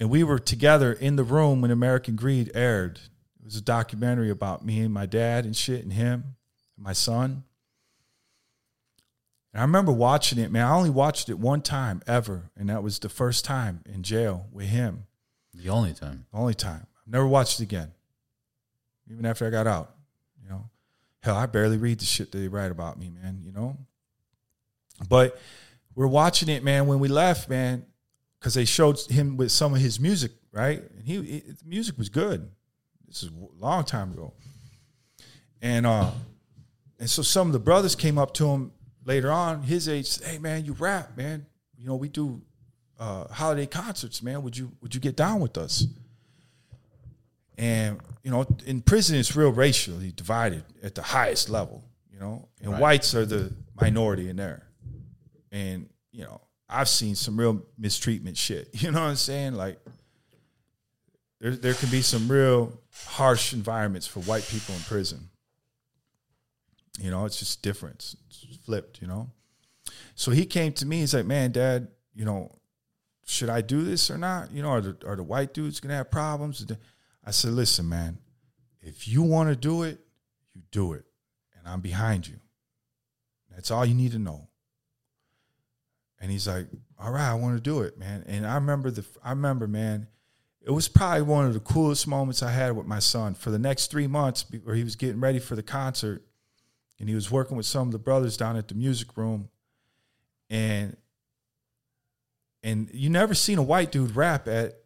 [0.00, 3.00] and we were together in the room when American Greed aired.
[3.40, 6.36] It was a documentary about me and my dad and shit, and him,
[6.76, 7.44] and my son.
[9.52, 10.66] And I remember watching it, man.
[10.66, 14.46] I only watched it one time ever, and that was the first time in jail
[14.52, 15.06] with him.
[15.54, 16.26] The only time.
[16.32, 16.86] Only time.
[17.06, 17.92] I've never watched it again.
[19.10, 19.94] Even after I got out.
[20.42, 20.68] You know.
[21.22, 23.76] Hell, I barely read the shit that they write about me, man, you know?
[25.08, 25.38] But
[25.98, 27.84] we're watching it, man, when we left, man,
[28.38, 30.80] because they showed him with some of his music, right?
[30.80, 32.48] And he, he the music was good.
[33.08, 34.32] This is a long time ago.
[35.60, 36.12] And uh
[37.00, 38.70] and so some of the brothers came up to him
[39.04, 41.46] later on, his age, said, "Hey man, you rap, man.
[41.76, 42.42] You know we do
[43.00, 44.44] uh, holiday concerts, man.
[44.44, 45.84] Would you would you get down with us?"
[47.56, 51.82] And you know, in prison, it's real racially divided at the highest level.
[52.12, 52.80] You know, and right.
[52.80, 54.67] whites are the minority in there.
[55.50, 58.70] And you know, I've seen some real mistreatment shit.
[58.80, 59.54] You know what I'm saying?
[59.54, 59.78] Like
[61.40, 65.28] there there can be some real harsh environments for white people in prison.
[66.98, 68.14] You know, it's just different.
[68.28, 69.30] It's flipped, you know.
[70.14, 72.58] So he came to me, he's like, Man, Dad, you know,
[73.24, 74.50] should I do this or not?
[74.50, 76.66] You know, are the are the white dudes gonna have problems?
[77.24, 78.18] I said, Listen, man,
[78.80, 80.00] if you want to do it,
[80.54, 81.04] you do it.
[81.56, 82.36] And I'm behind you.
[83.54, 84.47] That's all you need to know.
[86.20, 86.66] And he's like,
[86.98, 88.24] all right, I want to do it, man.
[88.26, 90.08] And I remember the, I remember, man,
[90.60, 93.34] it was probably one of the coolest moments I had with my son.
[93.34, 96.24] For the next three months, where he was getting ready for the concert,
[96.98, 99.48] and he was working with some of the brothers down at the music room,
[100.50, 100.96] and
[102.64, 104.80] and you never seen a white dude rap at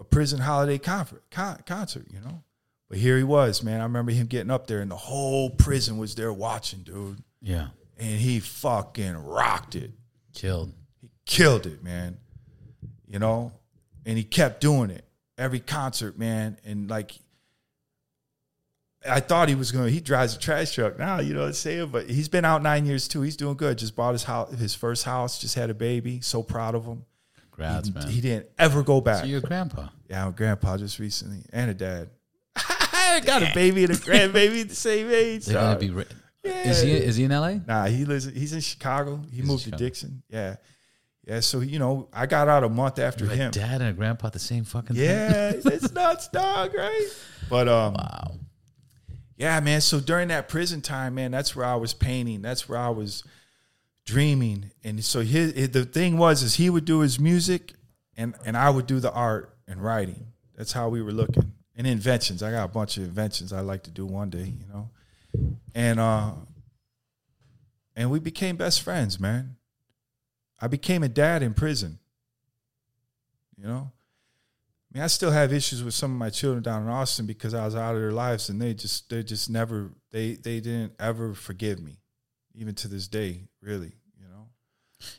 [0.00, 2.42] a prison holiday concert, concert, you know.
[2.88, 3.80] But here he was, man.
[3.80, 7.22] I remember him getting up there, and the whole prison was there watching, dude.
[7.40, 7.68] Yeah
[8.02, 9.92] and he fucking rocked it.
[10.34, 10.72] Killed.
[11.00, 12.18] He killed it, man.
[13.06, 13.52] You know,
[14.06, 15.04] and he kept doing it
[15.36, 16.58] every concert, man.
[16.64, 17.12] And like,
[19.08, 19.86] I thought he was going.
[19.86, 21.20] to He drives a trash truck now.
[21.20, 21.88] You know what I'm saying?
[21.88, 23.22] But he's been out nine years too.
[23.22, 23.78] He's doing good.
[23.78, 25.38] Just bought his house, his first house.
[25.38, 26.20] Just had a baby.
[26.20, 27.04] So proud of him.
[27.50, 28.08] Congrats, he, man.
[28.08, 29.20] He didn't ever go back.
[29.20, 29.88] So your grandpa?
[30.08, 32.10] Yeah, I'm grandpa just recently, and a dad.
[32.56, 35.46] I got a baby and a grandbaby the same age.
[35.46, 36.04] They're gonna be.
[36.44, 36.68] Yeah.
[36.70, 37.54] Is he is he in LA?
[37.66, 38.24] Nah, he lives.
[38.24, 39.20] He's in Chicago.
[39.30, 40.22] He he's moved to Dixon.
[40.28, 40.56] Yeah,
[41.24, 41.40] yeah.
[41.40, 43.50] So you know, I got out a month after You're him.
[43.52, 44.96] dad and a grandpa the same fucking.
[44.96, 45.04] Thing.
[45.04, 46.74] Yeah, it's nuts, dog.
[46.74, 47.06] Right?
[47.48, 48.32] But um, wow.
[49.36, 49.80] Yeah, man.
[49.80, 52.42] So during that prison time, man, that's where I was painting.
[52.42, 53.22] That's where I was
[54.04, 54.70] dreaming.
[54.82, 57.74] And so his, his the thing was is he would do his music,
[58.16, 60.26] and and I would do the art and writing.
[60.56, 61.52] That's how we were looking.
[61.76, 62.42] And inventions.
[62.42, 64.52] I got a bunch of inventions I like to do one day.
[64.58, 64.90] You know
[65.74, 66.32] and uh
[67.94, 69.56] and we became best friends, man.
[70.60, 71.98] I became a dad in prison.
[73.56, 73.92] You know?
[74.92, 77.54] I mean, I still have issues with some of my children down in Austin because
[77.54, 80.92] I was out of their lives and they just they just never they they didn't
[80.98, 81.98] ever forgive me.
[82.54, 84.48] Even to this day, really, you know.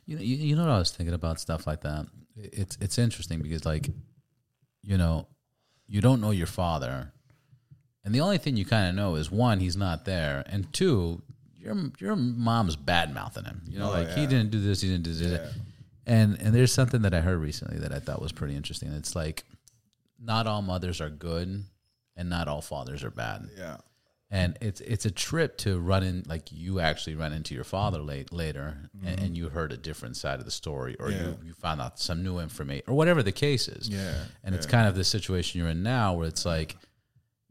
[0.06, 2.06] You know, you, you know what I was thinking about stuff like that.
[2.36, 3.90] It's it's interesting because like,
[4.84, 5.28] you know,
[5.88, 7.13] you don't know your father,
[8.04, 11.22] and the only thing you kind of know is one, he's not there, and two,
[11.58, 13.62] your your mom's bad mouthing him.
[13.68, 14.16] You know, oh, like yeah.
[14.16, 15.40] he didn't do this, he didn't do this.
[15.40, 15.62] Yeah.
[16.06, 18.92] And and there's something that I heard recently that I thought was pretty interesting.
[18.92, 19.44] It's like
[20.20, 21.64] not all mothers are good,
[22.18, 23.50] and not all fathers are bad.
[23.58, 23.78] Yeah.
[24.30, 28.00] And it's it's a trip to run in like you actually run into your father
[28.00, 29.08] late later mm-hmm.
[29.08, 31.20] and, and, you heard a different side of the story or yeah.
[31.20, 33.88] you, you found out some new information or whatever the case is.
[33.90, 34.16] Yeah.
[34.44, 36.78] And it's kind of the situation you're in now where it's like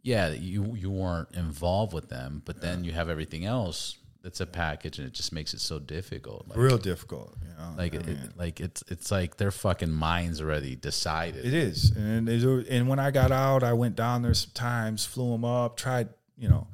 [0.03, 4.47] yeah, you you weren't involved with them, but then you have everything else that's a
[4.47, 6.49] package, and it just makes it so difficult.
[6.49, 7.37] Like, Real difficult.
[7.43, 7.75] You know?
[7.77, 8.07] Like it,
[8.37, 11.45] like it's it's like their fucking minds already decided.
[11.45, 15.05] It is, and it, and when I got out, I went down there some times,
[15.05, 16.69] flew them up, tried you know,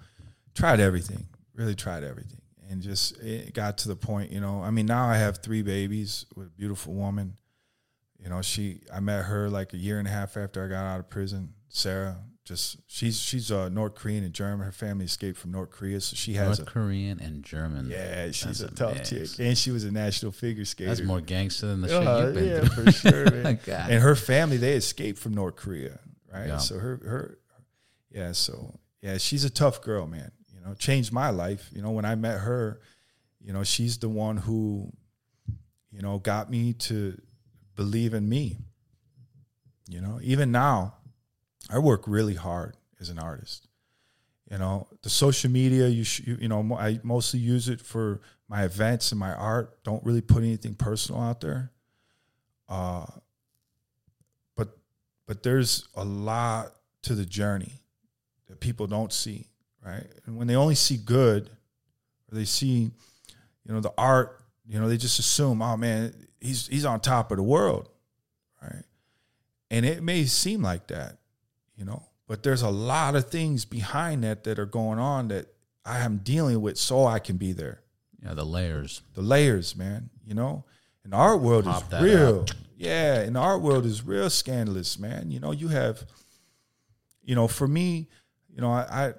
[0.54, 2.40] tried everything, really tried everything,
[2.70, 4.30] and just it got to the point.
[4.30, 7.36] You know, I mean, now I have three babies with a beautiful woman.
[8.22, 10.84] You know, she I met her like a year and a half after I got
[10.84, 11.54] out of prison.
[11.70, 12.18] Sarah,
[12.48, 14.64] just she's she's uh, North Korean and German.
[14.64, 17.90] Her family escaped from North Korea, so she has North a, Korean and German.
[17.90, 20.88] Yeah, she's That's a tough chick, and she was a national figure skater.
[20.88, 22.84] That's more gangster than the uh, shit you've been yeah, through.
[22.84, 23.30] for sure.
[23.30, 23.58] Man.
[23.90, 25.98] and her family they escaped from North Korea,
[26.32, 26.48] right?
[26.48, 26.56] Yeah.
[26.56, 27.38] So her her
[28.10, 30.32] yeah, so yeah, she's a tough girl, man.
[30.54, 31.68] You know, changed my life.
[31.72, 32.80] You know, when I met her,
[33.40, 34.90] you know, she's the one who,
[35.92, 37.20] you know, got me to
[37.76, 38.56] believe in me.
[39.86, 40.94] You know, even now
[41.68, 43.68] I work really hard as an artist.
[44.50, 48.20] You know, the social media, you sh- you, you know, I mostly use it for
[48.48, 49.82] my events and my art.
[49.84, 51.70] Don't really put anything personal out there.
[52.68, 53.04] Uh,
[54.56, 54.70] but
[55.26, 56.72] but there's a lot
[57.02, 57.82] to the journey
[58.46, 59.48] that people don't see,
[59.84, 60.06] right?
[60.24, 61.50] And when they only see good,
[62.30, 62.90] or they see,
[63.64, 67.30] you know, the art, you know, they just assume, oh man, he's he's on top
[67.30, 67.90] of the world,
[68.62, 68.84] right?
[69.70, 71.18] And it may seem like that,
[71.78, 72.02] you know.
[72.26, 75.46] But there's a lot of things behind that that are going on that
[75.84, 77.80] I am dealing with so I can be there.
[78.22, 79.00] Yeah, the layers.
[79.14, 80.64] The layers, man, you know?
[81.04, 82.40] And our world Pop is real.
[82.40, 82.54] Out.
[82.76, 85.30] Yeah, and our world is real scandalous, man.
[85.30, 86.04] You know, you have,
[87.22, 88.08] you know, for me,
[88.54, 89.12] you know, I, I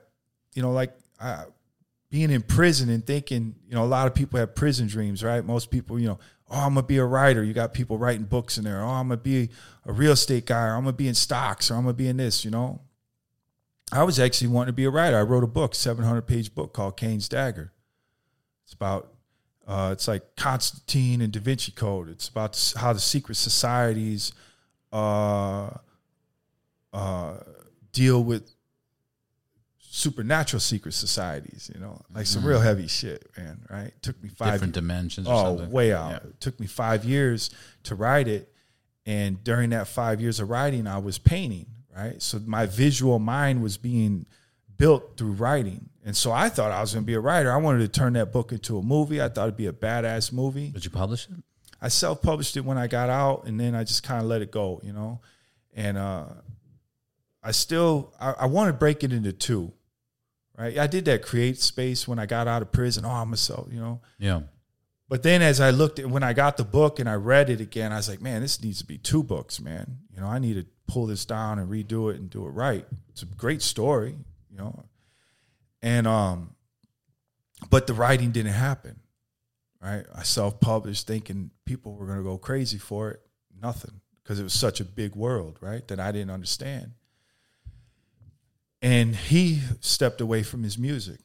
[0.54, 1.46] you know, like I,
[2.10, 5.44] being in prison and thinking, you know, a lot of people have prison dreams, right?
[5.44, 6.20] Most people, you know,
[6.50, 7.44] oh, I'm gonna be a writer.
[7.44, 8.82] You got people writing books in there.
[8.84, 9.50] Oh, I'm gonna be
[9.86, 12.18] a real estate guy, or I'm gonna be in stocks, or I'm gonna be in
[12.18, 12.44] this.
[12.46, 12.82] You know,
[13.92, 15.18] I was actually wanting to be a writer.
[15.18, 17.72] I wrote a book, 700 page book called Kane's Dagger.
[18.66, 19.14] It's about
[19.68, 22.10] Uh, it's like Constantine and Da Vinci Code.
[22.10, 24.32] It's about how the secret societies
[24.92, 25.70] uh,
[26.92, 27.38] uh,
[27.92, 28.52] deal with
[30.00, 31.70] supernatural secret societies.
[31.74, 33.60] You know, like some real heavy shit, man.
[33.70, 33.92] Right?
[34.02, 35.72] Took me five Different dimensions or Oh, something.
[35.72, 36.12] way out.
[36.12, 36.18] Yeah.
[36.30, 37.50] It took me five years
[37.84, 38.54] to write it.
[39.06, 41.66] And during that five years of writing, I was painting,
[41.96, 42.22] right?
[42.22, 44.26] So my visual mind was being
[44.78, 45.90] built through writing.
[46.06, 47.52] And so I thought I was going to be a writer.
[47.52, 49.22] I wanted to turn that book into a movie.
[49.22, 50.70] I thought it'd be a badass movie.
[50.70, 51.36] Did you publish it?
[51.82, 54.42] I self published it when I got out, and then I just kind of let
[54.42, 55.22] it go, you know.
[55.74, 56.26] And uh,
[57.42, 59.72] I still I, I want to break it into two,
[60.60, 60.78] right?
[60.78, 63.06] I did that CreateSpace when I got out of prison.
[63.06, 64.02] Oh, I'm myself, you know.
[64.20, 64.42] Yeah.
[65.08, 67.62] But then as I looked at when I got the book and I read it
[67.62, 69.98] again, I was like, man, this needs to be two books, man.
[70.14, 72.86] You know, I need to pull this down and redo it and do it right.
[73.10, 74.16] It's a great story,
[74.52, 74.84] you know.
[75.82, 76.56] And um
[77.70, 79.00] but the writing didn't happen.
[79.82, 80.06] Right?
[80.14, 83.22] I self-published thinking people were going to go crazy for it.
[83.62, 85.88] Nothing because it was such a big world, right?
[85.88, 86.92] That I didn't understand.
[88.82, 91.20] And he stepped away from his music.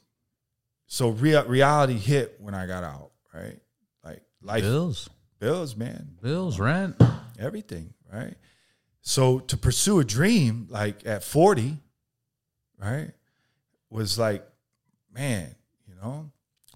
[0.86, 3.58] So rea- reality hit when I got out, right?
[4.02, 5.08] Like life Bills.
[5.38, 6.96] bills, man, Bills, rent.
[7.38, 8.34] everything, right?
[9.00, 11.76] So to pursue a dream like at 40,
[12.78, 13.10] right,
[13.90, 14.46] was like,
[15.12, 15.54] man,
[15.86, 16.30] you know,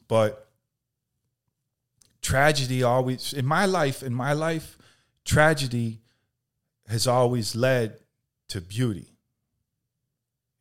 [0.06, 0.48] but
[2.22, 4.78] tragedy always in my life, in my life,
[5.24, 6.00] tragedy
[6.88, 7.98] has always led
[8.48, 9.17] to beauty.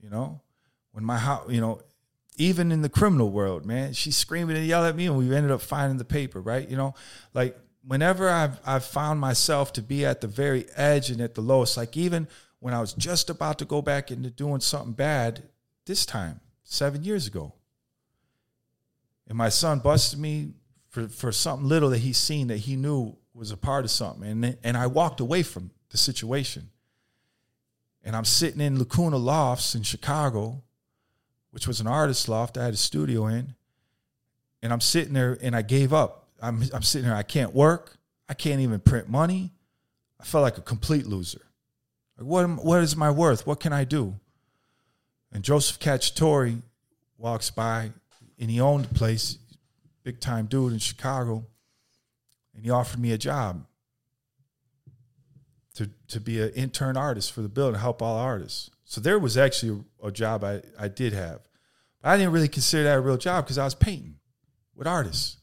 [0.01, 0.41] You know,
[0.91, 1.81] when my house, you know,
[2.37, 5.51] even in the criminal world, man, she's screaming and yelling at me, and we ended
[5.51, 6.67] up finding the paper, right?
[6.67, 6.93] You know,
[7.33, 11.41] like whenever I've I've found myself to be at the very edge and at the
[11.41, 12.27] lowest, like even
[12.59, 15.43] when I was just about to go back into doing something bad,
[15.85, 17.53] this time seven years ago,
[19.27, 20.53] and my son busted me
[20.89, 24.29] for for something little that he seen that he knew was a part of something,
[24.29, 26.69] and and I walked away from the situation.
[28.07, 30.63] And I'm sitting in Lacuna Lofts in Chicago,
[31.51, 33.53] which was an artist loft I had a studio in.
[34.63, 36.29] And I'm sitting there and I gave up.
[36.41, 37.97] I'm, I'm sitting there, I can't work.
[38.29, 39.51] I can't even print money.
[40.21, 41.41] I felt like a complete loser.
[42.17, 43.45] Like, what, am, what is my worth?
[43.45, 44.15] What can I do?
[45.33, 46.61] And Joseph Cacciatore
[47.17, 47.91] walks by
[48.39, 49.37] and he owned the place,
[50.03, 51.45] big time dude in Chicago,
[52.55, 53.65] and he offered me a job
[55.77, 58.69] to to be an intern artist for the building, to help all artists.
[58.85, 61.39] So there was actually a, a job I, I did have.
[62.01, 64.15] But I didn't really consider that a real job because I was painting
[64.75, 65.37] with artists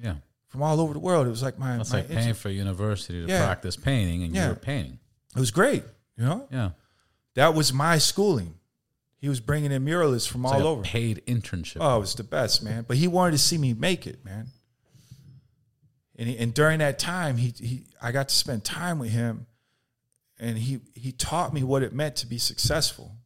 [0.00, 0.16] Yeah.
[0.48, 1.26] from all over the world.
[1.26, 3.44] It was like my, That's my like paying for university to Yeah.
[3.46, 4.44] practice painting, and Yeah.
[4.44, 4.98] you were painting.
[5.36, 5.82] it was great,
[6.16, 6.46] you know?
[6.52, 6.70] Yeah.
[7.34, 8.54] That was my schooling.
[9.16, 10.82] He was bringing in muralists from It's all like a over.
[10.82, 11.78] paid internship.
[11.80, 12.84] Oh, it was the best, man.
[12.86, 14.48] But he wanted to see me make it, man.
[16.16, 19.46] And he, and during that time, he he I got to spend time with him,
[20.38, 23.16] and he he taught me what it meant to be successful.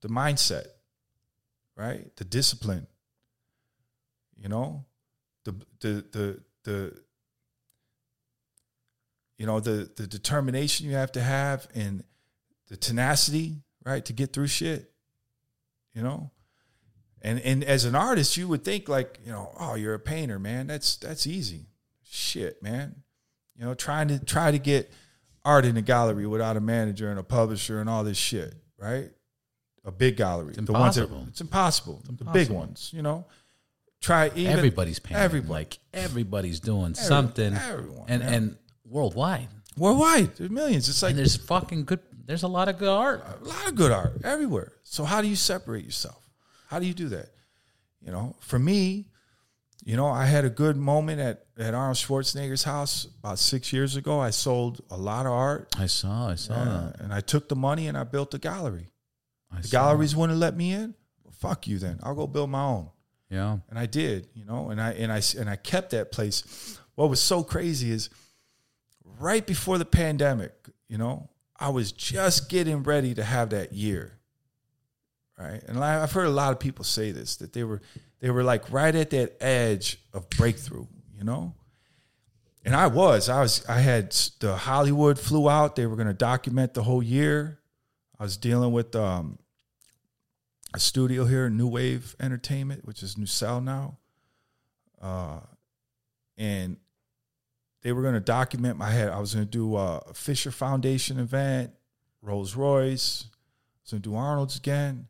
[0.00, 0.66] The mindset,
[1.76, 2.14] right?
[2.16, 2.86] The discipline.
[4.36, 4.84] You know,
[5.44, 7.02] the the the the
[9.36, 12.04] you know the the determination you have to have and
[12.68, 14.92] the tenacity, right, to get through shit.
[15.94, 16.30] You know,
[17.22, 20.38] and and as an artist, you would think like, you know, oh, you're a painter,
[20.38, 20.68] man.
[20.68, 21.66] That's that's easy.
[22.04, 23.02] Shit, man.
[23.56, 24.92] You know, trying to try to get
[25.48, 29.10] art in a gallery without a manager and a publisher and all this shit, right?
[29.84, 30.54] A big gallery.
[30.56, 31.26] It's The ones that- impossible.
[31.28, 32.02] it's impossible.
[32.04, 33.26] The big ones, you know.
[34.00, 35.22] Try even everybody's painting.
[35.24, 35.52] everybody.
[35.52, 37.52] Like everybody's doing something.
[37.54, 39.48] everyone, and and worldwide.
[39.76, 40.36] worldwide.
[40.36, 40.88] There's millions.
[40.88, 42.00] It's like And there's fucking good.
[42.26, 43.24] There's a lot of good art.
[43.42, 44.72] a lot of good art everywhere.
[44.84, 46.22] So how do you separate yourself?
[46.68, 47.30] How do you do that?
[48.04, 49.08] You know, for me,
[49.88, 53.96] you know, I had a good moment at, at Arnold Schwarzenegger's house about six years
[53.96, 54.20] ago.
[54.20, 56.28] I sold a lot of art, I saw.
[56.28, 58.88] I saw uh, and I took the money and I built a gallery.
[59.50, 60.94] I The galleries wouldn't let me in.
[61.24, 62.90] Well, fuck you, then I'll go build my own.
[63.30, 63.58] Yeah.
[63.70, 66.78] and I did, you know, and I and I and I kept that place.
[66.94, 68.10] What was so crazy is
[69.20, 70.52] right before the pandemic,
[70.88, 74.18] you know, I was just getting ready to have that year,
[75.38, 75.62] right?
[75.66, 77.80] And I- I've heard a lot of people say this that they were
[78.20, 80.86] they were like right at that edge of breakthrough,
[81.16, 81.54] you know.
[82.64, 85.76] And I was, I was, I had the Hollywood flew out.
[85.76, 87.60] They were going to document the whole year.
[88.18, 89.38] I was dealing with um,
[90.74, 93.98] a studio here, New Wave Entertainment, which is New Cell now.
[95.00, 95.40] Uh,
[96.36, 96.76] and
[97.82, 99.08] they were going to document my head.
[99.08, 101.72] I was going to do a Fisher Foundation event,
[102.20, 103.24] Rolls Royce.
[103.24, 103.30] I
[103.84, 105.06] was going to do Arnold's again.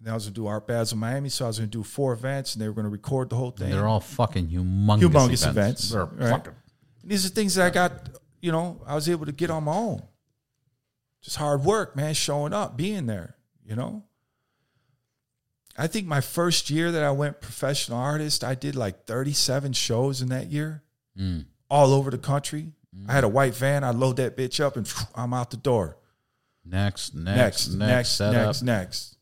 [0.00, 2.54] And I was gonna do Art Basel Miami, so I was gonna do four events,
[2.54, 3.70] and they were gonna record the whole thing.
[3.70, 5.90] They're all fucking humongous, humongous events.
[5.92, 5.92] events.
[5.92, 6.30] Right?
[6.30, 6.54] fucking
[7.02, 8.08] And these are things that I got,
[8.40, 10.02] you know, I was able to get on my own.
[11.22, 14.04] Just hard work, man, showing up, being there, you know.
[15.76, 20.20] I think my first year that I went professional artist, I did like 37 shows
[20.22, 20.82] in that year,
[21.18, 21.44] Mm.
[21.68, 22.72] all over the country.
[23.08, 25.96] I had a white van, I load that bitch up and I'm out the door.
[26.64, 29.16] next, next, Next, next, next, next, next.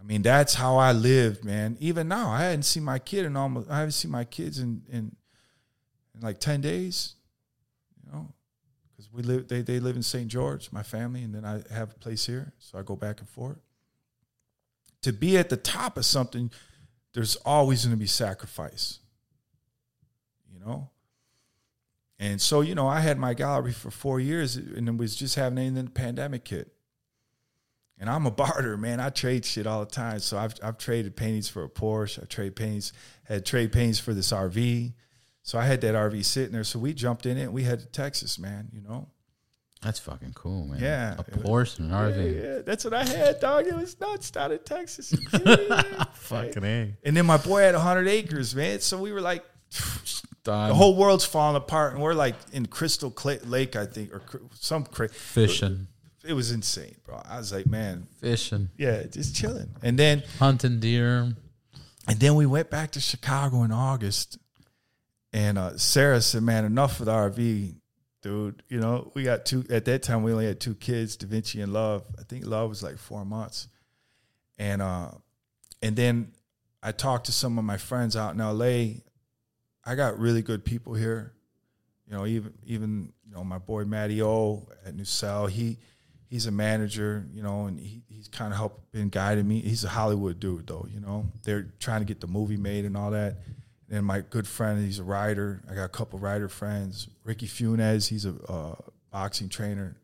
[0.00, 1.76] I mean, that's how I lived, man.
[1.80, 4.82] Even now, I hadn't seen my kid in almost I haven't seen my kids in
[4.88, 5.16] in,
[6.14, 7.14] in like 10 days.
[8.04, 8.32] You know,
[8.90, 10.28] because we live they they live in St.
[10.28, 13.28] George, my family, and then I have a place here, so I go back and
[13.28, 13.58] forth.
[15.02, 16.50] To be at the top of something,
[17.12, 19.00] there's always going to be sacrifice.
[20.52, 20.90] You know.
[22.20, 25.36] And so, you know, I had my gallery for four years, and it was just
[25.36, 26.72] having and then the pandemic hit.
[28.00, 29.00] And I'm a barter, man.
[29.00, 30.20] I trade shit all the time.
[30.20, 32.22] So I've I've traded paintings for a Porsche.
[32.22, 32.92] I trade paintings,
[33.24, 34.92] had trade paintings for this RV.
[35.42, 36.62] So I had that RV sitting there.
[36.64, 39.08] So we jumped in it and we had to Texas, man, you know.
[39.80, 40.80] That's fucking cool, man.
[40.80, 41.14] Yeah.
[41.18, 42.16] a Porsche and an RV.
[42.34, 43.66] Yeah, yeah, that's what I had, dog.
[43.66, 45.10] It was nuts down in Texas.
[46.14, 46.96] Fucking a.
[47.04, 48.80] and then my boy had 100 acres, man.
[48.80, 49.44] So we were like,
[50.44, 50.68] Done.
[50.68, 51.94] the whole world's falling apart.
[51.94, 53.10] And we're like in Crystal
[53.44, 54.22] Lake, I think, or
[54.54, 55.86] some cra- fishing,
[56.28, 57.22] It was insane, bro.
[57.26, 59.70] I was like, man, fishing, yeah, just chilling.
[59.82, 61.34] And then hunting deer.
[62.06, 64.36] And then we went back to Chicago in August.
[65.32, 67.76] And uh, Sarah said, man, enough with the RV,
[68.20, 68.62] dude.
[68.68, 71.62] You know, we got two, at that time, we only had two kids, Da Vinci
[71.62, 72.04] and Love.
[72.18, 73.68] I think Love was like four months.
[74.58, 75.12] And, uh,
[75.80, 76.32] and then
[76.82, 79.00] I talked to some of my friends out in LA.
[79.82, 81.32] I got really good people here.
[82.06, 85.78] You know, even, even, you know, my boy Matty O at New Cell, he,
[86.28, 89.60] he's a manager, you know, and he, he's kind of helped been guiding me.
[89.60, 91.26] He's a Hollywood dude, though, you know.
[91.42, 93.38] They're trying to get the movie made and all that.
[93.90, 95.62] And my good friend, he's a writer.
[95.70, 97.08] I got a couple writer friends.
[97.24, 98.74] Ricky Funes, he's a uh,
[99.10, 99.96] boxing trainer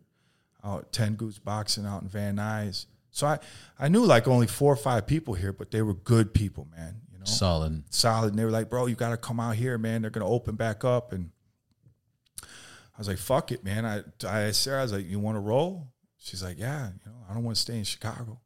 [0.65, 2.87] out Ten Goose Boxing out in Van Nuys.
[3.11, 3.39] So I,
[3.79, 7.03] I knew like only four or five people here, but they were good people, man.
[7.13, 7.85] You know, Solid.
[7.91, 8.31] solid.
[8.31, 10.01] And they were like, bro, you got to come out here, man.
[10.01, 11.13] They're going to open back up.
[11.13, 11.31] And
[12.43, 13.85] I was like, fuck it, man.
[13.85, 15.89] I, I Sarah, I was like, you want to roll?
[16.25, 18.41] She's like, yeah, you know, I don't want to stay in Chicago.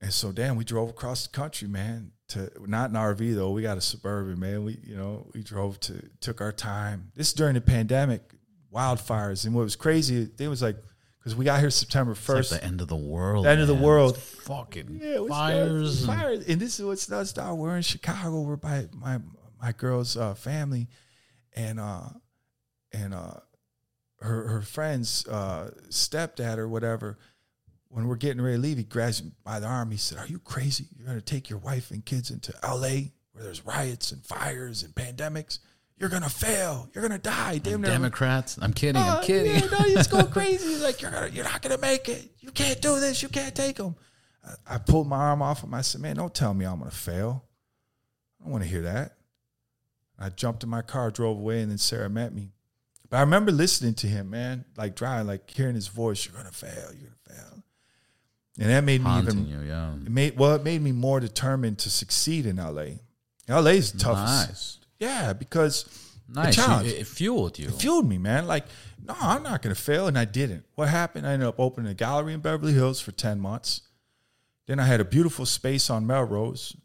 [0.00, 2.12] And so, damn, we drove across the country, man.
[2.28, 4.64] To not an RV though, we got a suburban, man.
[4.64, 7.10] We, you know, we drove to, took our time.
[7.16, 8.32] This is during the pandemic,
[8.72, 10.76] wildfires, and what was crazy, it was like,
[11.18, 12.50] because we got here September It's like first.
[12.52, 13.44] the end of the world.
[13.46, 14.14] The end of the world.
[14.16, 15.98] It's fucking Yeah, fires.
[16.04, 16.46] and- fires.
[16.46, 17.58] And this is what's nuts, dog.
[17.58, 18.42] We're in Chicago.
[18.42, 19.18] We're by my
[19.60, 20.86] my girl's uh, family,
[21.54, 22.08] and uh,
[22.92, 23.34] and uh,
[24.20, 27.18] her her friend's uh, stepdad or whatever.
[27.88, 29.90] When we're getting ready to leave, he grabs me by the arm.
[29.90, 30.86] He said, "Are you crazy?
[30.96, 33.12] You're going to take your wife and kids into L.A.
[33.32, 35.60] where there's riots and fires and pandemics?
[35.96, 36.90] You're going to fail.
[36.92, 37.56] You're going to die.
[37.58, 38.58] Damn Democrats.
[38.60, 39.00] I'm kidding.
[39.00, 39.52] I'm Oh, kidding.
[39.54, 40.66] Yeah, no, he's going crazy.
[40.68, 42.32] He's like, you're gonna, you're not gonna make it.
[42.40, 43.22] You can't do this.
[43.22, 43.94] You can't take them.
[44.44, 45.72] I, I pulled my arm off him.
[45.72, 47.44] I said, man, don't tell me I'm gonna fail.
[48.40, 49.16] I don't want to hear that.
[50.18, 52.50] I jumped in my car, drove away, and then Sarah met me.
[53.08, 56.26] But I remember listening to him, man, like driving, like hearing his voice.
[56.26, 56.90] You're gonna fail.
[56.92, 57.62] You're gonna fail.
[58.58, 59.46] And that made me even.
[59.46, 59.92] you, yeah.
[59.94, 62.98] It made well, it made me more determined to succeed in LA.
[63.48, 64.16] LA is tough.
[64.16, 64.78] Nice.
[64.98, 65.84] Yeah, because
[66.28, 66.58] Nice.
[66.58, 67.68] It, it fueled you.
[67.68, 68.46] it fueled me, man.
[68.46, 68.64] Like,
[69.04, 70.08] no, I'm not to fail.
[70.08, 70.64] And I didn't.
[70.74, 71.26] What happened?
[71.26, 73.82] I ended up opening a gallery in Beverly Hills for 10 months.
[74.66, 76.76] Then I had a beautiful space on Melrose.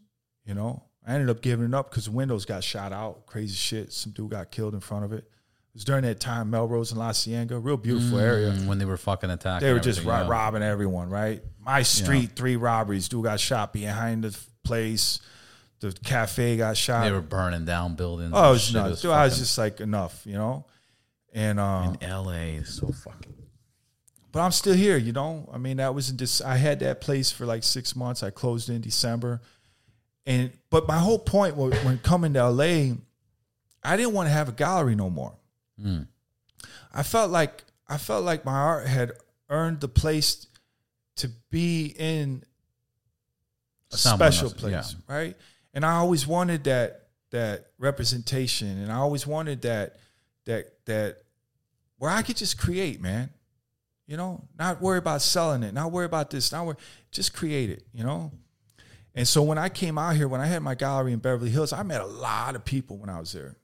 [0.46, 3.26] You know, I ended up giving it up because the windows got shot out.
[3.26, 3.92] Crazy shit.
[3.92, 5.28] Some dude got killed in front of it.
[5.72, 8.52] It was during that time, Melrose and La Cienega, real beautiful area.
[8.52, 9.66] Mm, when they were fucking attacking.
[9.66, 10.28] They were just ro- yeah.
[10.28, 11.42] robbing everyone, right?
[11.62, 13.08] My street, three robberies.
[13.08, 15.22] Dude got shot behind the place.
[15.80, 17.06] The cafe got shot.
[17.06, 18.34] They were burning down buildings.
[18.36, 18.90] oh, it was nuts.
[18.90, 20.66] was Dude, I was just like, enough, you know?
[21.32, 22.56] And uh, in L.A.
[22.56, 23.34] is so fucking.
[24.34, 25.50] but I'm still here, you know.
[25.54, 26.42] I mean, that was in this.
[26.42, 28.24] I had that place for like six months.
[28.24, 29.40] I closed in December,
[30.26, 32.96] and but my whole point was when coming to LA,
[33.82, 35.38] I didn't want to have a gallery no more.
[35.82, 36.08] Mm.
[36.94, 39.14] I felt like I felt like my art had
[39.50, 40.48] earned the place
[41.18, 42.44] to be in
[43.92, 45.36] a Someone special else, place, right?
[45.74, 49.98] And I always wanted that that representation, and I always wanted that
[50.46, 51.18] that that
[51.98, 53.30] where I could just create, man.
[54.08, 56.76] You know, not worry about selling it, not worry about this, not worry,
[57.12, 57.86] just create it.
[57.94, 58.32] You know.
[59.14, 61.74] And so when I came out here, when I had my gallery in Beverly Hills,
[61.74, 63.58] I met a lot of people when I was there,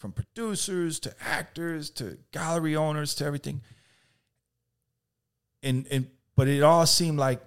[0.00, 3.60] from producers to actors to gallery owners to everything.
[5.62, 7.42] And and but it all seemed like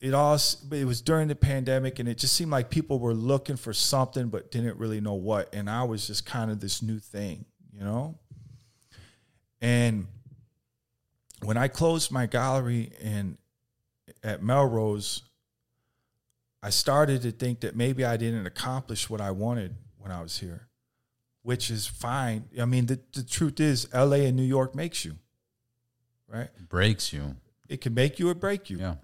[0.00, 0.38] it all
[0.70, 4.28] it was during the pandemic and it just seemed like people were looking for something
[4.28, 5.52] but didn't really know what.
[5.52, 8.18] And i was just kind of this new thing you know?
[9.60, 10.06] And
[11.42, 13.36] when i closed my gallery in
[14.22, 15.22] at melrose
[16.62, 20.38] i started to think that maybe i didn't accomplish what i wanted when i was
[20.38, 20.69] here
[21.42, 22.44] which is fine.
[22.60, 25.16] I mean the, the truth is la and new york makes you
[26.30, 26.48] right?
[26.68, 27.36] Breaks you.
[27.68, 28.78] it can make you or break you.
[28.78, 28.94] Yeah.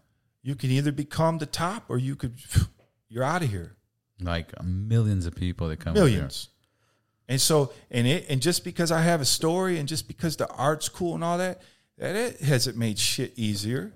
[0.42, 2.34] you can either become the top or you could
[3.08, 3.76] you're out of here.
[4.20, 6.48] Like uh, millions of people that come millions.
[7.28, 10.48] And so and it and just because i have a story and just because the
[10.48, 11.60] art's cool and all that
[11.98, 13.92] that it hasn't made shit easier.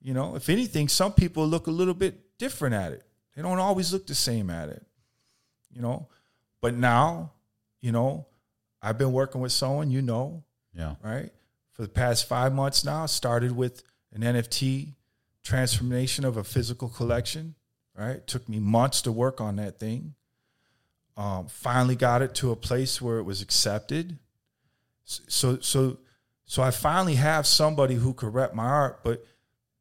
[0.00, 3.04] You know if anything some people look a little bit different at it.
[3.36, 4.84] They don't always look the same at it.
[5.70, 6.08] You know
[6.62, 7.32] but now
[7.82, 8.24] you know
[8.80, 10.42] i've been working with someone you know
[10.74, 10.94] Yeah.
[11.04, 11.30] right?
[11.72, 13.82] For the past five months now, started with
[14.14, 14.94] an NFT
[15.42, 17.54] transformation of a physical collection,
[17.96, 18.26] right?
[18.26, 20.14] Took me months to work on that thing.
[21.16, 24.18] Um, finally got it to a place where it was accepted.
[25.04, 25.98] So, so,
[26.44, 29.24] so I finally have somebody who could rep my art, but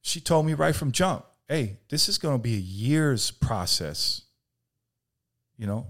[0.01, 4.21] she told me right from jump, hey, this is going to be a year's process.
[5.57, 5.87] You know,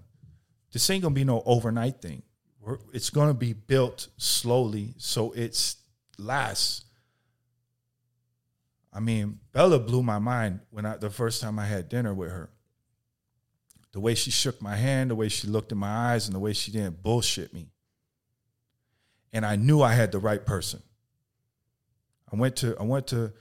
[0.72, 2.24] this ain't to be no overnight thing.
[2.60, 5.78] We're, it's to be built slowly so it's
[6.18, 6.86] lasts.
[8.94, 12.30] I mean bella blew my mind when i the first time i had dinner with
[12.30, 12.50] her.
[13.94, 16.40] The way she shook my hand the way she looked in my eyes and the
[16.40, 17.70] way she didn't bullshit me.
[19.34, 20.82] And i knew i had the right person.
[22.32, 23.34] I went to i went to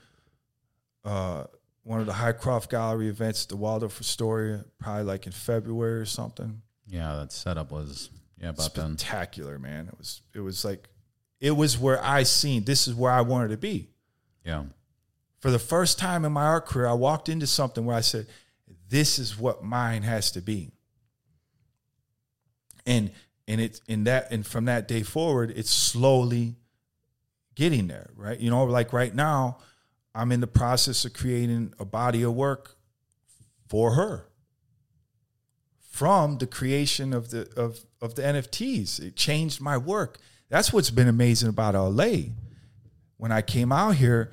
[1.03, 1.45] uh,
[1.83, 6.05] one of the highcroft gallery events at the waldorf astoria probably like in february or
[6.05, 6.61] something
[6.91, 7.15] Yeah.
[7.15, 8.97] That setup was yeah about then.
[8.97, 9.87] spectacular, man.
[9.87, 10.89] It was it was like
[11.39, 13.89] it was where I seen this is where I wanted to be.
[14.45, 14.65] Yeah.
[15.39, 18.27] For the first time in my art career, I walked into something where I said,
[18.89, 20.71] "This is what mine has to be."
[22.85, 23.11] And
[23.47, 26.57] and it's in that and from that day forward, it's slowly
[27.55, 28.39] getting there, right?
[28.39, 29.59] You know, like right now,
[30.13, 32.75] I'm in the process of creating a body of work
[33.67, 34.25] for her
[35.91, 38.99] from the creation of the of of the NFTs.
[38.99, 40.17] It changed my work.
[40.49, 42.31] That's what's been amazing about LA.
[43.17, 44.31] When I came out here,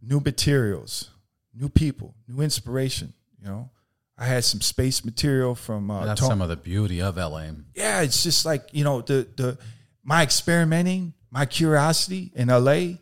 [0.00, 1.10] new materials,
[1.52, 3.12] new people, new inspiration.
[3.42, 3.70] You know,
[4.16, 7.48] I had some space material from uh, That's Tom- some of the beauty of LA.
[7.74, 9.58] yeah, it's just like you know the the
[10.04, 12.98] my experimenting, my curiosity in LA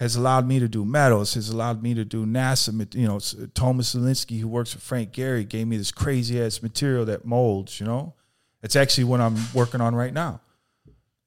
[0.00, 2.72] has allowed me to do metals, has allowed me to do NASA.
[2.94, 3.20] You know,
[3.54, 7.78] Thomas Zelinsky, who works with Frank Gehry, gave me this crazy ass material that molds.
[7.78, 8.14] You know,
[8.62, 10.40] it's actually what I'm working on right now.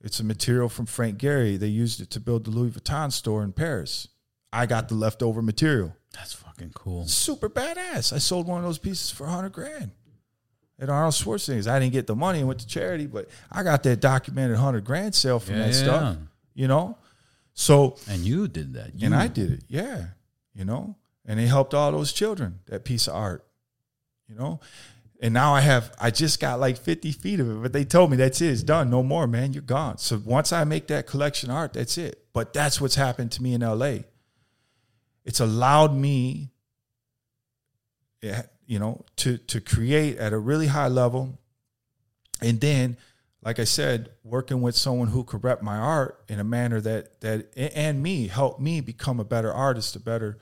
[0.02, 1.58] It's a material from Frank Gehry.
[1.58, 4.10] They used it to build the Louis Vuitton store in Paris.
[4.52, 7.08] I got the leftover material That's fucking cool.
[7.08, 8.12] super badass.
[8.12, 9.92] I sold one of those pieces for hundred grand
[10.80, 11.68] at Arnold Schwarzenegger's.
[11.68, 14.84] I didn't get the money and went to charity, but I got that documented hundred
[14.84, 15.84] grand sale from Yeah, that yeah.
[15.84, 16.18] stuff.
[16.56, 16.98] You know,
[17.54, 18.96] so And you did that.
[18.96, 20.06] You, and I did it, yeah.
[20.54, 22.60] You know, and it helped all those children.
[22.68, 23.46] That piece of art,
[24.28, 24.60] you know.
[25.22, 28.12] And now I have, I just got like 50 feet of it, but they told
[28.12, 29.98] me that's it, it's done, no more, man, you're gone.
[29.98, 32.26] So once I make that collection art, that's it.
[32.34, 34.00] But that's what's happened to me in LA.
[35.24, 36.52] It's allowed me,
[38.22, 41.40] eh, you know, to to create at a really high level,
[42.42, 42.98] and then,
[43.44, 47.22] like I said, working with someone who could rep my art in a manner that
[47.22, 50.40] that and me help me become a better artist, a better,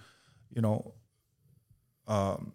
[0.50, 0.94] you know,
[2.08, 2.54] um,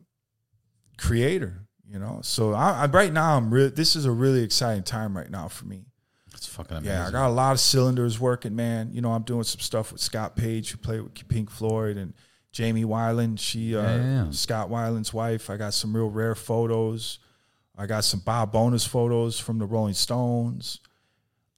[0.98, 1.62] creator.
[1.88, 3.70] You know, so I, I right now I'm real.
[3.70, 5.86] This is a really exciting time right now for me.
[6.34, 6.92] It's fucking amazing.
[6.92, 8.90] Yeah, I got a lot of cylinders working, man.
[8.92, 12.12] You know, I'm doing some stuff with Scott Page, who played with Pink Floyd, and
[12.52, 13.38] Jamie Weiland.
[13.38, 14.30] She, uh.
[14.32, 15.48] Scott Weiland's wife.
[15.48, 17.20] I got some real rare photos.
[17.78, 20.80] I got some Bob Bonis photos from the Rolling Stones.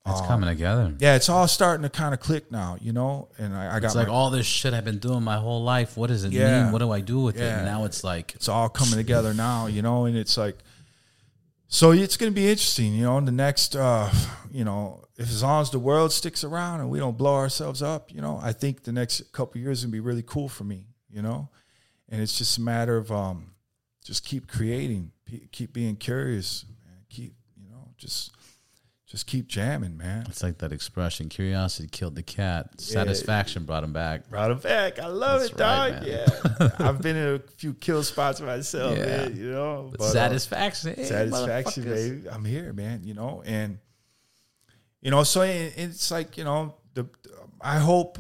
[0.07, 0.95] it's coming together.
[0.99, 3.29] Yeah, it's all starting to kind of click now, you know.
[3.39, 5.63] And I, I got It's like my- all this shit I've been doing my whole
[5.63, 5.97] life.
[5.99, 6.63] What does it Yeah.
[6.65, 6.73] mean?
[6.73, 7.43] What do I do with it?
[7.43, 10.57] And now it's like it's all coming together now, you know, and it's like
[11.69, 14.11] so it's gonna be interesting, you know, in the next uh,
[14.51, 17.83] you know, if as long as the world sticks around and we don't blow ourselves
[17.83, 20.65] up, you know, I think the next couple of years gonna be really cool for
[20.65, 21.51] me, you know?
[22.09, 23.53] And it's just a matter of um
[24.03, 25.13] just keep creating,
[25.53, 26.97] keep being curious, man.
[27.09, 28.33] keep, you know, just
[29.07, 30.27] just keep jamming, man.
[30.29, 32.79] it's like that expression: curiosity killed the cat.
[32.79, 34.29] Satisfaction brought him back.
[34.29, 34.99] Brought him back.
[34.99, 35.93] I love That's it, dog.
[35.93, 36.05] man.
[36.07, 36.69] yeah.
[36.79, 39.07] I've been in a few kill spots myself, Yeah.
[39.07, 39.89] man, you know.
[39.91, 42.29] But but, uh, satisfaction, satisfaction, baby.
[42.31, 43.01] I'm here, man.
[43.03, 43.79] You know, and
[45.01, 47.07] you know, so it, it's like you know, the
[47.63, 48.19] I hope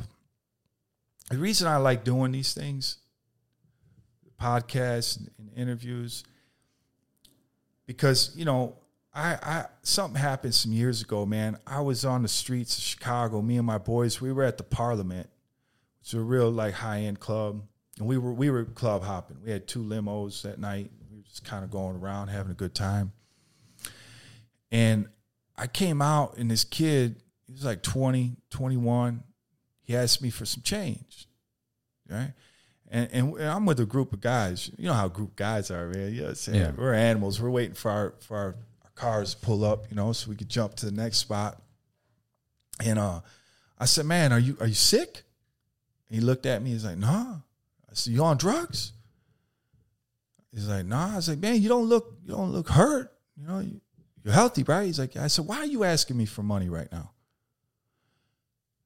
[1.30, 2.97] the reason I like doing these things,
[4.40, 6.24] podcasts and interviews,
[7.89, 8.77] because you know,
[9.12, 11.59] I, I something happened some years ago, man.
[11.66, 13.43] I was on the streets of Chicago.
[13.43, 15.28] Me and my boys, we were at the Parliament,
[16.05, 17.62] is a real like high end club,
[17.98, 19.39] and we were we were club hopping.
[19.43, 20.90] We had two limos that night.
[21.10, 23.12] We were just kind of going around having a good time.
[24.70, 25.09] And
[25.56, 29.24] I came out, and this kid, he was like 20, 21.
[29.82, 31.27] He asked me for some change,
[32.06, 32.35] right?
[32.90, 34.70] And, and I'm with a group of guys.
[34.78, 36.12] You know how group guys are, man.
[36.12, 36.60] You know what I'm saying?
[36.60, 36.70] Yeah.
[36.77, 37.40] We're animals.
[37.40, 40.36] We're waiting for our for our, our cars to pull up, you know, so we
[40.36, 41.60] could jump to the next spot.
[42.82, 43.20] And uh,
[43.78, 45.23] I said, "Man, are you are you sick?"
[46.09, 46.70] And he looked at me.
[46.70, 47.36] He's like, "Nah."
[47.90, 48.93] I said, "You on drugs?"
[50.52, 53.12] He's like, "Nah." I was like, "Man, you don't look you don't look hurt.
[53.36, 53.81] You know, you,
[54.24, 56.90] you're healthy, right?" He's like, "I said, why are you asking me for money right
[56.90, 57.10] now?"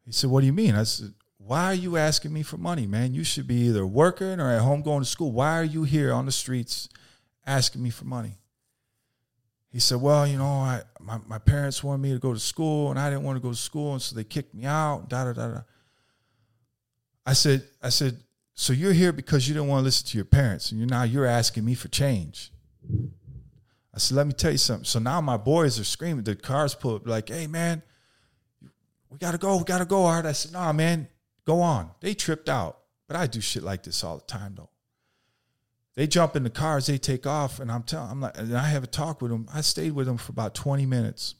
[0.05, 2.87] He said, "What do you mean?" I said, "Why are you asking me for money,
[2.87, 3.15] man?
[3.15, 5.33] You should be either working or at home going to school.
[5.33, 6.89] Why are you here on the streets
[7.47, 8.39] asking me for money?"
[9.71, 12.91] He said, "Well, you know, I my, my parents wanted me to go to school,
[12.91, 15.25] and I didn't want to go to school, and so they kicked me out." Da
[15.25, 15.61] da da da.
[17.25, 18.19] I said, "I said,
[18.55, 21.05] so you're here because you didn't want to listen to your parents, and you're now
[21.05, 22.53] you're asking me for change."
[23.95, 26.25] I said, "Let me tell you something." So now my boys are screaming.
[26.25, 27.83] The cars pull up, like, "Hey, man,
[29.09, 31.09] we gotta go, we gotta go, Art." I said, "Nah, man,
[31.45, 34.71] go on." They tripped out, but I do shit like this all the time, though.
[35.95, 38.69] They jump in the cars, they take off, and I'm telling, I'm like, and I
[38.69, 39.47] have a talk with them.
[39.53, 41.35] I stayed with them for about 20 minutes.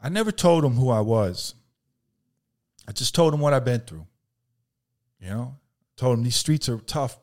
[0.00, 1.54] I never told them who I was.
[2.88, 4.06] I just told them what I've been through.
[5.20, 5.56] You know,
[5.96, 7.18] told them these streets are tough.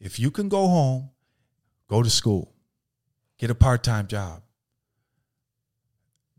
[0.00, 1.10] If you can go home,
[1.88, 2.52] go to school,
[3.38, 4.42] get a part time job,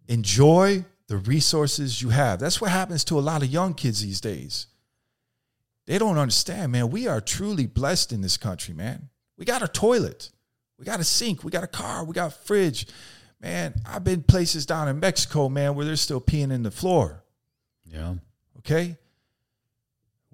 [0.08, 2.40] enjoy the resources you have.
[2.40, 4.68] That's what happens to a lot of young kids these days.
[5.86, 6.90] They don't understand, man.
[6.90, 9.10] We are truly blessed in this country, man.
[9.38, 10.32] We got a toilet,
[10.80, 12.88] we got a sink, we got a car, we got a fridge.
[13.40, 17.24] Man, I've been places down in Mexico, man, where they're still peeing in the floor.
[17.84, 18.16] Yeah.
[18.60, 18.98] Okay.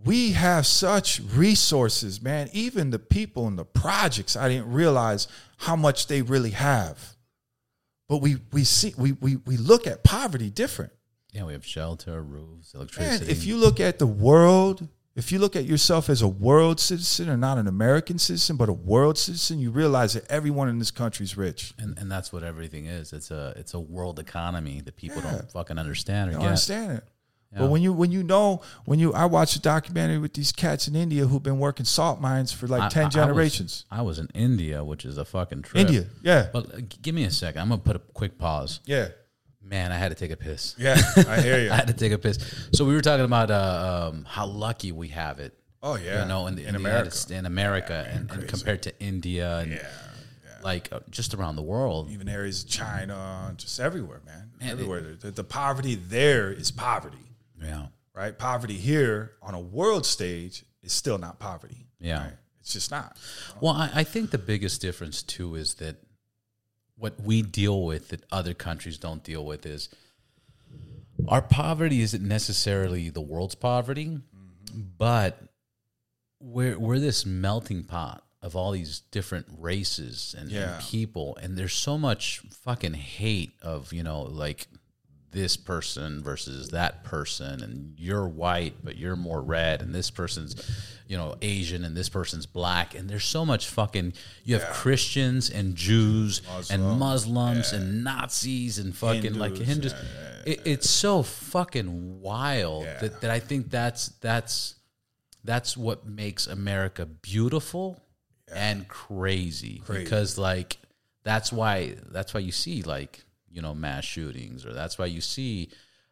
[0.04, 2.50] We have such resources, man.
[2.54, 5.28] Even the people in the projects, I didn't realize
[5.58, 7.16] how much they really have.
[8.12, 10.92] But we we see we we we look at poverty different.
[11.32, 13.32] Yeah, we have shelter, roofs, Man, electricity.
[13.32, 14.86] if you look at the world,
[15.16, 18.68] if you look at yourself as a world citizen or not an American citizen, but
[18.68, 21.74] a world citizen, you realize that everyone in this country is rich.
[21.80, 23.14] and, and that's what everything is.
[23.14, 25.32] It's a it's a world economy that people Yeah.
[25.32, 26.48] don't fucking understand or don't get.
[26.48, 27.04] understand it.
[27.54, 27.60] Yeah.
[27.60, 30.88] But when you when you know when you I watched a documentary with these cats
[30.88, 33.86] in India who've been working salt mines for like I- ten I- I was- generations.
[33.92, 35.82] I was in India, which is a fucking trip.
[35.88, 37.62] India, yeah, But uh, give me a second.
[37.62, 38.80] I'm gonna put a quick pause.
[38.86, 39.10] yeah,
[39.64, 40.76] Man, I had to take a piss.
[40.78, 41.00] yeah.
[41.28, 41.72] I hear you.
[41.72, 42.38] I had to take a piss.
[42.74, 45.54] So we were talking about uh, um, how lucky we have it.
[45.84, 47.10] Oh yeah, You know, in, the, in in, America.
[47.16, 49.88] United in America, and, and compared to India, and Yeah,
[50.64, 52.10] like uh, just around the world.
[52.12, 54.52] even areas of China, just everywhere, man.
[54.60, 55.02] Man, it- everywhere.
[55.20, 57.18] the, the poverty there is poverty,
[57.62, 58.38] Yeah, right?
[58.38, 61.88] Poverty here on a world stage is still not poverty.
[62.00, 62.24] Yeah.
[62.24, 62.34] right?
[62.62, 63.18] it's just not.
[63.60, 65.98] Well, I, I think the biggest difference too is that
[66.96, 69.90] what we deal with that other countries don't deal with is
[71.28, 74.82] our poverty isn't necessarily the world's poverty, mm-hmm.
[74.98, 75.40] but
[76.40, 81.74] we're we're this melting pot of all these different races and, and people, and there's
[81.74, 84.68] so much fucking hate of you know like
[85.32, 90.56] this person versus that person and you're white but you're more red and this person's
[91.08, 94.14] you know asian and this person's black and there's so much fucking
[94.44, 97.72] you have christians and jews and muslims.
[97.72, 99.94] And nazis and fucking like Hindus, hindus.
[100.46, 104.76] It, it's so fucking wild that, that i think that's that's
[105.44, 107.98] that's what makes america beautiful
[108.54, 110.78] and crazy, because like
[111.24, 115.22] that's why that's why you see like you know mass shootings or that's why you
[115.22, 115.70] see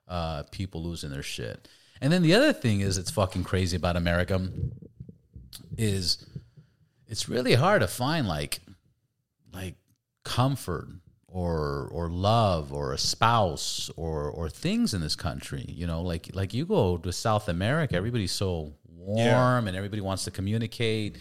[0.08, 1.68] uh, people losing their shit.
[2.02, 4.50] And then the other thing is it's fucking crazy about America
[5.78, 6.26] is
[7.08, 8.60] it's really hard to find like
[9.54, 9.76] like
[10.24, 10.88] comfort
[11.28, 16.30] or or love or a spouse or or things in this country you know like
[16.34, 19.68] like you go to south america everybody's so warm Yeah.
[19.68, 21.18] and everybody wants to communicate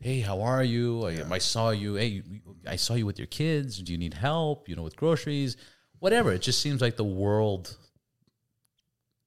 [0.00, 1.06] hey how are you?
[1.06, 1.94] I, I saw you.
[1.94, 2.22] Hey
[2.66, 3.78] i saw you with your kids.
[3.78, 4.68] Do you need help?
[4.68, 5.56] You know with groceries?
[5.98, 6.32] Whatever.
[6.32, 7.76] It just seems like the world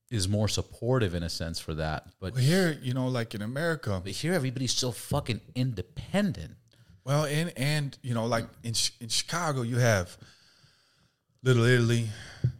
[0.10, 3.42] is more supportive in a sense for that but But here, you know, like in
[3.42, 6.56] America, but here everybody's so fucking independent.
[7.04, 10.18] Well, and and you know, like in in Chicago, you have
[11.44, 12.08] Little Italy,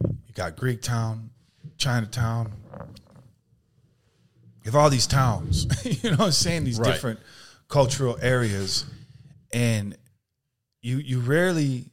[0.04, 1.30] you got Greek Town,
[1.78, 2.52] Chinatown,
[4.62, 5.66] you have all these towns,
[6.02, 6.64] you know what I'm saying?
[6.64, 6.92] These Right.
[6.92, 7.20] different
[7.78, 8.84] cultural areas.
[9.52, 9.96] And
[10.80, 11.90] you you rarely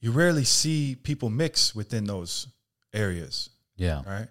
[0.00, 2.48] you rarely see people mix within those
[2.94, 4.02] areas, Yeah.
[4.06, 4.28] right?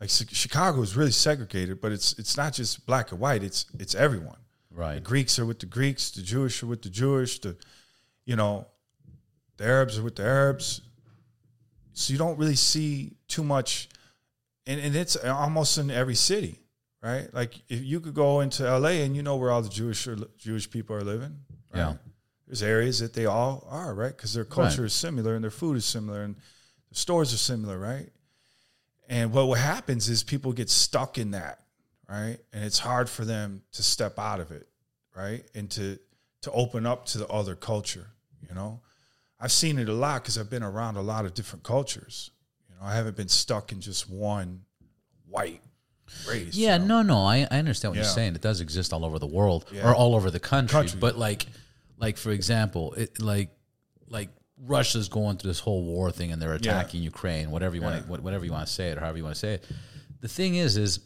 [0.00, 3.94] Like Chicago is really segregated, but it's it's not just black and white, it's it's
[3.94, 4.38] everyone.
[4.70, 5.04] The Right.
[5.04, 7.56] Greeks are with the Greeks, the Jewish are with the Jewish, the
[8.24, 8.66] you know,
[9.58, 10.80] the Arabs are with the Arabs.
[11.92, 13.88] So you don't really see too much
[14.66, 16.58] and, and it's almost in every city,
[17.02, 17.32] right?
[17.34, 20.08] Like if you could go into LA and you know where all the Jewish
[20.38, 21.38] Jewish people are living.
[21.72, 21.80] Right?
[21.80, 21.94] Yeah.
[22.46, 24.14] There's areas that they all are, right?
[24.16, 24.86] Because their culture Right.
[24.86, 26.36] is similar and their food is similar and
[26.90, 28.10] the stores are similar, right?
[29.08, 31.60] And what what happens is people get stuck in that,
[32.08, 32.38] right?
[32.52, 34.68] And it's hard for them to step out of it,
[35.16, 35.44] right?
[35.54, 35.98] And to
[36.42, 38.08] to open up to the other culture,
[38.48, 38.80] you know?
[39.38, 42.30] I've seen it a lot because I've been around a lot of different cultures.
[42.68, 44.62] You know, I haven't been stuck in just one
[45.26, 45.62] white
[46.28, 46.54] race.
[46.54, 47.02] Yeah, you know?
[47.02, 48.04] no, no, I, I understand what Yeah.
[48.04, 48.34] you're saying.
[48.34, 49.88] It does exist all over the world Yeah.
[49.88, 50.98] or all over the country, Country.
[51.00, 51.46] But like,
[51.98, 53.50] like for example, it like
[54.08, 58.06] like Russia's going through this whole war thing and they're attacking Ukraine, whatever you want,
[58.06, 59.64] to, whatever you want to say it or however you want to say it.
[60.20, 61.00] The thing is, is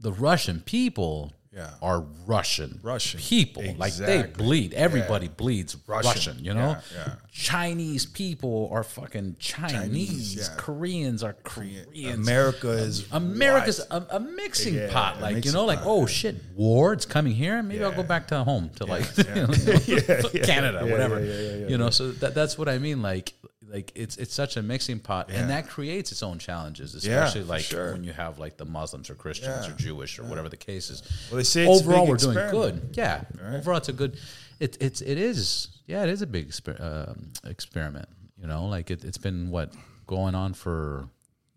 [0.00, 1.68] the Russian people Yeah.
[1.82, 3.20] are Russian, Russian.
[3.20, 3.62] people.
[3.76, 4.72] Like they bleed.
[4.72, 6.08] Everybody bleeds Russian.
[6.08, 6.38] Russian.
[6.44, 7.14] you know, Yeah, yeah.
[7.30, 9.72] Chinese people are fucking Chinese.
[9.72, 10.54] Chinese, yeah.
[10.56, 12.14] Koreans are Koreans.
[12.14, 16.36] America is America's a, a mixing Yeah, pot, like you know, like pot, oh shit,
[16.54, 17.62] war, it's coming here.
[17.62, 19.46] Maybe I'll go back to home to like yeah.
[19.86, 21.20] yeah, Canada, yeah, whatever.
[21.22, 23.02] yeah, yeah, yeah, you know, so that, that's what I mean.
[23.02, 23.34] Like,
[23.72, 25.40] like it's it's such a mixing pot, Yeah.
[25.40, 27.92] and that creates its own challenges, especially for like sure.
[27.92, 30.90] when you have like the Muslims or Christians Yeah, or Jewish or whatever the case
[30.90, 31.02] is.
[31.30, 32.90] Well, they say it's a overall we're doing good.
[32.92, 33.54] Yeah, Right.
[33.56, 34.18] overall it's a good.
[34.60, 38.08] It it's it is yeah it is a big exper- um, experiment.
[38.40, 39.72] You know, like it, it's been what
[40.06, 41.08] going on for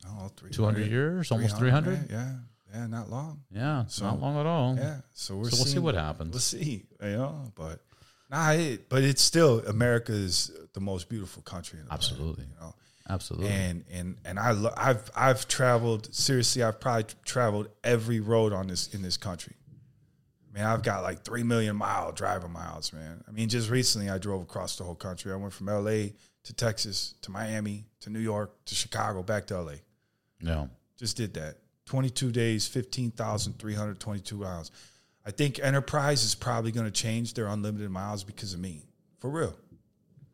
[0.07, 2.11] Oh, 200 years, almost 300.
[2.11, 2.33] Yeah,
[2.71, 3.41] yeah, not long.
[3.51, 4.75] Yeah, So, not long at all.
[4.77, 6.31] Yeah, so we're So we'll see what happens.
[6.31, 7.81] We'll see, you know, but
[8.30, 12.45] nah, it, but it's still America is the most beautiful country in the Absolutely.
[12.45, 12.73] you know.
[13.07, 13.49] Absolutely.
[13.49, 16.64] And and and I lo- I've I've traveled seriously.
[16.64, 19.53] I've probably traveled every road on this in this country.
[20.53, 23.23] Man, I've got like three million mile driver miles, man.
[23.27, 25.31] I mean, just recently I drove across the whole country.
[25.31, 26.14] I went from L.A.
[26.45, 29.76] to Texas to Miami to New York to Chicago back to L.A.
[30.41, 30.69] no.
[30.97, 31.57] Just did that.
[31.88, 34.72] 22 days, 15,322 miles.
[35.26, 38.84] I think Enterprise is probably going to change their unlimited miles because of me.
[39.19, 39.56] For real.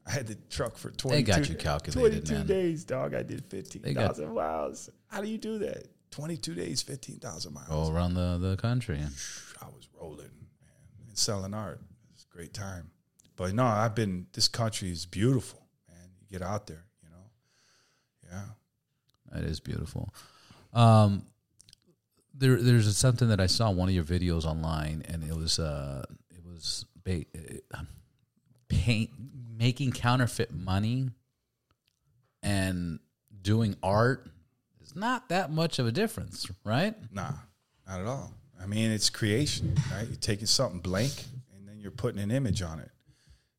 [0.06, 2.48] I had the truck for 22, they got you calculated, 22 man.
[2.48, 3.14] days, dog.
[3.14, 4.90] I did got- 15,000 miles.
[5.08, 5.88] How do you do that?
[6.10, 7.70] 22 days, 15,000 miles.
[7.70, 9.00] All around the, the country.
[9.00, 11.80] I was rolling, man, and selling art.
[12.14, 12.92] It's a great time.
[13.38, 16.10] But no, I've been, this country is beautiful, man.
[16.20, 18.30] You get out there, you know?
[18.30, 18.46] Yeah.
[19.32, 20.14] That is beautiful.
[20.74, 21.26] Um,
[22.42, 26.04] there, there's something that I saw one of your videos online, and it was, uh,
[26.30, 27.26] it was ba-
[27.74, 27.84] uh,
[28.68, 29.10] paint
[29.58, 31.10] making counterfeit money
[32.44, 33.00] and
[33.42, 34.28] doing art
[34.82, 36.96] is not that much of a difference, right?
[37.14, 37.32] Nah,
[37.88, 38.34] not at all.
[38.62, 40.08] I mean, it's creation, right?
[40.08, 41.12] You're taking something blank
[41.56, 42.90] and then you're putting an image on it.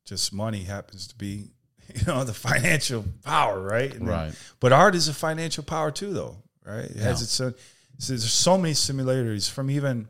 [0.05, 1.51] Just money happens to be,
[1.95, 3.91] you know, the financial power, right?
[3.93, 4.33] And then- Right.
[4.59, 6.85] but art is a financial power too, though, right?
[6.85, 7.55] It has its own.
[7.97, 10.07] So there's so many similarities from even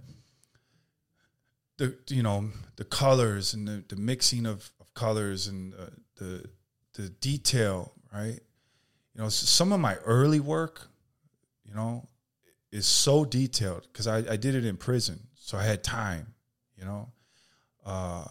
[1.78, 5.86] the you know the colors and the, the mixing of, of colors and uh,
[6.18, 6.46] the
[6.94, 8.40] the detail, right?
[9.16, 10.88] You know, some of my early work,
[11.66, 12.08] you know,
[12.72, 16.34] is so detailed because I, I did it in prison, so I had time.
[16.78, 17.12] You know,
[17.86, 18.26] uh,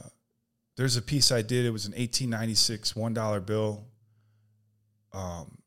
[0.77, 1.65] there's a piece I did.
[1.65, 3.85] It was an 1896 one dollar bill.
[5.13, 5.59] Um,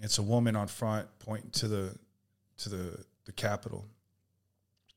[0.00, 1.94] it's a woman on front pointing to the
[2.58, 3.84] to the the Capitol,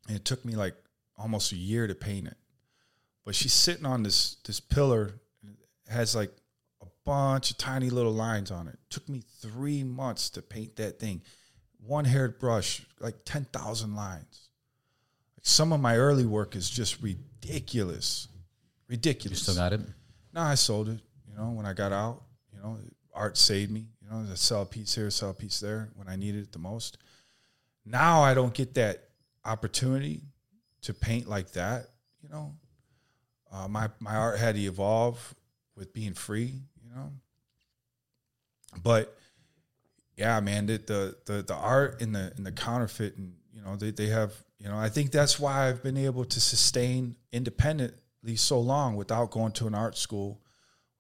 [0.08, 0.74] and it took me like
[1.18, 2.38] almost a year to paint it.
[3.26, 6.32] But she's sitting on this this pillar, it has like
[6.82, 8.80] a bunch of tiny little lines on it.
[8.90, 11.22] took me three months to paint that thing.
[11.86, 14.48] One haired brush, like ten thousand lines.
[15.38, 18.30] Like some of my early work is just ridiculous,
[18.88, 19.40] ridiculous.
[19.40, 19.82] You still got it?
[20.34, 21.02] No, I sold it.
[21.30, 22.78] You know, when I got out, you know,
[23.14, 23.88] art saved me.
[24.02, 26.52] You know, I sell a piece here, sell a piece there when I needed it
[26.54, 26.98] the most.
[27.86, 29.04] Now I don't get that
[29.44, 30.22] opportunity
[30.84, 31.88] to paint like that.
[32.22, 32.56] You know,
[33.52, 35.36] uh, my my art had to evolve
[35.76, 36.62] with being free.
[36.84, 37.12] You know,
[38.84, 39.18] but
[40.18, 43.76] yeah, man, the the the, the art and the in the counterfeit, and you know,
[43.76, 44.34] they they have.
[44.60, 49.32] You know, I think that's why I've been able to sustain independently so long without
[49.32, 50.40] going to an art school,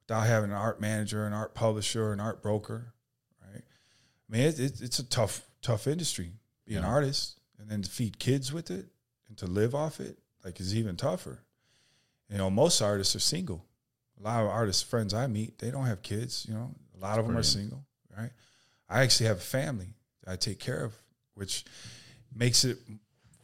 [0.07, 2.95] without having an art manager, an art publisher, an art broker,
[3.39, 3.61] right?
[3.61, 6.31] I mean, it, it, it's a tough, tough industry.
[6.71, 8.85] Being an artist, and then to feed kids with it
[9.27, 11.39] and to live off it, like is even tougher.
[12.29, 13.65] You know, most artists are single.
[14.19, 16.45] A lot of artists friends I meet, they don't have kids.
[16.47, 17.83] You know, a lot of them are single.
[18.17, 18.31] Right.
[18.89, 20.93] I actually have a family that I take care of,
[21.33, 21.65] which
[22.33, 22.77] makes it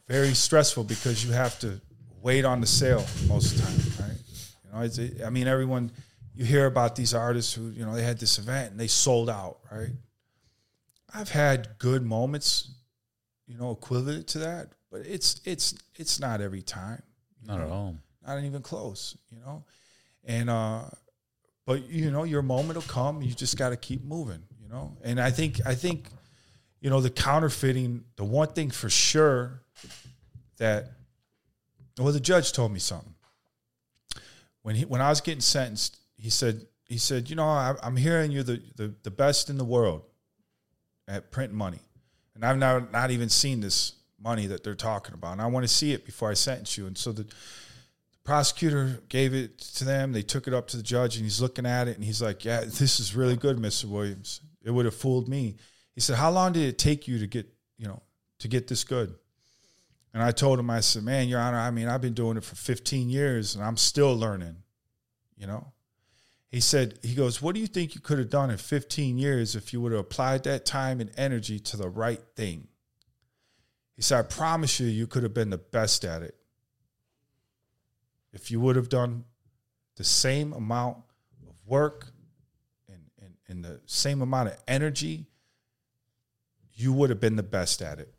[0.06, 1.80] very stressful because you have to
[2.22, 4.08] wait on the sale most of the time.
[4.08, 4.18] Right.
[4.64, 5.90] You know, it's, it, I mean, everyone
[6.34, 9.28] you hear about these artists who you know they had this event and they sold
[9.28, 9.58] out.
[9.70, 9.90] Right.
[11.12, 12.70] I've had good moments,
[13.48, 17.02] you know, equivalent to that, but it's it's it's not every time.
[17.44, 17.96] Not at all.
[18.26, 19.64] Not even close, you know.
[20.24, 20.82] And uh
[21.64, 24.96] but you know, your moment will come, you just got to keep moving, you know.
[25.02, 26.08] And I think I think
[26.80, 29.62] you know, the counterfeiting, the one thing for sure
[30.58, 30.92] that
[31.98, 33.14] well the judge told me something.
[34.62, 37.96] When he when I was getting sentenced, he said he said, "You know, I, I'm
[37.96, 40.02] hearing you're the, the the best in the world."
[41.08, 41.80] at print money.
[42.38, 45.32] And I've now not even seen this money that they're talking about.
[45.32, 46.86] And I want to see it before I sentence you.
[46.86, 50.12] And so the, the prosecutor gave it to them.
[50.12, 52.44] They took it up to the judge and he's looking at it and he's like,
[52.44, 53.86] Yeah, this is really good, Mr.
[53.86, 54.40] Williams.
[54.62, 55.56] It would have fooled me.
[55.96, 58.02] He said, How long did it take you to get, you know,
[58.38, 59.12] to get this good?
[60.14, 62.44] And I told him, I said, Man, Your Honor, I mean, I've been doing it
[62.44, 64.58] for 15 years and I'm still learning,
[65.36, 65.72] you know?
[66.50, 69.54] He said, he goes, What do you think you could have done in 15 years
[69.54, 72.68] if you would have applied that time and energy to the right thing?
[73.96, 76.36] He said, I promise you, you could have been the best at it.
[78.32, 79.24] If you would have done
[79.96, 80.98] the same amount
[81.48, 82.06] of work
[82.88, 85.26] and, and, and the same amount of energy,
[86.74, 88.14] you would have been the best at it.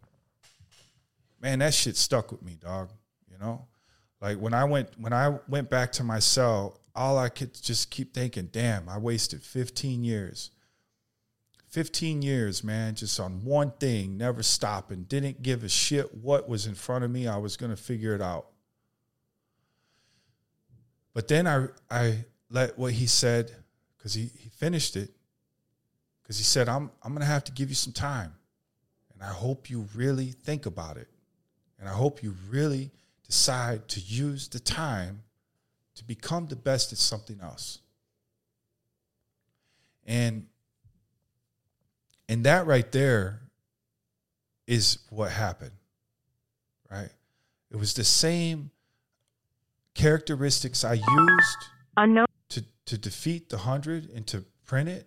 [1.41, 2.91] Man, that shit stuck with me, dog.
[3.31, 3.65] You know?
[4.21, 7.89] Like when I went when I went back to my cell all I could just
[7.91, 10.51] keep thinking, damn, I wasted 15 years.
[11.69, 16.65] 15 years, man, just on one thing, never stopping, didn't give a shit what was
[16.65, 17.25] in front of me.
[17.25, 18.47] I was going to figure it out.
[21.13, 23.49] But then I, I let what he said,
[23.97, 25.09] because he, he finished it,
[26.21, 28.33] because he said, I'm, I'm going to have to give you some time.
[29.13, 31.07] And I hope you really think about it.
[31.79, 32.91] And I hope you really
[33.25, 35.21] decide to use the time
[35.99, 37.79] to become the best at something else.
[40.07, 40.47] And
[42.29, 43.41] and that right there
[44.65, 45.73] is what happened.
[46.89, 47.09] Right?
[47.69, 48.71] It was the same
[49.93, 51.57] characteristics I used
[51.97, 52.27] Unknown.
[52.47, 55.05] to to defeat the 100 and to print it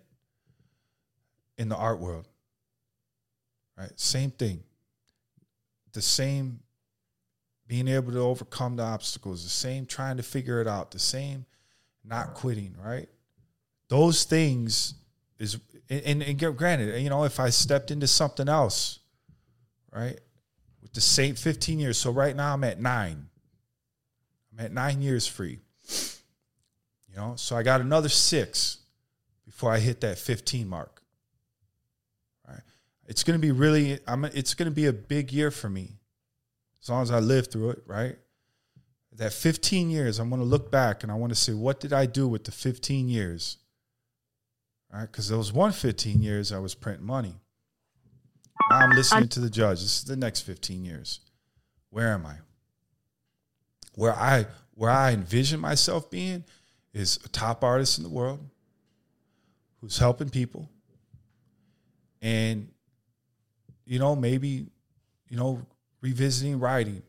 [1.57, 2.27] in the art world.
[3.75, 3.99] Right?
[3.99, 4.61] Same thing.
[5.93, 6.59] The same
[7.67, 11.45] being able to overcome the obstacles, the same trying to figure it out, the same
[12.03, 13.09] not quitting, right?
[13.87, 14.95] Those things
[15.39, 15.59] is
[15.89, 18.99] and, and get granted, you know, if I stepped into something else,
[19.91, 20.19] right,
[20.81, 21.97] with the same 15 years.
[21.97, 23.27] So right now I'm at nine.
[24.51, 25.59] I'm at nine years free.
[27.09, 28.79] You know, so I got another six
[29.45, 31.03] before I hit that 15 mark.
[32.47, 32.61] Right.
[33.05, 35.99] It's gonna be really I'm it's gonna be a big year for me
[36.83, 38.17] as long as I live through it, right?
[39.13, 41.93] That 15 years, I'm going to look back and I want to say, what did
[41.93, 43.57] I do with the 15 years?
[44.91, 47.35] Right, because those one 15 years I was printing money.
[48.69, 49.81] Now I'm listening to the judge.
[49.81, 51.21] This is the next 15 years.
[51.89, 52.35] Where am I?
[53.95, 56.43] Where I where I envision myself being
[56.93, 58.39] is a top artist in the world
[59.81, 60.69] who's helping people.
[62.21, 62.69] And
[63.85, 64.67] you know, maybe,
[65.27, 65.65] you know,
[66.03, 67.01] revisiting writing,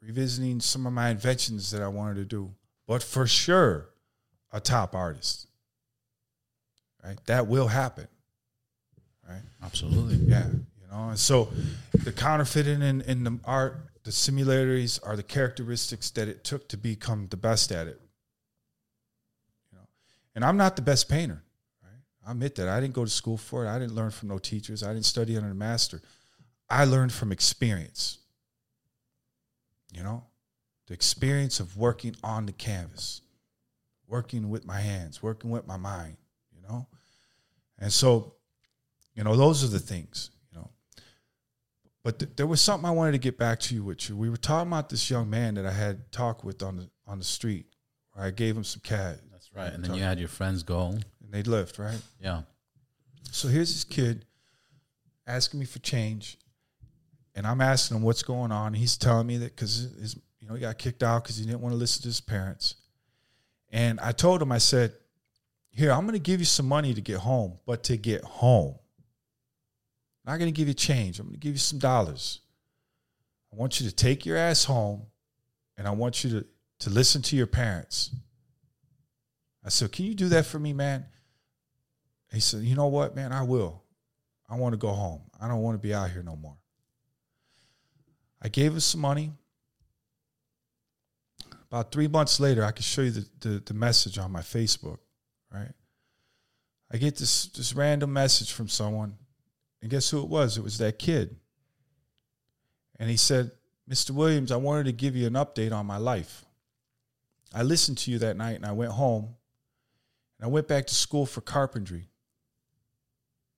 [0.00, 2.52] revisiting some of my inventions that I wanted to do,
[2.86, 3.88] but for sure,
[4.52, 5.48] a top artist.
[7.02, 7.18] Right?
[7.26, 8.06] That will happen.
[9.28, 9.40] Right?
[9.62, 10.16] Absolutely.
[10.16, 10.46] Yeah.
[10.46, 11.48] You know, and so
[12.04, 16.76] the counterfeiting in, in the art, the similarities are the characteristics that it took to
[16.76, 18.00] become the best at it.
[19.72, 19.84] You know,
[20.34, 21.42] and I'm not the best painter.
[21.82, 22.28] Right?
[22.28, 22.68] I admit that.
[22.68, 23.70] I didn't go to school for it.
[23.70, 24.82] I didn't learn from no teachers.
[24.82, 26.02] I didn't study under a master.
[26.68, 28.18] I learned from experience
[29.94, 30.24] you know,
[30.86, 33.22] the experience of working on the canvas,
[34.06, 36.16] working with my hands, working with my mind,
[36.54, 36.86] you know?
[37.78, 38.34] And so,
[39.14, 40.70] you know, those are the things, you know.
[42.02, 44.16] But th- there was something I wanted to get back to you with you.
[44.16, 47.18] We were talking about this young man that I had talked with on the on
[47.18, 47.66] the street
[48.16, 49.16] I gave him some cash.
[49.30, 49.72] That's right.
[49.72, 50.86] And then you had your friends go.
[50.88, 52.00] And they left, right?
[52.20, 52.42] Yeah.
[53.30, 54.24] So here's this kid
[55.26, 56.38] asking me for change
[57.34, 58.74] and I'm asking him what's going on.
[58.74, 61.60] He's telling me that because his, you know, he got kicked out because he didn't
[61.60, 62.76] want to listen to his parents.
[63.70, 64.92] And I told him, I said,
[65.70, 68.76] "Here, I'm going to give you some money to get home, but to get home,
[70.24, 71.18] I'm not going to give you change.
[71.18, 72.40] I'm going to give you some dollars.
[73.52, 75.02] I want you to take your ass home
[75.76, 76.46] and I want you to,
[76.80, 78.10] to listen to your parents.
[79.64, 81.06] I said, Can you do that for me, man?
[82.32, 83.32] He said, You know what, man?
[83.32, 83.82] I will.
[84.48, 85.22] I want to go home.
[85.40, 86.56] I don't want to be out here no more.
[88.44, 89.32] I gave him some money.
[91.70, 94.98] About three months later, I can show you the, the, the message on my Facebook,
[95.50, 95.72] right?
[96.92, 99.16] I get this this random message from someone,
[99.80, 100.58] and guess who it was?
[100.58, 101.36] It was that kid.
[103.00, 103.50] And he said,
[103.90, 104.10] Mr.
[104.10, 106.44] Williams, I wanted to give you an update on my life.
[107.52, 109.34] I listened to you that night and I went home
[110.38, 112.08] and I went back to school for carpentry.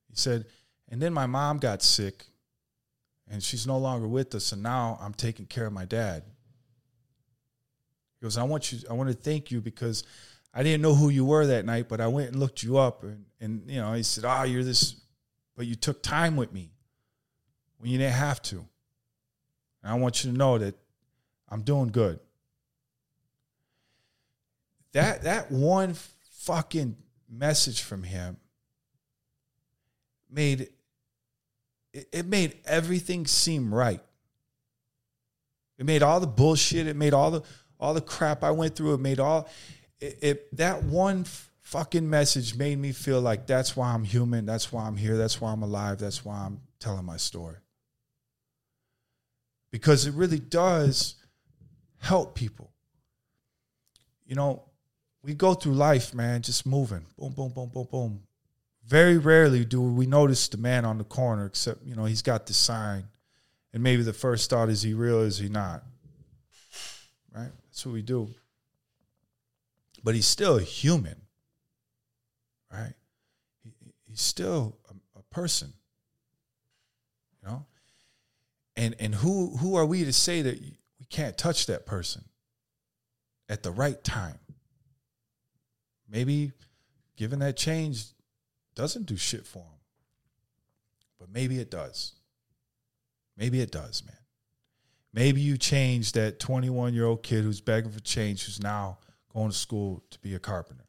[0.08, 0.46] He said,
[0.88, 2.26] and then my mom got sick
[3.28, 6.22] and she's no longer with us, and now I'm taking care of my dad.
[8.20, 10.04] He goes, I want you, I want to thank you because
[10.54, 13.02] I didn't know who you were that night, but I went and looked you up
[13.02, 14.96] and, and you know, he said, Oh, you're this,
[15.54, 16.70] but you took time with me
[17.78, 18.56] when you didn't have to.
[19.82, 20.74] And I want you to know that
[21.48, 22.20] I'm doing good.
[24.92, 25.94] That that one
[26.40, 26.96] fucking
[27.28, 28.38] message from him
[30.30, 30.70] made
[31.97, 34.01] it, it made everything seem right.
[35.78, 37.43] It made all the bullshit, it made all the
[37.78, 39.48] all the crap I went through, it made all
[39.98, 41.24] it, it that one
[41.62, 45.40] fucking message made me feel like that's why I'm human, that's why I'm here, that's
[45.40, 47.56] why I'm alive, that's why I'm telling my story.
[49.73, 51.16] Because it really does
[51.98, 52.73] help people.
[54.24, 54.64] You know,
[55.23, 58.25] we go through life, man, just moving, boom, boom, boom, boom, boom.
[58.86, 62.46] Very rarely do we notice the man on the corner, except, you know, he's got
[62.46, 63.04] the sign.
[63.72, 65.82] And maybe the first thought is he real, is he not?
[67.34, 67.50] Right?
[67.68, 68.28] That's what we do.
[70.02, 71.20] But he's still human,
[72.72, 72.94] right?
[73.64, 73.72] He,
[74.08, 75.72] he's still a, a person,
[77.42, 77.66] you know?
[78.76, 82.24] and and who who are we to say that we can't touch that person
[83.48, 84.38] at the right time
[86.08, 86.52] maybe
[87.16, 88.04] giving that change
[88.76, 89.80] doesn't do shit for them
[91.18, 92.12] but maybe it does.
[93.36, 94.16] Maybe it does man.
[95.12, 98.98] Maybe you change that 21 year old kid who's begging for change who's now
[99.32, 100.84] going to school to be a carpenter.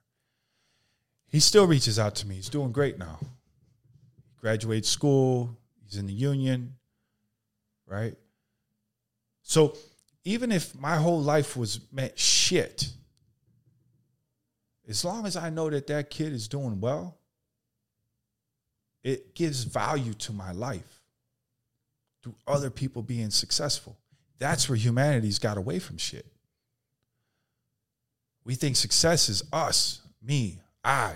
[1.30, 2.35] He still reaches out to me.
[2.35, 3.19] He's doing great now.
[3.22, 5.57] He graduates school.
[5.84, 6.73] He's in the union
[7.88, 8.15] right?
[9.41, 9.76] So
[10.26, 12.89] even if my whole life was meant shit,
[14.88, 17.18] as long as I know that that kid is doing well,
[19.08, 21.02] it gives value to my life
[22.24, 23.98] through other people being successful.
[24.40, 26.26] That's where humanity's got away from shit.
[28.44, 31.16] We think success is us, me, I.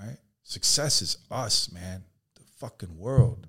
[0.00, 0.18] Right?
[0.42, 2.02] Success is us, man.
[2.34, 3.46] The fucking world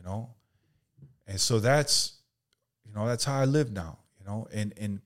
[0.00, 0.30] you know
[1.26, 2.14] and so that's
[2.86, 5.00] you know that's how i live now you know and and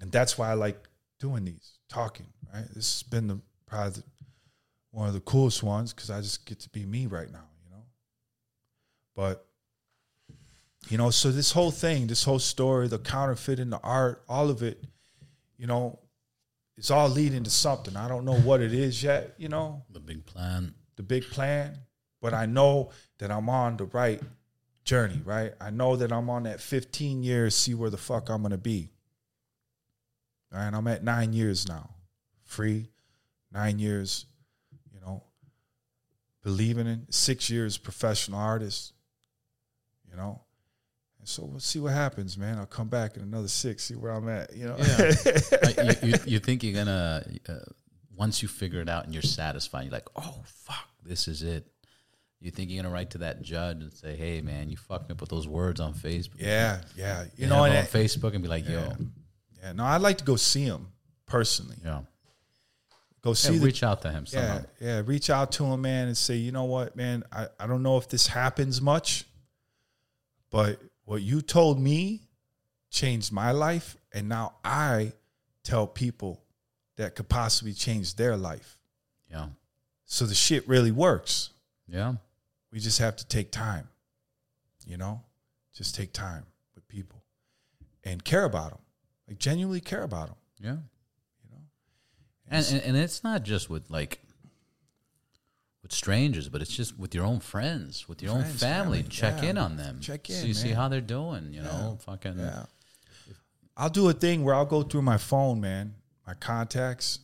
[0.00, 0.88] and that's why i like
[1.18, 4.02] doing these talking right this has been the probably the,
[4.90, 7.70] one of the coolest ones because i just get to be me right now you
[7.70, 7.82] know
[9.14, 9.46] but
[10.88, 14.50] you know so this whole thing this whole story the counterfeit and the art all
[14.50, 14.82] of it
[15.56, 15.98] you know
[16.76, 20.00] it's all leading to something i don't know what it is yet you know The
[20.00, 20.74] big plan.
[20.96, 21.78] the big plan,
[22.20, 24.20] but I know that I'm on the right
[24.84, 25.52] journey, right?
[25.60, 28.90] I know that I'm on that 15 years, see where the fuck I'm gonna be.
[30.52, 31.90] All right, I'm at nine years now,
[32.44, 32.90] free,
[33.52, 34.26] nine years,
[36.42, 38.92] believing in six years professional artist,
[40.10, 40.40] you know.
[41.18, 42.58] And so we'll see what happens, man.
[42.58, 44.76] I'll come back in another six, see where I'm at, you know.
[44.78, 45.12] Yeah.
[45.76, 47.52] Like, you, you, you think you're gonna uh,
[48.16, 51.66] once you figure it out and you're satisfied, you're like, oh fuck, this is it.
[52.40, 55.12] You think you're gonna write to that judge and say, hey man, you fucked me
[55.12, 56.36] up with those words on Facebook.
[56.38, 57.24] yeah, yeah.
[57.36, 58.92] You You know, on Facebook and be like, yo, Yeah.
[59.62, 60.86] yeah, no, I'd like to go see him
[61.26, 61.76] personally.
[61.84, 62.00] yeah,
[63.22, 64.64] Go see yeah the reach out to him somehow.
[64.80, 65.02] Yeah, yeah.
[65.04, 67.98] Reach out to him, man, and say, you know what, man, I, I don't know
[67.98, 69.24] if this happens much,
[70.50, 72.22] but what you told me
[72.90, 73.96] changed my life.
[74.12, 75.12] And now I
[75.64, 76.40] tell people
[76.96, 78.78] that could possibly change their life.
[79.30, 79.48] Yeah,
[80.06, 81.50] So the shit really works.
[81.86, 82.14] yeah,
[82.72, 83.88] We just have to take time,
[84.86, 85.22] you know,
[85.74, 86.44] just take time
[86.74, 87.22] with people
[88.02, 88.80] and care about them,
[89.28, 90.36] like genuinely care about them.
[90.58, 90.76] yeah.
[92.50, 94.20] And, and and it's not just with like
[95.82, 98.98] with strangers, but it's just with your own friends, with your own family.
[98.98, 99.50] family, Check yeah.
[99.50, 100.00] in on them.
[100.00, 100.76] Check See, in, see man.
[100.76, 101.52] how they're doing.
[101.52, 102.64] You know, fucking Yeah.
[103.76, 105.94] I'll do a thing where I'll go through my phone, man,
[106.26, 107.20] my contacts,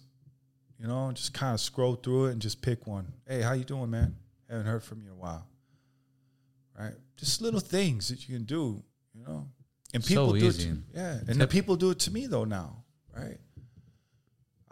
[0.78, 3.12] you know, just kind of scroll through it and just pick one.
[3.28, 4.16] Hey, how you doing, man?
[4.48, 5.46] Haven't heard from you in a while.
[6.78, 6.94] right?
[7.18, 8.82] Just little things that you can do,
[9.12, 9.48] you know.
[9.92, 10.52] And So people do it.
[10.60, 12.84] To, yeah, and the people do it to me though now,
[13.14, 13.38] right?